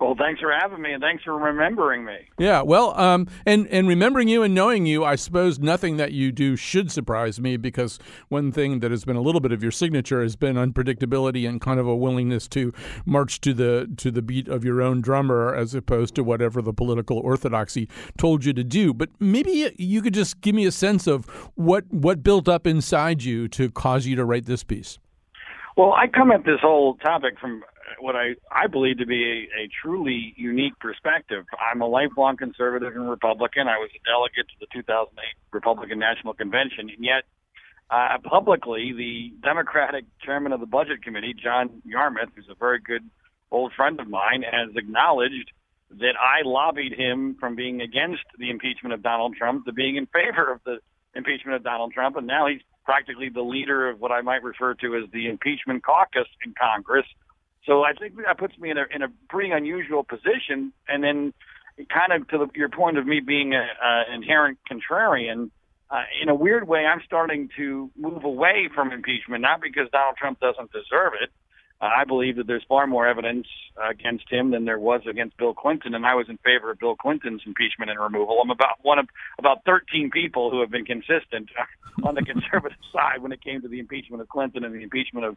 Well, 0.03 0.17
thanks 0.19 0.41
for 0.41 0.53
having 0.53 0.83
me, 0.83 0.93
and 0.93 1.01
thanks 1.01 1.23
for 1.23 1.39
remembering 1.39 2.05
me. 2.05 2.17
Yeah, 2.37 2.63
well, 2.63 2.99
um, 2.99 3.29
and 3.47 3.69
and 3.69 3.87
remembering 3.87 4.27
you 4.27 4.43
and 4.43 4.53
knowing 4.53 4.85
you, 4.85 5.05
I 5.05 5.15
suppose 5.15 5.61
nothing 5.61 5.97
that 5.99 6.11
you 6.11 6.33
do 6.33 6.57
should 6.57 6.91
surprise 6.91 7.41
me 7.41 7.57
because 7.57 8.01
one 8.29 8.51
thing 8.51 8.81
that 8.81 8.91
has 8.91 9.05
been 9.05 9.15
a 9.15 9.21
little 9.21 9.41
bit 9.41 9.53
of 9.53 9.63
your 9.63 9.71
signature 9.71 10.21
has 10.21 10.35
been 10.35 10.57
unpredictability 10.57 11.49
and 11.49 11.61
kind 11.61 11.79
of 11.79 11.87
a 11.87 11.95
willingness 11.95 12.49
to 12.49 12.73
march 13.07 13.41
to 13.43 13.55
the 13.55 13.89
to 13.97 14.11
the 14.11 14.23
beat 14.23 14.49
of 14.49 14.65
your 14.65 14.83
own 14.83 15.03
drummer 15.03 15.55
as 15.55 15.73
opposed 15.73 16.17
to 16.17 16.25
whatever 16.25 16.61
the 16.61 16.73
political 16.73 17.19
orthodoxy 17.19 17.89
told 18.19 18.45
you 18.45 18.53
to 18.55 18.65
do. 18.65 18.93
But 18.93 19.11
maybe 19.21 19.73
you 19.77 20.03
could 20.03 20.15
just 20.15 20.41
give 20.41 20.57
me 20.57 20.67
a 20.67 20.73
sense 20.73 21.07
of 21.07 21.27
what 21.55 21.85
what 21.93 22.25
built 22.25 22.49
up 22.49 22.67
inside 22.67 23.23
you 23.23 23.47
to 23.51 23.71
cause 23.71 24.05
you 24.05 24.17
to 24.17 24.25
write 24.25 24.47
this 24.47 24.65
piece. 24.65 24.99
Well, 25.77 25.93
I 25.93 26.07
come 26.07 26.33
at 26.33 26.45
this 26.45 26.61
whole 26.61 26.97
topic 26.97 27.39
from 27.39 27.63
what 28.01 28.17
I, 28.17 28.35
I 28.51 28.67
believe 28.67 28.99
to 28.99 29.07
be 29.07 29.49
a, 29.55 29.65
a 29.65 29.69
truly 29.83 30.35
unique 30.37 30.79
perspective. 30.81 31.45
I'm 31.59 31.81
a 31.81 31.87
lifelong 31.87 32.37
conservative 32.37 32.95
and 32.95 33.09
Republican. 33.09 33.69
I 33.69 33.79
was 33.79 33.91
a 33.95 34.03
delegate 34.09 34.49
to 34.49 34.55
the 34.61 34.67
2008 34.73 35.25
Republican 35.53 35.99
National 35.99 36.35
Convention, 36.35 36.91
and 36.91 37.05
yet 37.05 37.25
uh, 37.91 38.17
publicly, 38.25 38.95
the 38.97 39.35
Democratic 39.43 40.05
chairman 40.25 40.53
of 40.53 40.61
the 40.61 40.67
Budget 40.67 41.03
Committee, 41.03 41.35
John 41.35 41.83
Yarmuth, 41.85 42.31
who's 42.35 42.49
a 42.51 42.55
very 42.55 42.81
good 42.81 43.03
old 43.51 43.73
friend 43.75 44.01
of 44.01 44.09
mine, 44.09 44.43
has 44.43 44.71
acknowledged 44.77 45.53
that 45.91 46.15
I 46.19 46.41
lobbied 46.43 46.95
him 46.95 47.37
from 47.39 47.55
being 47.55 47.83
against 47.83 48.25
the 48.39 48.49
impeachment 48.49 48.95
of 48.95 49.03
Donald 49.03 49.37
Trump 49.37 49.67
to 49.67 49.73
being 49.73 49.97
in 49.97 50.07
favor 50.07 50.51
of 50.51 50.61
the 50.65 50.79
impeachment 51.15 51.57
of 51.57 51.65
Donald 51.65 51.93
Trump, 51.93 52.17
and 52.17 52.27
now 52.27 52.47
he's 52.47 52.63
practically 52.85 53.29
the 53.29 53.43
leader 53.43 53.91
of 53.91 54.01
what 54.01 54.11
I 54.11 54.23
might 54.23 54.43
refer 54.43 54.75
to 54.75 54.97
as 54.97 55.11
the 55.13 55.29
impeachment 55.29 55.85
caucus 55.85 56.27
in 56.45 56.55
Congress. 56.59 57.07
So 57.67 57.85
I 57.85 57.93
think 57.93 58.17
that 58.17 58.39
puts 58.39 58.59
me 58.59 58.71
in 58.71 58.79
a 58.79 58.85
in 58.95 59.03
a 59.03 59.09
pretty 59.29 59.51
unusual 59.51 60.03
position. 60.05 60.73
And 60.89 61.03
then, 61.05 61.33
kind 61.89 62.13
of 62.13 62.29
to 62.29 62.39
the, 62.39 62.49
your 62.55 62.69
point 62.69 62.99
of 62.99 63.07
me 63.07 63.21
being 63.21 63.55
an 63.55 64.15
inherent 64.15 64.59
contrarian, 64.71 65.51
uh, 65.91 66.05
in 66.23 66.29
a 66.29 66.35
weird 66.35 66.67
way, 66.67 66.87
I'm 66.87 67.03
starting 67.05 67.51
to 67.57 67.91
move 67.97 68.25
away 68.25 68.71
from 68.75 68.93
impeachment, 68.93 69.43
not 69.43 69.61
because 69.61 69.89
Donald 69.93 70.17
Trump 70.17 70.41
doesn't 70.41 70.73
deserve 70.73 71.13
it. 71.23 71.31
Uh, 71.83 71.91
I 71.99 72.05
believe 72.05 72.37
that 72.37 72.47
there's 72.47 72.65
far 72.69 72.87
more 72.87 73.07
evidence 73.07 73.47
uh, 73.77 73.91
against 73.91 74.31
him 74.31 74.53
than 74.53 74.65
there 74.65 74.79
was 74.79 75.03
against 75.09 75.37
Bill 75.37 75.53
Clinton, 75.53 75.95
and 75.95 76.07
I 76.07 76.15
was 76.15 76.29
in 76.29 76.39
favor 76.39 76.71
of 76.71 76.79
Bill 76.79 76.97
Clinton's 76.97 77.43
impeachment 77.45 77.91
and 77.91 78.01
removal. 78.01 78.41
I'm 78.41 78.51
about 78.51 78.79
one 78.83 78.99
of 78.99 79.09
about 79.39 79.65
13 79.67 80.11
people 80.11 80.51
who 80.51 80.61
have 80.61 80.71
been 80.71 80.87
consistent 80.87 81.51
on 82.05 82.15
the 82.15 82.23
conservative 82.23 82.79
side 82.93 83.21
when 83.21 83.33
it 83.33 83.43
came 83.43 83.61
to 83.63 83.69
the 83.69 83.81
impeachment 83.81 84.23
of 84.23 84.29
Clinton 84.29 84.65
and 84.65 84.75
the 84.75 84.83
impeachment 84.83 85.27
of 85.27 85.37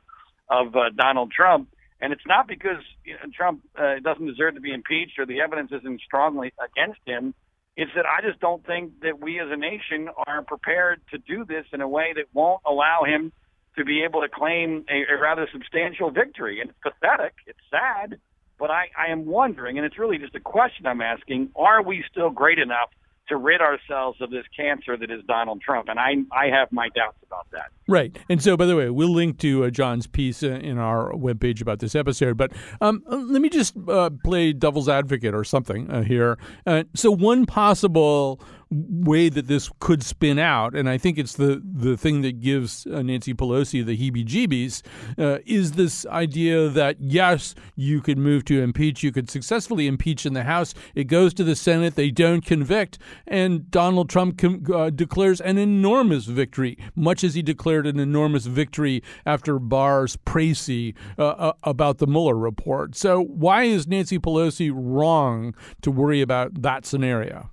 of 0.50 0.76
uh, 0.76 0.90
Donald 0.96 1.32
Trump. 1.32 1.68
And 2.02 2.12
it's 2.12 2.26
not 2.28 2.48
because 2.48 2.84
you 3.04 3.14
know, 3.14 3.32
Trump 3.36 3.62
uh, 3.78 3.96
doesn't 4.04 4.26
deserve 4.26 4.56
to 4.56 4.62
be 4.62 4.74
impeached 4.74 5.18
or 5.18 5.26
the 5.26 5.42
evidence 5.42 5.72
isn't 5.72 6.02
strongly 6.02 6.54
against 6.60 7.00
him. 7.06 7.34
It's 7.78 7.92
that 7.96 8.06
I 8.06 8.26
just 8.26 8.40
don't 8.40 8.66
think 8.66 9.02
that 9.02 9.20
we 9.20 9.40
as 9.40 9.48
a 9.52 9.58
nation 9.58 10.10
are 10.28 10.44
prepared 10.44 11.02
to 11.12 11.18
do 11.18 11.46
this 11.46 11.66
in 11.74 11.82
a 11.82 11.88
way 11.88 12.14
that 12.16 12.26
won't 12.34 12.62
allow 12.66 13.04
him 13.06 13.32
to 13.78 13.84
be 13.84 14.04
able 14.04 14.22
to 14.22 14.30
claim 14.30 14.86
a, 14.90 15.14
a 15.14 15.20
rather 15.20 15.48
substantial 15.52 16.10
victory. 16.10 16.62
And 16.62 16.70
it's 16.70 16.80
pathetic. 16.82 17.34
It's 17.48 17.60
sad. 17.70 18.18
But 18.58 18.72
I, 18.72 18.86
I 18.98 19.12
am 19.12 19.26
wondering, 19.26 19.78
and 19.78 19.86
it's 19.86 20.00
really 20.00 20.18
just 20.18 20.36
a 20.36 20.40
question 20.40 20.86
I'm 20.88 21.02
asking, 21.02 21.50
are 21.56 21.84
we 21.84 22.04
still 22.10 22.30
great 22.30 22.60
enough 22.60 22.90
to 23.28 23.36
rid 23.36 23.60
ourselves 23.60 24.22
of 24.22 24.30
this 24.30 24.46
cancer 24.56 24.96
that 24.96 25.12
is 25.12 25.22
Donald 25.28 25.62
Trump? 25.62 25.90
And 25.90 26.00
I, 26.00 26.14
I 26.32 26.48
have 26.58 26.72
my 26.72 26.88
doubts 26.96 27.18
about 27.36 27.52
that. 27.52 27.72
Right. 27.88 28.18
And 28.30 28.42
so, 28.42 28.58
by 28.58 28.66
the 28.66 28.76
way, 28.76 28.90
we'll 28.90 29.14
link 29.14 29.38
to 29.40 29.66
uh, 29.66 29.70
John's 29.70 30.08
piece 30.08 30.42
uh, 30.42 30.48
in 30.48 30.78
our 30.78 31.12
webpage 31.12 31.62
about 31.62 31.80
this 31.80 31.96
episode. 31.96 32.38
But 32.38 32.52
um, 32.82 33.04
let 33.08 33.42
me 33.42 33.50
just 33.50 33.76
uh, 33.88 34.10
play 34.24 34.54
devil's 34.54 34.90
advocate 34.90 35.36
or 35.36 35.44
something 35.44 35.90
uh, 35.92 36.04
here. 36.04 36.38
Uh, 36.66 36.84
so, 36.94 37.12
one 37.12 37.46
possible 37.46 38.42
way 38.72 39.30
that 39.30 39.48
this 39.48 39.70
could 39.80 40.04
spin 40.04 40.40
out, 40.40 40.76
and 40.76 40.90
I 40.90 40.98
think 40.98 41.18
it's 41.18 41.34
the 41.34 41.62
the 41.64 41.96
thing 41.96 42.22
that 42.22 42.42
gives 42.42 42.86
uh, 42.88 43.02
Nancy 43.02 43.34
Pelosi 43.34 43.86
the 43.86 43.98
heebie-jeebies, 43.98 44.82
uh, 45.18 45.40
is 45.46 45.74
this 45.74 46.06
idea 46.08 46.68
that 46.70 47.00
yes, 47.00 47.56
you 47.76 48.02
could 48.02 48.18
move 48.18 48.44
to 48.46 48.62
impeach, 48.62 49.04
you 49.04 49.12
could 49.12 49.30
successfully 49.30 49.88
impeach 49.88 50.26
in 50.26 50.34
the 50.34 50.44
House. 50.44 50.74
It 50.96 51.06
goes 51.06 51.34
to 51.36 51.44
the 51.44 51.56
Senate, 51.56 51.96
they 51.96 52.12
don't 52.12 52.44
convict, 52.44 52.98
and 53.28 53.70
Donald 53.70 54.10
Trump 54.10 54.38
com- 54.38 54.66
uh, 54.74 54.90
declares 54.90 55.40
an 55.42 55.58
enormous 55.58 56.26
victory, 56.26 56.78
much 56.96 57.24
as 57.26 57.34
he 57.34 57.42
declared 57.42 57.86
an 57.86 58.00
enormous 58.00 58.46
victory 58.46 59.04
after 59.26 59.60
Barr's 59.60 60.16
précis 60.18 60.96
uh, 61.18 61.28
uh, 61.28 61.54
about 61.64 61.98
the 61.98 62.08
Mueller 62.08 62.38
report. 62.38 62.96
So 62.96 63.22
why 63.22 63.64
is 63.64 63.88
Nancy 63.88 64.20
Pelosi 64.20 64.72
wrong 64.74 65.54
to 65.82 65.92
worry 65.92 66.22
about 66.22 66.62
that 66.62 66.86
scenario? 66.86 67.50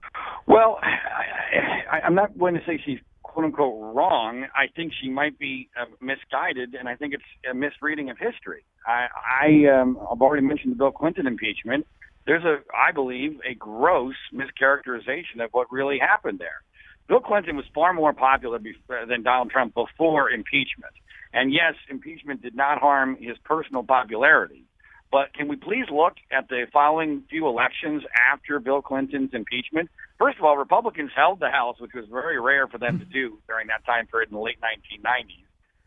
Well, 0.46 0.78
I, 0.82 2.00
I'm 2.04 2.14
not 2.14 2.38
going 2.38 2.54
to 2.54 2.60
say 2.66 2.80
she's 2.84 2.98
quote 3.22 3.46
unquote 3.46 3.94
wrong. 3.94 4.46
I 4.54 4.66
think 4.74 4.92
she 5.00 5.08
might 5.08 5.38
be 5.38 5.68
uh, 5.80 5.86
misguided, 6.00 6.74
and 6.74 6.88
I 6.88 6.96
think 6.96 7.14
it's 7.14 7.24
a 7.50 7.54
misreading 7.54 8.10
of 8.10 8.18
history. 8.18 8.64
I, 8.86 9.06
I 9.42 9.80
um, 9.80 9.98
I've 10.10 10.20
already 10.20 10.46
mentioned 10.46 10.72
the 10.72 10.76
Bill 10.76 10.92
Clinton 10.92 11.26
impeachment. 11.26 11.86
There's 12.26 12.44
a, 12.44 12.58
I 12.76 12.92
believe, 12.92 13.40
a 13.48 13.54
gross 13.54 14.14
mischaracterization 14.32 15.42
of 15.42 15.50
what 15.52 15.66
really 15.72 15.98
happened 15.98 16.38
there. 16.38 16.62
Bill 17.08 17.20
Clinton 17.20 17.56
was 17.56 17.64
far 17.74 17.92
more 17.92 18.12
popular 18.12 18.58
before, 18.58 19.04
than 19.06 19.22
Donald 19.22 19.50
Trump 19.50 19.74
before 19.74 20.30
impeachment. 20.30 20.92
And 21.32 21.52
yes, 21.52 21.74
impeachment 21.88 22.42
did 22.42 22.54
not 22.54 22.78
harm 22.78 23.16
his 23.16 23.36
personal 23.44 23.82
popularity. 23.82 24.64
But 25.10 25.34
can 25.34 25.46
we 25.46 25.56
please 25.56 25.84
look 25.90 26.14
at 26.30 26.48
the 26.48 26.66
following 26.72 27.24
few 27.28 27.46
elections 27.46 28.02
after 28.32 28.58
Bill 28.60 28.80
Clinton's 28.80 29.34
impeachment? 29.34 29.90
First 30.18 30.38
of 30.38 30.44
all, 30.44 30.56
Republicans 30.56 31.10
held 31.14 31.38
the 31.38 31.50
House, 31.50 31.76
which 31.80 31.92
was 31.94 32.06
very 32.10 32.40
rare 32.40 32.66
for 32.66 32.78
them 32.78 32.98
to 32.98 33.04
do 33.04 33.38
during 33.46 33.66
that 33.66 33.84
time 33.84 34.06
period 34.06 34.30
in 34.30 34.36
the 34.36 34.42
late 34.42 34.58
1990s. 34.60 35.44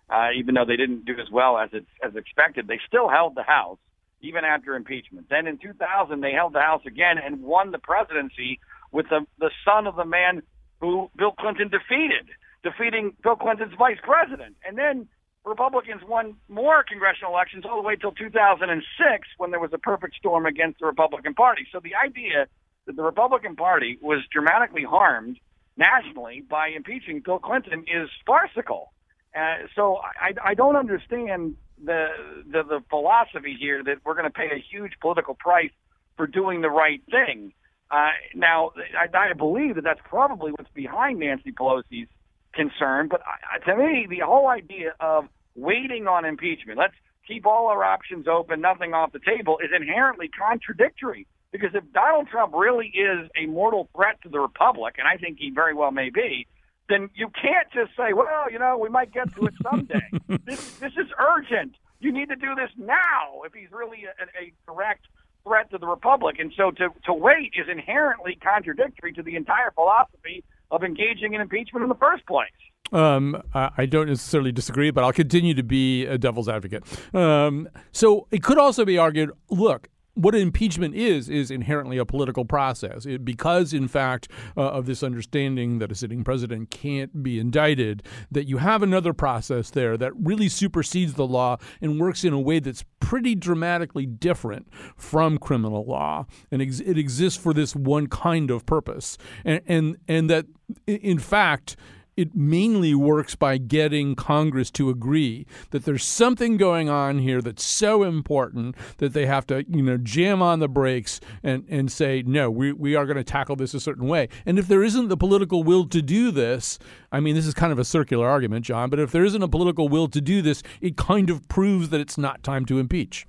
Uh, 0.08 0.30
even 0.38 0.54
though 0.54 0.66
they 0.66 0.76
didn't 0.76 1.06
do 1.06 1.14
as 1.14 1.32
well 1.32 1.58
as 1.58 1.72
it's, 1.74 1.90
as 2.04 2.16
expected, 2.16 2.68
they 2.68 2.80
still 2.88 3.10
held 3.10 3.34
the 3.34 3.42
House 3.42 3.80
even 4.22 4.46
after 4.46 4.76
impeachment. 4.76 5.28
Then 5.30 5.48
in 5.48 5.58
2000, 5.58 6.22
they 6.22 6.32
held 6.32 6.54
the 6.54 6.62
House 6.62 6.84
again 6.86 7.18
and 7.18 7.42
won 7.42 7.72
the 7.72 7.80
presidency 7.80 8.60
with 8.92 9.08
the 9.10 9.26
the 9.40 9.52
son 9.66 9.88
of 9.88 9.96
the 9.96 10.06
man 10.06 10.42
who 10.80 11.10
Bill 11.18 11.32
Clinton 11.32 11.70
defeated, 11.70 12.30
defeating 12.64 13.16
Bill 13.24 13.36
Clinton's 13.36 13.74
vice 13.78 13.98
president. 14.04 14.56
And 14.66 14.78
then 14.78 15.08
Republicans 15.46 16.02
won 16.08 16.36
more 16.50 16.84
congressional 16.84 17.32
elections 17.32 17.66
all 17.70 17.82
the 17.82 17.88
way 17.88 17.96
till 17.96 18.12
2006 18.12 19.28
when 19.38 19.52
there 19.52 19.60
was 19.60 19.72
a 19.74 19.78
perfect 19.78 20.16
storm 20.16 20.46
against 20.46 20.80
the 20.80 20.86
Republican 20.86 21.34
Party. 21.34 21.68
So 21.72 21.80
the 21.80 21.96
idea 21.96 22.48
that 22.88 22.96
the 22.96 23.04
Republican 23.04 23.56
Party 23.56 23.98
was 24.02 24.24
dramatically 24.32 24.84
harmed 24.84 25.38
nationally 25.78 26.44
by 26.50 26.70
impeaching 26.70 27.22
Bill 27.24 27.40
Clinton 27.40 27.86
is 27.88 28.10
farcical. 28.26 28.92
Uh, 29.36 29.68
so 29.76 29.98
I, 29.98 30.34
I 30.44 30.54
don't 30.54 30.76
understand 30.76 31.56
the, 31.84 32.08
the 32.50 32.64
the 32.64 32.80
philosophy 32.90 33.56
here 33.60 33.84
that 33.84 33.98
we're 34.06 34.14
going 34.14 34.26
to 34.26 34.30
pay 34.32 34.50
a 34.52 34.64
huge 34.72 34.94
political 35.02 35.36
price 35.36 35.72
for 36.16 36.26
doing 36.26 36.62
the 36.62 36.70
right 36.70 37.02
thing. 37.12 37.54
Uh, 37.92 38.10
now, 38.34 38.72
I, 39.00 39.16
I 39.18 39.34
believe 39.34 39.76
that 39.76 39.84
that's 39.84 40.00
probably 40.04 40.52
what's 40.52 40.70
behind 40.74 41.20
Nancy 41.20 41.52
Pelosi's 41.52 42.10
concern. 42.54 43.08
But 43.08 43.22
uh, 43.22 43.60
to 43.66 43.78
me, 43.78 44.08
the 44.10 44.26
whole 44.26 44.48
idea 44.48 44.94
of 45.00 45.26
waiting 45.56 46.08
on 46.08 46.26
impeachment, 46.26 46.80
let's 46.80 46.96
keep 47.28 47.46
all 47.46 47.68
our 47.68 47.84
options 47.84 48.28
open, 48.28 48.62
nothing 48.62 48.94
off 48.94 49.12
the 49.12 49.20
table, 49.20 49.60
is 49.64 49.70
inherently 49.76 50.30
contradictory. 50.30 51.28
Because 51.52 51.72
if 51.74 51.84
Donald 51.94 52.28
Trump 52.28 52.54
really 52.54 52.88
is 52.88 53.30
a 53.38 53.46
mortal 53.46 53.88
threat 53.96 54.22
to 54.24 54.30
the 54.30 54.40
Republic, 54.40 54.96
and 54.98 55.08
I 55.08 55.18
think 55.18 55.38
he 55.40 55.52
very 55.52 55.74
well 55.74 55.92
may 55.92 56.10
be, 56.10 56.48
then 56.90 57.10
you 57.16 57.30
can't 57.30 57.72
just 57.74 57.96
say, 57.96 58.14
well, 58.14 58.52
you 58.52 58.60
know, 58.60 58.78
we 58.78 58.90
might 58.90 59.14
get 59.14 59.34
to 59.36 59.46
it 59.46 59.54
someday. 59.64 60.10
this, 60.46 60.78
this 60.78 60.94
is 60.94 61.08
urgent. 61.18 61.76
You 62.00 62.12
need 62.12 62.30
to 62.30 62.36
do 62.36 62.56
this 62.56 62.70
now 62.78 63.42
if 63.46 63.54
he's 63.54 63.72
really 63.72 64.04
a, 64.06 64.44
a 64.44 64.52
direct 64.68 65.06
threat 65.46 65.70
to 65.72 65.78
the 65.78 65.88
Republic. 65.88 66.38
And 66.40 66.52
so 66.58 66.72
to, 66.72 66.90
to 67.06 67.14
wait 67.14 67.54
is 67.56 67.68
inherently 67.72 68.38
contradictory 68.42 69.14
to 69.14 69.24
the 69.24 69.36
entire 69.36 69.72
philosophy 69.72 70.44
of 70.72 70.84
engaging 70.84 71.34
in 71.34 71.42
impeachment 71.42 71.84
in 71.84 71.90
the 71.90 71.96
first 71.96 72.26
place. 72.26 72.50
Um, 72.92 73.42
I 73.54 73.88
don't 73.88 74.08
necessarily 74.08 74.52
disagree, 74.52 74.92
but 74.92 75.04
I'll 75.04 75.14
continue 75.14 75.56
to 75.56 75.64
be 75.64 76.06
a 76.06 76.18
devil's 76.18 76.48
advocate. 76.48 76.84
Um, 77.16 77.68
so 77.92 78.28
it 78.32 78.44
could 78.44 78.60
also 78.60 78.86
be 78.86 78.98
argued 78.98 79.32
look, 79.50 79.90
what 80.16 80.34
impeachment 80.34 80.96
is 80.96 81.30
is 81.30 81.52
inherently 81.52 81.98
a 81.98 82.06
political 82.06 82.46
process. 82.46 83.06
It, 83.06 83.24
because 83.24 83.74
in 83.74 83.88
fact 83.88 84.30
uh, 84.58 84.62
of 84.62 84.86
this 84.86 85.04
understanding 85.04 85.80
that 85.80 85.92
a 85.92 85.96
sitting 85.96 86.24
president 86.24 86.72
can't 86.72 87.22
be 87.22 87.40
indicted 87.40 88.04
that 88.32 88.48
you 88.48 88.58
have 88.58 88.82
another 88.82 89.14
process 89.14 89.70
there 89.70 89.98
that 89.98 90.14
really 90.16 90.50
supersedes 90.50 91.14
the 91.14 91.28
law 91.28 91.58
and 91.82 92.00
works 92.00 92.24
in 92.24 92.34
a 92.34 92.40
way 92.40 92.60
that's 92.60 92.84
pretty 93.00 93.36
dramatically 93.36 94.06
different 94.06 94.68
from 94.96 95.38
criminal 95.38 95.86
law. 95.86 96.26
And 96.50 96.62
ex- 96.62 96.80
it 96.80 96.98
exists 96.98 97.42
for 97.42 97.54
this 97.54 97.76
one 97.76 98.08
kind 98.08 98.50
of 98.50 98.66
purpose. 98.66 99.18
And 99.44 99.62
and 99.68 99.98
and 100.08 100.30
that 100.30 100.46
in 100.88 101.20
fact 101.20 101.76
it 102.18 102.34
mainly 102.34 102.96
works 102.96 103.36
by 103.36 103.58
getting 103.58 104.16
Congress 104.16 104.72
to 104.72 104.90
agree 104.90 105.46
that 105.72 105.86
there's 105.86 106.04
something 106.04 106.58
going 106.58 106.90
on 106.90 107.20
here 107.20 107.42
that's 107.42 107.64
so 107.64 108.04
important 108.04 108.76
that 108.98 109.14
they 109.14 109.26
have 109.26 109.46
to, 109.48 109.66
you 109.68 109.82
know, 109.82 109.98
jam 109.98 110.42
on 110.42 110.60
the 110.60 110.68
brakes 110.68 111.20
and, 111.44 111.66
and 111.70 111.92
say, 111.92 112.24
no, 112.26 112.50
we, 112.50 112.72
we 112.72 112.96
are 112.96 113.06
going 113.06 113.18
to 113.18 113.24
tackle 113.24 113.56
this 113.56 113.74
a 113.74 113.80
certain 113.80 114.08
way. 114.08 114.30
And 114.46 114.58
if 114.58 114.68
there 114.68 114.84
isn't 114.84 115.10
the 115.10 115.18
political 115.18 115.64
will 115.64 115.86
to 115.88 116.02
do 116.02 116.32
this, 116.32 116.80
I 117.12 117.20
mean, 117.20 117.36
this 117.36 117.46
is 117.46 117.54
kind 117.54 117.72
of 117.72 117.80
a 117.80 117.86
circular 117.86 118.28
argument, 118.28 118.66
John, 118.66 118.90
but 118.90 119.00
if 119.00 119.12
there 119.12 119.26
isn't 119.26 119.44
a 119.44 119.48
political 119.48 119.90
will 119.90 120.08
to 120.10 120.22
do 120.22 120.42
this, 120.42 120.64
it 120.82 120.98
kind 120.98 121.30
of 121.30 121.48
proves 121.50 121.90
that 121.90 122.00
it's 122.00 122.18
not 122.18 122.44
time 122.44 122.66
to 122.68 122.80
impeach. 122.80 123.28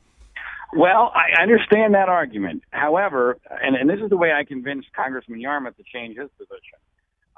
Well, 0.76 1.12
I 1.14 1.41
understand 1.41 1.95
that 1.95 2.09
argument. 2.09 2.62
However, 2.70 3.39
and, 3.62 3.76
and 3.76 3.89
this 3.89 4.01
is 4.01 4.11
the 4.11 4.16
way 4.16 4.32
I 4.32 4.45
convinced 4.45 4.89
Congressman 4.95 5.41
Yarmuth 5.41 5.76
to 5.76 5.82
change 5.93 6.18
his 6.18 6.28
position. 6.37 6.78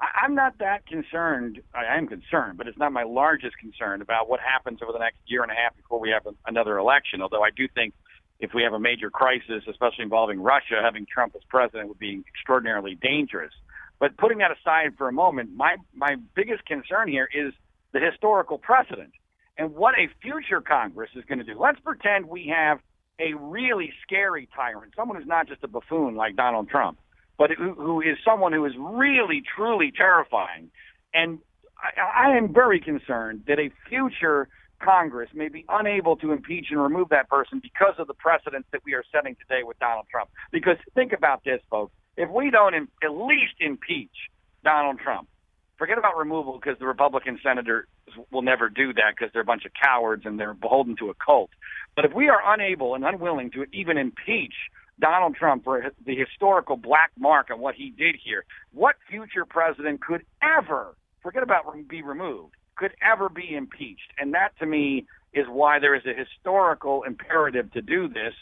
I'm 0.01 0.33
not 0.33 0.59
that 0.59 0.85
concerned. 0.87 1.61
I 1.73 1.97
am 1.97 2.07
concerned, 2.07 2.57
but 2.57 2.67
it's 2.67 2.77
not 2.77 2.93
my 2.93 3.03
largest 3.03 3.57
concern 3.57 4.01
about 4.01 4.29
what 4.29 4.39
happens 4.39 4.79
over 4.81 4.93
the 4.93 4.99
next 4.99 5.17
year 5.25 5.43
and 5.43 5.51
a 5.51 5.55
half 5.55 5.75
before 5.75 5.99
we 5.99 6.09
have 6.11 6.23
another 6.47 6.77
election. 6.77 7.21
Although 7.21 7.43
I 7.43 7.49
do 7.49 7.67
think 7.67 7.93
if 8.39 8.53
we 8.53 8.63
have 8.63 8.71
a 8.73 8.79
major 8.79 9.09
crisis, 9.09 9.63
especially 9.67 10.03
involving 10.03 10.39
Russia, 10.39 10.79
having 10.81 11.05
Trump 11.05 11.35
as 11.35 11.41
president 11.49 11.89
would 11.89 11.99
be 11.99 12.23
extraordinarily 12.27 12.95
dangerous. 12.95 13.51
But 13.99 14.15
putting 14.15 14.37
that 14.37 14.51
aside 14.51 14.93
for 14.97 15.09
a 15.09 15.13
moment, 15.13 15.53
my 15.53 15.75
my 15.93 16.15
biggest 16.33 16.65
concern 16.65 17.09
here 17.09 17.27
is 17.33 17.53
the 17.91 17.99
historical 17.99 18.57
precedent 18.57 19.11
and 19.57 19.75
what 19.75 19.95
a 19.95 20.07
future 20.21 20.61
Congress 20.61 21.09
is 21.15 21.25
going 21.25 21.39
to 21.39 21.43
do. 21.43 21.59
Let's 21.59 21.79
pretend 21.81 22.25
we 22.29 22.53
have 22.55 22.79
a 23.19 23.33
really 23.33 23.91
scary 24.03 24.47
tyrant, 24.55 24.93
someone 24.95 25.17
who's 25.17 25.27
not 25.27 25.49
just 25.49 25.61
a 25.63 25.67
buffoon 25.67 26.15
like 26.15 26.37
Donald 26.37 26.69
Trump 26.69 26.97
but 27.39 27.51
who, 27.51 28.01
is 28.01 28.17
someone 28.23 28.51
who 28.51 28.65
is 28.65 28.73
really, 28.77 29.41
truly 29.55 29.91
terrifying. 29.95 30.69
And 31.13 31.39
I, 31.77 32.27
I 32.27 32.37
am 32.37 32.53
very 32.53 32.81
concerned 32.81 33.45
that 33.47 33.57
a 33.59 33.71
future 33.87 34.49
Congress 34.83 35.29
may 35.33 35.47
be 35.47 35.65
unable 35.69 36.17
to 36.17 36.33
impeach 36.33 36.67
and 36.69 36.83
remove 36.83 37.09
that 37.09 37.29
person 37.29 37.61
because 37.63 37.95
of 37.97 38.07
the 38.07 38.13
precedents 38.13 38.67
that 38.73 38.81
we 38.85 38.93
are 38.93 39.03
setting 39.11 39.35
today 39.35 39.63
with 39.63 39.79
Donald 39.79 40.05
Trump. 40.11 40.29
Because 40.51 40.75
think 40.93 41.13
about 41.13 41.43
this, 41.45 41.61
folks. 41.71 41.93
If 42.17 42.29
we 42.29 42.51
don't 42.51 42.75
at 42.75 43.11
least 43.11 43.55
impeach 43.61 44.11
Donald 44.65 44.99
Trump, 44.99 45.29
forget 45.77 45.97
about 45.97 46.17
removal 46.17 46.59
because 46.61 46.77
the 46.77 46.85
Republican 46.85 47.39
senators 47.41 47.87
will 48.31 48.41
never 48.41 48.67
do 48.67 48.91
that 48.93 49.13
because 49.17 49.31
they're 49.31 49.43
a 49.43 49.45
bunch 49.45 49.63
of 49.63 49.71
cowards 49.81 50.25
and 50.25 50.37
they're 50.37 50.53
beholden 50.53 50.97
to 50.97 51.09
a 51.09 51.13
cult. 51.13 51.51
But 51.95 52.03
if 52.03 52.13
we 52.13 52.27
are 52.27 52.41
unable 52.53 52.95
and 52.95 53.05
unwilling 53.05 53.51
to 53.51 53.65
even 53.71 53.97
impeach 53.97 54.53
Donald 54.99 55.35
Trump 55.35 55.63
for 55.63 55.91
the 56.05 56.15
historical 56.15 56.75
black 56.75 57.11
mark 57.17 57.49
on 57.51 57.59
what 57.59 57.75
he 57.75 57.91
did 57.91 58.15
here. 58.23 58.43
What 58.73 58.95
future 59.09 59.45
president 59.45 60.01
could 60.01 60.25
ever, 60.41 60.95
forget 61.21 61.43
about 61.43 61.65
be 61.87 62.01
removed, 62.01 62.55
could 62.75 62.91
ever 63.01 63.29
be 63.29 63.55
impeached? 63.55 64.11
And 64.17 64.33
that 64.33 64.57
to 64.59 64.65
me 64.65 65.05
is 65.33 65.45
why 65.47 65.79
there 65.79 65.95
is 65.95 66.03
a 66.05 66.13
historical 66.13 67.03
imperative 67.03 67.71
to 67.73 67.81
do 67.81 68.07
this. 68.07 68.33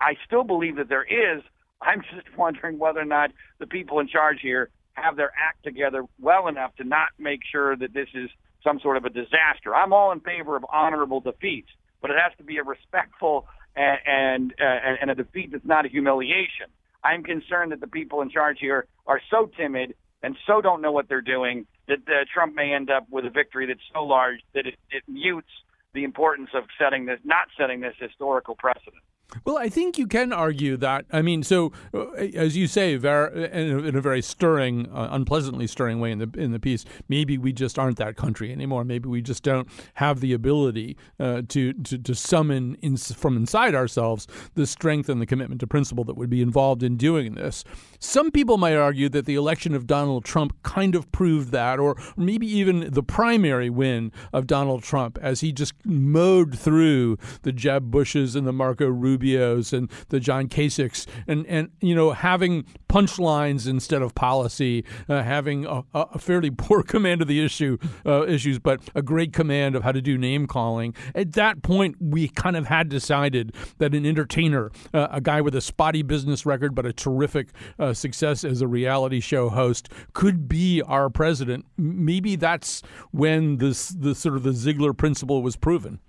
I 0.00 0.14
still 0.26 0.44
believe 0.44 0.76
that 0.76 0.88
there 0.88 1.04
is. 1.04 1.42
I'm 1.80 2.02
just 2.02 2.26
wondering 2.36 2.78
whether 2.78 3.00
or 3.00 3.06
not 3.06 3.30
the 3.58 3.66
people 3.66 4.00
in 4.00 4.08
charge 4.08 4.38
here 4.40 4.70
have 4.94 5.16
their 5.16 5.32
act 5.38 5.64
together 5.64 6.04
well 6.20 6.48
enough 6.48 6.74
to 6.76 6.84
not 6.84 7.08
make 7.18 7.40
sure 7.50 7.76
that 7.76 7.94
this 7.94 8.08
is 8.14 8.28
some 8.62 8.78
sort 8.80 8.96
of 8.96 9.04
a 9.04 9.10
disaster. 9.10 9.74
I'm 9.74 9.92
all 9.92 10.12
in 10.12 10.20
favor 10.20 10.56
of 10.56 10.64
honorable 10.70 11.20
defeats, 11.20 11.70
but 12.00 12.10
it 12.10 12.16
has 12.22 12.36
to 12.38 12.44
be 12.44 12.58
a 12.58 12.62
respectful 12.62 13.46
and 13.76 13.98
and, 14.06 14.54
uh, 14.60 14.96
and 15.00 15.10
a 15.10 15.14
defeat 15.14 15.52
that's 15.52 15.64
not 15.64 15.86
a 15.86 15.88
humiliation. 15.88 16.66
I'm 17.04 17.24
concerned 17.24 17.72
that 17.72 17.80
the 17.80 17.88
people 17.88 18.22
in 18.22 18.30
charge 18.30 18.58
here 18.60 18.86
are 19.06 19.20
so 19.30 19.50
timid 19.56 19.94
and 20.22 20.36
so 20.46 20.60
don't 20.60 20.80
know 20.80 20.92
what 20.92 21.08
they're 21.08 21.20
doing 21.20 21.66
that 21.88 21.98
uh, 22.06 22.24
Trump 22.32 22.54
may 22.54 22.72
end 22.72 22.90
up 22.90 23.06
with 23.10 23.24
a 23.24 23.30
victory 23.30 23.66
that's 23.66 23.80
so 23.92 24.04
large 24.04 24.40
that 24.54 24.66
it, 24.66 24.74
it 24.90 25.02
mutes 25.08 25.48
the 25.94 26.04
importance 26.04 26.50
of 26.54 26.64
setting 26.80 27.06
this, 27.06 27.18
not 27.24 27.48
setting 27.58 27.80
this 27.80 27.94
historical 27.98 28.54
precedent. 28.54 29.02
Well, 29.44 29.58
I 29.58 29.68
think 29.68 29.98
you 29.98 30.06
can 30.06 30.32
argue 30.32 30.76
that. 30.76 31.06
I 31.10 31.22
mean, 31.22 31.42
so 31.42 31.72
uh, 31.94 32.10
as 32.12 32.56
you 32.56 32.66
say, 32.66 32.96
very, 32.96 33.50
in, 33.50 33.96
a, 33.96 34.00
very 34.00 34.22
stirring, 34.22 34.88
uh, 34.92 35.08
unpleasantly 35.10 35.66
stirring 35.66 36.00
way 36.00 36.12
in 36.12 36.18
the 36.18 36.30
in 36.36 36.52
the 36.52 36.60
piece, 36.60 36.84
maybe 37.08 37.38
we 37.38 37.52
just 37.52 37.78
aren't 37.78 37.96
that 37.98 38.16
country 38.16 38.52
anymore. 38.52 38.84
Maybe 38.84 39.08
we 39.08 39.22
just 39.22 39.42
don't 39.42 39.68
have 39.94 40.20
the 40.20 40.32
ability 40.32 40.96
uh, 41.18 41.42
to, 41.48 41.72
to 41.72 41.98
to 41.98 42.14
summon 42.14 42.76
in, 42.82 42.96
from 42.96 43.36
inside 43.36 43.74
ourselves 43.74 44.26
the 44.54 44.66
strength 44.66 45.08
and 45.08 45.20
the 45.20 45.26
commitment 45.26 45.60
to 45.60 45.66
principle 45.66 46.04
that 46.04 46.16
would 46.16 46.30
be 46.30 46.42
involved 46.42 46.82
in 46.82 46.96
doing 46.96 47.34
this. 47.34 47.64
Some 47.98 48.30
people 48.30 48.58
might 48.58 48.76
argue 48.76 49.08
that 49.10 49.26
the 49.26 49.34
election 49.34 49.74
of 49.74 49.86
Donald 49.86 50.24
Trump 50.24 50.60
kind 50.62 50.94
of 50.94 51.10
proved 51.12 51.52
that, 51.52 51.78
or 51.78 51.96
maybe 52.16 52.46
even 52.46 52.90
the 52.90 53.02
primary 53.02 53.70
win 53.70 54.12
of 54.32 54.46
Donald 54.46 54.82
Trump 54.82 55.18
as 55.22 55.40
he 55.40 55.52
just 55.52 55.74
mowed 55.84 56.58
through 56.58 57.16
the 57.42 57.52
Jeb 57.52 57.90
Bushes 57.90 58.36
and 58.36 58.46
the 58.46 58.52
Marco 58.52 58.86
Rubio 58.86 59.21
Rubios 59.22 59.72
and 59.72 59.90
the 60.08 60.20
John 60.20 60.48
Kasichs, 60.48 61.06
and 61.26 61.46
and 61.46 61.70
you 61.80 61.94
know 61.94 62.12
having 62.12 62.64
punchlines 62.88 63.66
instead 63.66 64.02
of 64.02 64.14
policy, 64.14 64.84
uh, 65.08 65.22
having 65.22 65.64
a, 65.64 65.82
a, 65.94 66.18
fairly 66.18 66.50
poor 66.56 66.82
command 66.82 67.22
of 67.22 67.28
the 67.28 67.42
issue 67.42 67.78
uh, 68.04 68.26
issues, 68.26 68.58
but 68.58 68.80
a 68.94 69.02
great 69.02 69.32
command 69.32 69.74
of 69.74 69.82
how 69.82 69.92
to 69.92 70.02
do 70.02 70.18
name 70.18 70.46
calling. 70.46 70.94
At 71.14 71.32
that 71.32 71.62
point, 71.62 71.96
we 72.00 72.28
kind 72.28 72.56
of 72.56 72.66
had 72.66 72.88
decided 72.88 73.54
that 73.78 73.94
an 73.94 74.04
entertainer, 74.04 74.70
uh, 74.92 75.08
a 75.10 75.20
guy 75.20 75.40
with 75.40 75.54
a 75.54 75.60
spotty 75.60 76.02
business 76.02 76.44
record 76.44 76.74
but 76.74 76.84
a 76.84 76.92
terrific 76.92 77.48
uh, 77.78 77.94
success 77.94 78.44
as 78.44 78.60
a 78.60 78.66
reality 78.66 79.20
show 79.20 79.48
host, 79.48 79.88
could 80.12 80.48
be 80.48 80.82
our 80.82 81.08
president. 81.08 81.64
Maybe 81.76 82.36
that's 82.36 82.82
when 83.10 83.56
this 83.56 83.88
the 83.88 84.14
sort 84.14 84.36
of 84.36 84.42
the 84.42 84.52
Ziegler 84.52 84.92
principle 84.92 85.42
was 85.42 85.56
proven. 85.56 86.00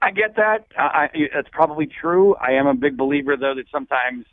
I 0.00 0.10
get 0.12 0.36
that. 0.36 0.66
I, 0.76 1.08
it's 1.12 1.48
probably 1.50 1.86
true. 1.86 2.36
I 2.36 2.52
am 2.52 2.66
a 2.66 2.74
big 2.74 2.96
believer, 2.96 3.36
though, 3.36 3.54
that 3.54 3.66
sometimes 3.72 4.26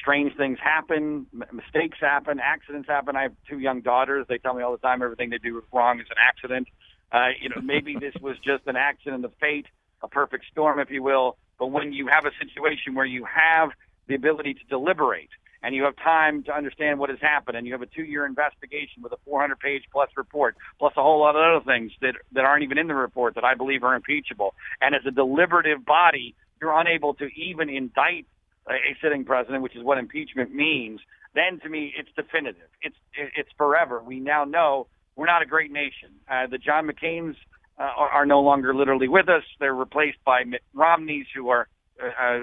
strange 0.00 0.36
things 0.36 0.58
happen, 0.62 1.26
mistakes 1.52 1.98
happen, 2.00 2.40
accidents 2.40 2.88
happen. 2.88 3.16
I 3.16 3.22
have 3.22 3.32
two 3.48 3.58
young 3.58 3.80
daughters. 3.80 4.26
They 4.28 4.38
tell 4.38 4.54
me 4.54 4.62
all 4.62 4.72
the 4.72 4.78
time 4.78 5.02
everything 5.02 5.30
they 5.30 5.38
do 5.38 5.62
wrong 5.72 6.00
is 6.00 6.06
an 6.10 6.16
accident. 6.18 6.68
Uh, 7.12 7.28
you 7.40 7.48
know, 7.48 7.60
maybe 7.62 7.96
this 7.98 8.14
was 8.20 8.36
just 8.38 8.66
an 8.66 8.76
accident 8.76 9.24
of 9.24 9.32
fate, 9.40 9.66
a 10.02 10.08
perfect 10.08 10.44
storm, 10.50 10.78
if 10.78 10.90
you 10.90 11.02
will. 11.02 11.36
But 11.58 11.68
when 11.68 11.92
you 11.92 12.06
have 12.06 12.24
a 12.24 12.30
situation 12.40 12.94
where 12.94 13.06
you 13.06 13.24
have 13.24 13.70
the 14.06 14.14
ability 14.14 14.54
to 14.54 14.64
deliberate 14.68 15.30
and 15.62 15.74
you 15.74 15.84
have 15.84 15.96
time 15.96 16.42
to 16.44 16.52
understand 16.52 16.98
what 16.98 17.10
has 17.10 17.18
happened, 17.20 17.56
and 17.56 17.66
you 17.66 17.72
have 17.72 17.82
a 17.82 17.86
two-year 17.86 18.24
investigation 18.24 19.02
with 19.02 19.12
a 19.12 19.30
400-page 19.30 19.84
plus 19.92 20.08
report, 20.16 20.56
plus 20.78 20.92
a 20.96 21.02
whole 21.02 21.20
lot 21.20 21.36
of 21.36 21.42
other 21.42 21.64
things 21.64 21.92
that 22.00 22.14
that 22.32 22.44
aren't 22.44 22.62
even 22.62 22.78
in 22.78 22.88
the 22.88 22.94
report 22.94 23.34
that 23.34 23.44
I 23.44 23.54
believe 23.54 23.82
are 23.82 23.94
impeachable. 23.94 24.54
And 24.80 24.94
as 24.94 25.02
a 25.06 25.10
deliberative 25.10 25.84
body, 25.84 26.34
you're 26.60 26.78
unable 26.78 27.14
to 27.14 27.26
even 27.36 27.68
indict 27.68 28.26
a 28.68 28.96
sitting 29.02 29.24
president, 29.24 29.62
which 29.62 29.76
is 29.76 29.82
what 29.82 29.98
impeachment 29.98 30.54
means. 30.54 31.00
Then, 31.34 31.60
to 31.60 31.68
me, 31.68 31.92
it's 31.96 32.10
definitive. 32.16 32.68
It's 32.82 32.96
it's 33.14 33.50
forever. 33.56 34.02
We 34.02 34.20
now 34.20 34.44
know 34.44 34.86
we're 35.16 35.26
not 35.26 35.42
a 35.42 35.46
great 35.46 35.70
nation. 35.70 36.10
Uh, 36.28 36.46
the 36.46 36.58
John 36.58 36.88
McCain's 36.88 37.36
uh, 37.78 37.82
are, 37.82 38.08
are 38.10 38.26
no 38.26 38.40
longer 38.40 38.74
literally 38.74 39.08
with 39.08 39.28
us. 39.28 39.42
They're 39.58 39.74
replaced 39.74 40.18
by 40.24 40.44
Mitt 40.44 40.62
Romneys, 40.74 41.26
who 41.34 41.48
are 41.48 41.68
uh, 42.00 42.40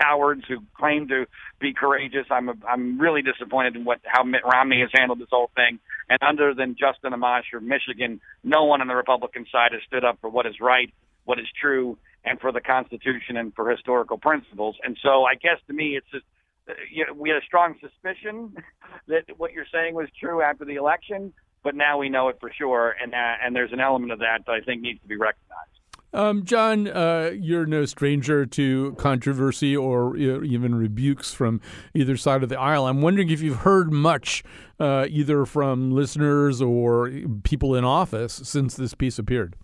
cowards 0.00 0.42
who 0.48 0.58
claim 0.76 1.08
to 1.08 1.26
be 1.60 1.72
courageous. 1.72 2.26
I'm 2.30 2.48
a, 2.48 2.54
I'm 2.68 2.98
really 2.98 3.22
disappointed 3.22 3.76
in 3.76 3.84
what 3.84 4.00
how 4.04 4.22
Mitt 4.24 4.42
Romney 4.44 4.80
has 4.80 4.90
handled 4.92 5.18
this 5.18 5.28
whole 5.30 5.50
thing. 5.54 5.78
And 6.08 6.18
other 6.22 6.54
than 6.54 6.76
Justin 6.78 7.12
Amash 7.12 7.54
of 7.54 7.62
Michigan, 7.62 8.20
no 8.44 8.64
one 8.64 8.80
on 8.80 8.88
the 8.88 8.94
Republican 8.96 9.46
side 9.50 9.72
has 9.72 9.82
stood 9.86 10.04
up 10.04 10.18
for 10.20 10.30
what 10.30 10.46
is 10.46 10.54
right, 10.60 10.92
what 11.24 11.38
is 11.38 11.46
true, 11.60 11.98
and 12.24 12.40
for 12.40 12.52
the 12.52 12.60
Constitution 12.60 13.36
and 13.36 13.54
for 13.54 13.68
historical 13.70 14.18
principles. 14.18 14.76
And 14.82 14.96
so, 15.02 15.24
I 15.24 15.34
guess 15.34 15.58
to 15.66 15.72
me, 15.72 15.96
it's 15.96 16.06
just, 16.10 16.24
uh, 16.68 17.14
we 17.14 17.30
had 17.30 17.38
a 17.38 17.44
strong 17.44 17.76
suspicion 17.80 18.56
that 19.08 19.24
what 19.36 19.52
you're 19.52 19.66
saying 19.72 19.94
was 19.94 20.08
true 20.20 20.42
after 20.42 20.64
the 20.64 20.76
election, 20.76 21.32
but 21.62 21.74
now 21.74 21.98
we 21.98 22.08
know 22.08 22.28
it 22.28 22.38
for 22.40 22.50
sure, 22.52 22.94
and 23.02 23.14
uh, 23.14 23.34
and 23.44 23.54
there's 23.54 23.72
an 23.72 23.80
element 23.80 24.12
of 24.12 24.18
that 24.20 24.46
that 24.46 24.52
I 24.52 24.60
think 24.60 24.82
needs 24.82 25.00
to 25.02 25.08
be 25.08 25.16
recognized. 25.16 25.81
Um, 26.14 26.44
John, 26.44 26.88
uh, 26.88 27.30
you're 27.34 27.64
no 27.64 27.86
stranger 27.86 28.44
to 28.44 28.94
controversy 28.98 29.76
or 29.76 30.16
even 30.16 30.74
rebukes 30.74 31.32
from 31.32 31.60
either 31.94 32.16
side 32.16 32.42
of 32.42 32.48
the 32.48 32.58
aisle. 32.58 32.86
I'm 32.86 33.00
wondering 33.00 33.30
if 33.30 33.40
you've 33.40 33.60
heard 33.60 33.92
much, 33.92 34.44
uh, 34.78 35.06
either 35.08 35.46
from 35.46 35.90
listeners 35.90 36.60
or 36.60 37.10
people 37.44 37.74
in 37.74 37.84
office, 37.84 38.40
since 38.44 38.74
this 38.74 38.94
piece 38.94 39.18
appeared. 39.18 39.56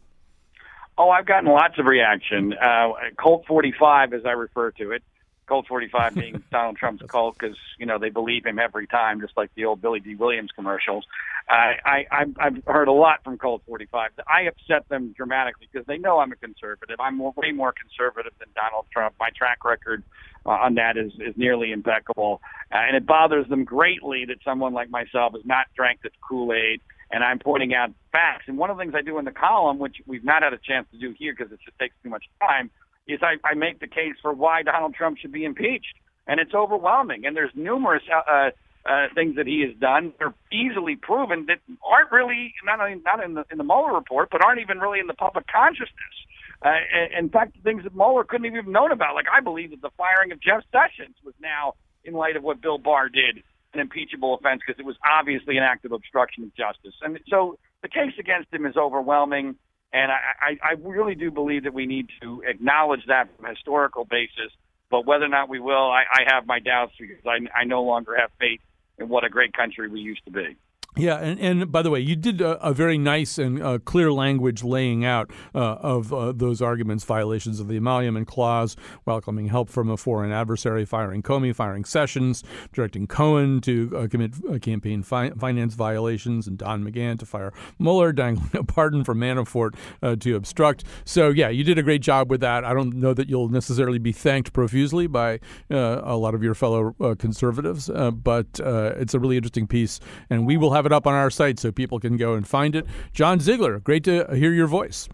Oh, 0.97 1.11
I've 1.11 1.27
gotten 1.27 1.49
lots 1.49 1.79
of 1.79 1.87
reaction. 1.87 2.55
Uh, 2.55 2.93
Colt 3.17 3.45
45, 3.47 4.15
as 4.15 4.25
I 4.25 4.33
refer 4.33 4.73
to 4.73 4.91
it, 4.93 5.03
Colt 5.47 5.67
45 5.69 6.15
being 6.15 6.43
Donald 6.51 6.77
Trump's 6.77 7.03
cult 7.09 7.37
because 7.39 7.57
you 7.79 7.87
know 7.87 7.99
they 7.99 8.11
believe 8.11 8.45
him 8.45 8.59
every 8.59 8.87
time, 8.87 9.21
just 9.21 9.37
like 9.37 9.51
the 9.55 9.65
old 9.65 9.81
Billy 9.81 10.01
Dee 10.01 10.15
Williams 10.15 10.51
commercials. 10.55 11.07
I, 11.49 12.05
I 12.11 12.25
I've 12.39 12.63
heard 12.67 12.89
a 12.89 12.93
lot 12.93 13.25
from 13.25 13.39
Colt 13.39 13.63
45. 13.67 14.11
I 14.29 14.43
upset 14.43 14.89
them 14.89 15.15
dramatically 15.17 15.69
because 15.73 15.87
they 15.87 15.97
know 15.97 16.19
I'm 16.19 16.33
a 16.33 16.37
conservative. 16.37 16.97
I'm 17.01 17.19
way 17.19 17.53
more 17.55 17.73
conservative 17.73 18.33
than 18.39 18.49
Donald 18.55 18.87
Trump. 18.93 19.15
My 19.19 19.31
track 19.37 19.65
record 19.65 20.03
uh, 20.45 20.51
on 20.51 20.75
that 20.75 20.97
is 20.97 21.13
is 21.15 21.35
nearly 21.37 21.73
impeccable, 21.73 22.43
uh, 22.73 22.77
and 22.77 22.97
it 22.97 23.07
bothers 23.07 23.49
them 23.49 23.65
greatly 23.65 24.25
that 24.27 24.39
someone 24.45 24.75
like 24.75 24.91
myself 24.91 25.33
has 25.33 25.43
not 25.45 25.67
drank 25.75 26.03
the 26.03 26.11
Kool 26.27 26.53
Aid. 26.53 26.81
And 27.11 27.25
I'm 27.25 27.39
pointing 27.39 27.73
out 27.73 27.89
facts. 28.13 28.45
And 28.49 28.59
one 28.59 28.69
of 28.69 28.77
the 28.77 28.83
things 28.83 28.93
I 28.95 29.01
do 29.01 29.19
in 29.19 29.25
the 29.25 29.33
column, 29.33 29.79
which 29.79 29.97
we've 30.07 30.25
not 30.25 30.43
had 30.43 30.53
a 30.53 30.59
chance 30.59 30.87
to 30.93 30.99
do 30.99 31.15
here 31.19 31.35
because 31.35 31.51
it 31.51 31.59
just 31.65 31.79
takes 31.79 31.95
too 32.03 32.11
much 32.11 32.25
time, 32.39 32.71
is 33.07 33.21
I, 33.23 33.37
I 33.49 33.55
make 33.55 33.81
the 33.81 33.87
case 33.87 34.13
for 34.21 34.35
why 34.35 34.63
Donald 34.63 34.95
Trump 34.95 35.17
should 35.17 35.33
be 35.33 35.47
impeached, 35.47 35.95
and 36.27 36.39
it's 36.39 36.53
overwhelming. 36.53 37.25
And 37.25 37.35
there's 37.35 37.51
numerous 37.55 38.03
uh, 38.15 38.51
uh, 38.89 39.07
things 39.15 39.37
that 39.37 39.47
he 39.47 39.61
has 39.61 39.77
done 39.79 40.13
are 40.21 40.35
easily 40.51 40.97
proven 40.97 41.47
that 41.47 41.59
aren't 41.85 42.11
really 42.11 42.55
not 42.65 42.81
only, 42.81 43.01
not 43.05 43.23
in 43.23 43.35
the 43.35 43.45
in 43.51 43.59
the 43.59 43.65
Mueller 43.65 43.95
report, 43.95 44.29
but 44.31 44.43
aren't 44.43 44.61
even 44.61 44.79
really 44.79 45.01
in 45.01 45.07
the 45.07 45.15
public 45.15 45.47
consciousness. 45.47 46.17
Uh, 46.65 46.71
in 47.17 47.29
fact, 47.29 47.57
things 47.63 47.85
that 47.85 47.95
Mueller 47.95 48.25
couldn't 48.25 48.47
even 48.47 48.57
have 48.57 48.67
known 48.67 48.91
about. 48.91 49.15
Like 49.15 49.27
I 49.33 49.41
believe 49.41 49.71
that 49.71 49.83
the 49.83 49.91
firing 49.97 50.33
of 50.33 50.41
Jeff 50.41 50.65
Sessions 50.73 51.17
was 51.25 51.35
now, 51.41 51.75
in 52.05 52.15
light 52.15 52.37
of 52.37 52.43
what 52.43 52.61
Bill 52.61 52.79
Barr 52.79 53.09
did, 53.09 53.43
an 53.75 53.81
impeachable 53.81 54.35
offense 54.35 54.63
because 54.67 54.81
it 54.81 54.87
was 54.87 54.97
obviously 55.05 55.57
an 55.59 55.63
act 55.63 55.85
of 55.85 55.93
obstruction 55.93 56.45
of 56.45 56.55
justice. 56.57 56.95
And 57.03 57.19
so 57.29 57.59
the 57.83 57.89
case 57.89 58.15
against 58.19 58.53
him 58.53 58.65
is 58.67 58.77
overwhelming. 58.77 59.57
And 59.93 60.13
I, 60.13 60.19
I, 60.41 60.71
I 60.71 60.73
really 60.81 61.15
do 61.15 61.31
believe 61.31 61.65
that 61.65 61.75
we 61.75 61.87
need 61.87 62.09
to 62.23 62.43
acknowledge 62.47 63.01
that 63.09 63.29
from 63.37 63.47
a 63.47 63.51
historical 63.51 64.05
basis. 64.05 64.53
But 64.91 65.07
whether 65.07 65.25
or 65.25 65.29
not 65.29 65.49
we 65.49 65.61
will, 65.61 65.91
I, 65.91 66.05
I 66.11 66.35
have 66.35 66.47
my 66.47 66.61
doubts 66.61 66.93
because 66.99 67.25
I, 67.27 67.61
I 67.61 67.65
no 67.65 67.83
longer 67.83 68.17
have 68.19 68.31
faith 68.41 68.61
in 68.99 69.09
what 69.09 69.25
a 69.25 69.29
great 69.29 69.53
country 69.53 69.89
we 69.89 70.01
used 70.01 70.25
to 70.25 70.31
be. 70.31 70.57
Yeah, 70.99 71.19
and, 71.19 71.39
and 71.39 71.71
by 71.71 71.83
the 71.83 71.91
way, 71.91 72.01
you 72.01 72.17
did 72.17 72.41
a, 72.41 72.59
a 72.59 72.73
very 72.73 72.99
nice 72.99 73.39
and 73.39 73.63
uh, 73.63 73.79
clear 73.79 74.13
language 74.13 74.65
laying 74.65 75.05
out 75.05 75.31
uh, 75.55 75.59
of 75.77 76.13
uh, 76.13 76.33
those 76.33 76.61
arguments, 76.61 77.05
violations 77.05 77.61
of 77.61 77.69
the 77.69 77.77
emolument 77.77 78.27
clause, 78.27 78.75
welcoming 79.07 79.47
help 79.47 79.71
from 79.71 79.91
a 79.91 79.97
foreign 79.97 80.33
adversary, 80.33 80.85
firing 80.85 81.23
Comey, 81.23 81.55
firing 81.55 81.85
Sessions, 81.85 82.43
directing 82.73 83.07
Cohen 83.07 83.61
to 83.61 83.93
uh, 83.97 84.09
commit 84.09 84.35
uh, 84.51 84.59
campaign 84.59 85.05
fi- 85.05 85.31
finance 85.31 85.75
violations, 85.75 86.49
and 86.49 86.59
Don 86.59 86.83
McGahn 86.83 87.17
to 87.21 87.27
fire 87.27 87.53
Mueller, 87.79 88.13
dangling 88.13 88.51
a 88.55 88.65
pardon 88.65 89.05
for 89.05 89.15
Manafort 89.15 89.77
uh, 90.03 90.17
to 90.17 90.35
obstruct. 90.35 90.83
So, 91.05 91.29
yeah, 91.29 91.49
you 91.49 91.63
did 91.63 91.79
a 91.79 91.83
great 91.85 92.03
job 92.03 92.29
with 92.29 92.41
that. 92.41 92.65
I 92.65 92.75
don't 92.75 92.95
know 92.95 93.15
that 93.15 93.29
you'll 93.29 93.51
necessarily 93.51 94.01
be 94.01 94.11
thanked 94.11 94.53
profusely 94.53 95.07
by 95.07 95.39
a 95.71 96.17
lot 96.17 96.35
of 96.35 96.43
your 96.43 96.55
fellow 96.55 96.93
conservatives, 97.17 97.89
but 97.89 98.47
it's 98.59 99.15
a 99.15 99.21
really 99.21 99.37
interesting 99.37 99.69
piece, 99.69 100.01
and 100.29 100.45
we 100.45 100.57
will 100.57 100.73
have 100.73 100.88
it 100.89 100.93
up 100.95 101.07
on 101.07 101.15
our 101.15 101.31
site 101.31 101.61
so 101.61 101.71
people 101.71 102.01
can 102.01 102.17
go 102.17 102.35
and 102.35 102.49
find 102.49 102.75
it. 102.75 102.87
John 103.13 103.39
Ziegler, 103.39 103.79
great 103.79 104.05
to 104.05 104.27
hear 104.35 104.53
your 104.53 104.67
voice. 104.67 105.09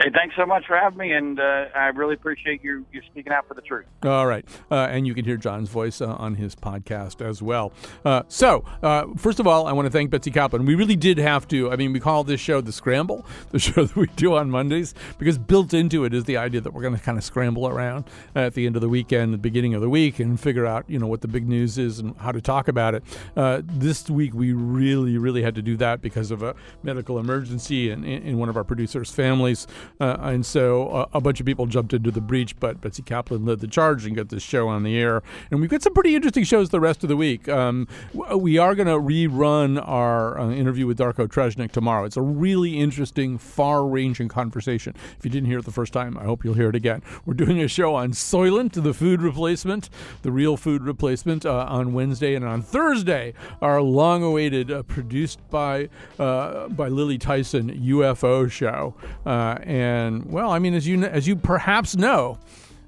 Hey, 0.00 0.10
thanks 0.14 0.36
so 0.36 0.46
much 0.46 0.64
for 0.64 0.76
having 0.76 0.96
me, 0.96 1.10
and 1.10 1.40
uh, 1.40 1.64
I 1.74 1.86
really 1.86 2.14
appreciate 2.14 2.62
you 2.62 2.86
you 2.92 3.02
speaking 3.10 3.32
out 3.32 3.48
for 3.48 3.54
the 3.54 3.60
truth. 3.60 3.86
All 4.04 4.28
right, 4.28 4.48
uh, 4.70 4.86
and 4.92 5.08
you 5.08 5.12
can 5.12 5.24
hear 5.24 5.36
John's 5.36 5.70
voice 5.70 6.00
uh, 6.00 6.14
on 6.14 6.36
his 6.36 6.54
podcast 6.54 7.20
as 7.20 7.42
well. 7.42 7.72
Uh, 8.04 8.22
so, 8.28 8.64
uh, 8.84 9.06
first 9.16 9.40
of 9.40 9.48
all, 9.48 9.66
I 9.66 9.72
want 9.72 9.86
to 9.86 9.90
thank 9.90 10.10
Betsy 10.10 10.30
Kaplan. 10.30 10.66
We 10.66 10.76
really 10.76 10.94
did 10.94 11.18
have 11.18 11.48
to. 11.48 11.72
I 11.72 11.74
mean, 11.74 11.92
we 11.92 11.98
call 11.98 12.22
this 12.22 12.40
show 12.40 12.60
the 12.60 12.70
Scramble, 12.70 13.26
the 13.50 13.58
show 13.58 13.86
that 13.86 13.96
we 13.96 14.06
do 14.14 14.36
on 14.36 14.52
Mondays, 14.52 14.94
because 15.18 15.36
built 15.36 15.74
into 15.74 16.04
it 16.04 16.14
is 16.14 16.22
the 16.26 16.36
idea 16.36 16.60
that 16.60 16.72
we're 16.72 16.82
going 16.82 16.94
to 16.94 17.02
kind 17.02 17.18
of 17.18 17.24
scramble 17.24 17.66
around 17.66 18.04
at 18.36 18.54
the 18.54 18.66
end 18.66 18.76
of 18.76 18.82
the 18.82 18.88
weekend, 18.88 19.34
the 19.34 19.38
beginning 19.38 19.74
of 19.74 19.80
the 19.80 19.90
week, 19.90 20.20
and 20.20 20.38
figure 20.38 20.64
out 20.64 20.84
you 20.88 21.00
know 21.00 21.08
what 21.08 21.22
the 21.22 21.28
big 21.28 21.48
news 21.48 21.76
is 21.76 21.98
and 21.98 22.16
how 22.18 22.30
to 22.30 22.40
talk 22.40 22.68
about 22.68 22.94
it. 22.94 23.02
Uh, 23.36 23.62
this 23.64 24.08
week, 24.08 24.32
we 24.32 24.52
really, 24.52 25.18
really 25.18 25.42
had 25.42 25.56
to 25.56 25.62
do 25.62 25.76
that 25.76 26.00
because 26.00 26.30
of 26.30 26.44
a 26.44 26.54
medical 26.84 27.18
emergency 27.18 27.90
in, 27.90 28.04
in 28.04 28.38
one 28.38 28.48
of 28.48 28.56
our 28.56 28.62
producers' 28.62 29.10
families. 29.10 29.66
Uh, 30.00 30.16
and 30.20 30.46
so 30.46 30.88
uh, 30.88 31.06
a 31.12 31.20
bunch 31.20 31.40
of 31.40 31.46
people 31.46 31.66
jumped 31.66 31.92
into 31.92 32.10
the 32.10 32.20
breach, 32.20 32.58
but 32.60 32.80
Betsy 32.80 33.02
Kaplan 33.02 33.44
led 33.44 33.60
the 33.60 33.66
charge 33.66 34.06
and 34.06 34.14
got 34.16 34.28
this 34.28 34.42
show 34.42 34.68
on 34.68 34.82
the 34.82 34.96
air. 34.96 35.22
And 35.50 35.60
we've 35.60 35.70
got 35.70 35.82
some 35.82 35.94
pretty 35.94 36.14
interesting 36.14 36.44
shows 36.44 36.70
the 36.70 36.80
rest 36.80 37.02
of 37.02 37.08
the 37.08 37.16
week. 37.16 37.48
Um, 37.48 37.88
we 38.36 38.58
are 38.58 38.74
going 38.74 38.86
to 38.86 38.98
rerun 38.98 39.82
our 39.86 40.38
uh, 40.38 40.50
interview 40.50 40.86
with 40.86 40.98
Darko 40.98 41.26
Tresnjak 41.26 41.72
tomorrow. 41.72 42.04
It's 42.04 42.16
a 42.16 42.22
really 42.22 42.78
interesting, 42.78 43.38
far 43.38 43.86
ranging 43.86 44.28
conversation. 44.28 44.94
If 45.18 45.24
you 45.24 45.30
didn't 45.30 45.48
hear 45.48 45.58
it 45.58 45.64
the 45.64 45.72
first 45.72 45.92
time, 45.92 46.16
I 46.18 46.24
hope 46.24 46.44
you'll 46.44 46.54
hear 46.54 46.68
it 46.68 46.76
again. 46.76 47.02
We're 47.24 47.34
doing 47.34 47.60
a 47.60 47.68
show 47.68 47.94
on 47.94 48.12
Soylent, 48.12 48.82
the 48.82 48.94
food 48.94 49.22
replacement, 49.22 49.90
the 50.22 50.32
real 50.32 50.56
food 50.56 50.82
replacement, 50.82 51.44
uh, 51.44 51.66
on 51.68 51.92
Wednesday. 51.92 52.34
And 52.34 52.44
on 52.44 52.62
Thursday, 52.62 53.34
our 53.60 53.82
long 53.82 54.22
awaited, 54.22 54.70
uh, 54.70 54.82
produced 54.82 55.40
by, 55.50 55.88
by 56.16 56.88
Lily 56.88 57.18
Tyson 57.18 57.70
UFO 57.70 58.50
show. 58.50 58.94
Uh, 59.24 59.56
and 59.78 60.24
well, 60.26 60.50
I 60.50 60.58
mean, 60.58 60.74
as 60.74 60.86
you 60.86 61.04
as 61.04 61.26
you 61.26 61.36
perhaps 61.36 61.96
know, 61.96 62.38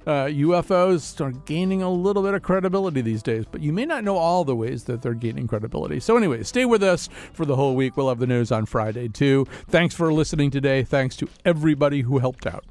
uh, 0.07 0.27
UFOs 0.27 1.21
are 1.21 1.33
gaining 1.47 1.83
a 1.83 1.91
little 1.91 2.23
bit 2.23 2.35
of 2.35 2.43
credibility 2.43 3.01
these 3.01 3.23
days, 3.23 3.45
but 3.51 3.61
you 3.61 3.73
may 3.73 3.85
not 3.85 4.03
know 4.03 4.17
all 4.17 4.45
the 4.45 4.57
ways 4.57 4.85
that 4.85 5.03
they're 5.03 5.15
gaining 5.15 5.47
credibility. 5.47 6.01
So, 6.01 6.17
anyway, 6.17 6.43
stay 6.43 6.65
with 6.65 6.83
us 6.83 7.09
for 7.33 7.45
the 7.45 7.57
whole 7.57 7.77
week. 7.77 7.97
We'll 7.97 8.09
have 8.09 8.19
the 8.19 8.27
news 8.27 8.51
on 8.51 8.67
Friday, 8.67 9.09
too. 9.09 9.47
Thanks 9.69 9.95
for 9.95 10.13
listening 10.13 10.51
today. 10.51 10.83
Thanks 10.83 11.17
to 11.17 11.29
everybody 11.45 12.01
who 12.01 12.19
helped 12.19 12.47
out. 12.47 12.65